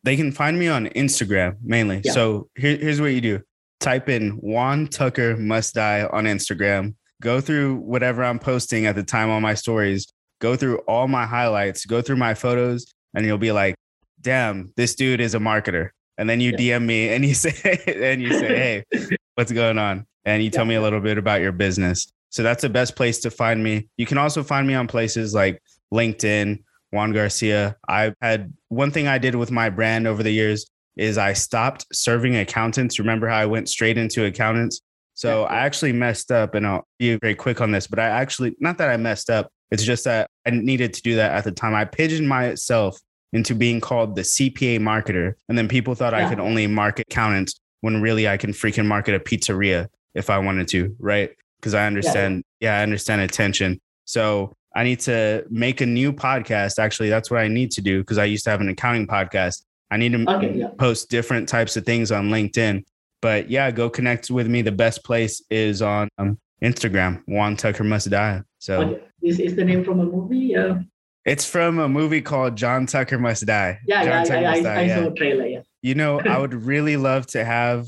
[0.03, 2.01] They can find me on instagram mainly.
[2.03, 2.11] Yeah.
[2.11, 3.41] so here, here's what you do.
[3.79, 6.95] Type in juan tucker must die on instagram.
[7.21, 10.05] Go through whatever i'm posting at the time on my stories.
[10.41, 11.85] Go through all my highlights.
[11.85, 13.75] Go through my photos and you'll be like
[14.19, 15.91] damn this dude is a marketer.
[16.17, 16.79] And then you yeah.
[16.79, 20.05] dm me and you say and you say hey what's going on?
[20.25, 23.19] And you tell me a little bit about your business so that's the best place
[23.19, 23.87] to find me.
[23.95, 25.63] You can also find me on places like
[25.93, 27.77] LinkedIn, Juan Garcia.
[27.87, 31.85] I've had one thing I did with my brand over the years is I stopped
[31.93, 32.99] serving accountants.
[32.99, 34.81] Remember how I went straight into accountants?
[35.13, 35.47] So yeah.
[35.47, 37.87] I actually messed up, and I'll be very quick on this.
[37.87, 41.15] But I actually, not that I messed up, it's just that I needed to do
[41.15, 41.73] that at the time.
[41.73, 42.99] I pigeoned myself
[43.31, 46.25] into being called the CPA marketer, and then people thought yeah.
[46.25, 50.39] I could only market accountants when really I can freaking market a pizzeria if I
[50.39, 51.31] wanted to, right?
[51.59, 52.71] Because I understand, yeah.
[52.71, 53.79] yeah, I understand attention.
[54.05, 56.79] So I need to make a new podcast.
[56.79, 59.63] Actually, that's what I need to do because I used to have an accounting podcast.
[59.89, 60.67] I need to okay, yeah.
[60.77, 62.83] post different types of things on LinkedIn.
[63.21, 64.61] But yeah, go connect with me.
[64.61, 67.23] The best place is on um, Instagram.
[67.27, 68.41] Juan Tucker Must Die.
[68.59, 69.03] So okay.
[69.23, 70.37] is, is the name from a movie?
[70.37, 70.79] Yeah.
[71.23, 73.79] It's from a movie called John Tucker Must Die.
[73.87, 75.45] Yeah, John yeah, Tucker yeah, I, Die, I, I saw a trailer.
[75.47, 75.61] Yeah.
[75.81, 77.87] You know, I would really love to have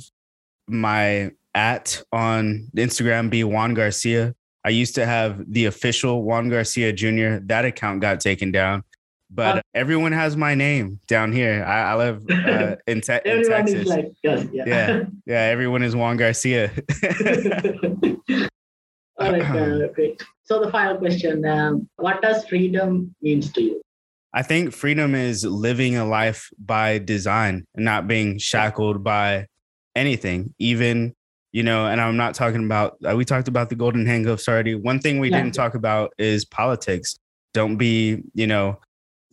[0.67, 4.35] my at on Instagram be Juan Garcia.
[4.63, 7.39] I used to have the official Juan Garcia Jr.
[7.47, 8.83] That account got taken down,
[9.31, 11.65] but uh, everyone has my name down here.
[11.67, 13.87] I, I live uh, in, te- in Texas.
[13.87, 14.43] Like, yeah.
[14.53, 16.71] yeah, yeah, everyone is Juan Garcia.
[19.19, 20.21] All right, uh, great.
[20.43, 23.81] So the final question: um, What does freedom means to you?
[24.31, 29.47] I think freedom is living a life by design and not being shackled by
[29.95, 31.15] anything, even
[31.51, 34.75] you know, and I'm not talking about, uh, we talked about the golden handcuffs already.
[34.75, 35.41] One thing we yeah.
[35.41, 37.17] didn't talk about is politics.
[37.53, 38.79] Don't be, you know,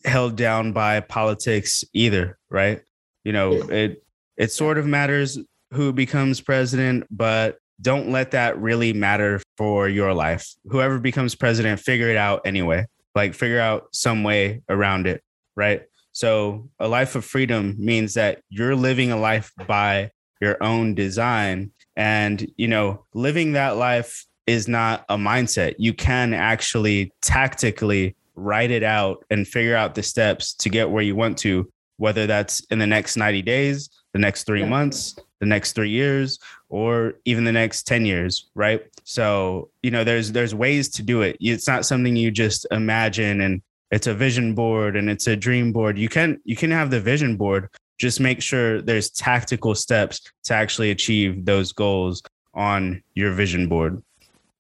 [0.05, 2.83] held down by politics either, right?
[3.25, 4.05] You know, it,
[4.37, 5.39] it sort of matters
[5.73, 10.47] who becomes president, but don't let that really matter for your life.
[10.67, 12.87] Whoever becomes president, figure it out anyway.
[13.15, 15.23] Like figure out some way around it,
[15.57, 15.83] right?
[16.13, 20.11] So a life of freedom means that you're living a life by
[20.41, 25.75] your own design and, you know, living that life is not a mindset.
[25.79, 31.03] You can actually tactically write it out and figure out the steps to get where
[31.03, 35.47] you want to, whether that's in the next 90 days, the next three months, the
[35.47, 36.39] next three years,
[36.69, 38.83] or even the next 10 years, right?
[39.05, 41.37] So, you know, there's there's ways to do it.
[41.41, 45.73] It's not something you just imagine and it's a vision board and it's a dream
[45.73, 45.99] board.
[45.99, 47.69] You can you can have the vision board,
[47.99, 52.23] just make sure there's tactical steps to actually achieve those goals
[52.55, 54.03] on your vision board.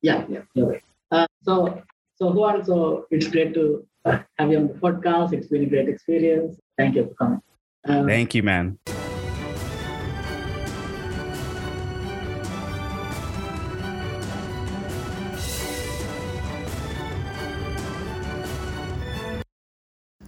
[0.02, 0.78] Yeah, yeah, yeah.
[1.10, 1.82] Uh, so,
[2.16, 5.32] so Juan, so it's great to uh, have you on the podcast.
[5.32, 6.56] It's been a great experience.
[6.76, 7.42] Thank you for coming.
[7.86, 8.78] Um, Thank you, man.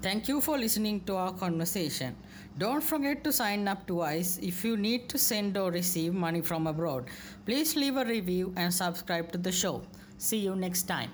[0.07, 2.15] Thank you for listening to our conversation.
[2.59, 6.41] Don't forget to sign up to Wise if you need to send or receive money
[6.41, 7.05] from abroad.
[7.45, 9.83] Please leave a review and subscribe to the show.
[10.17, 11.11] See you next time.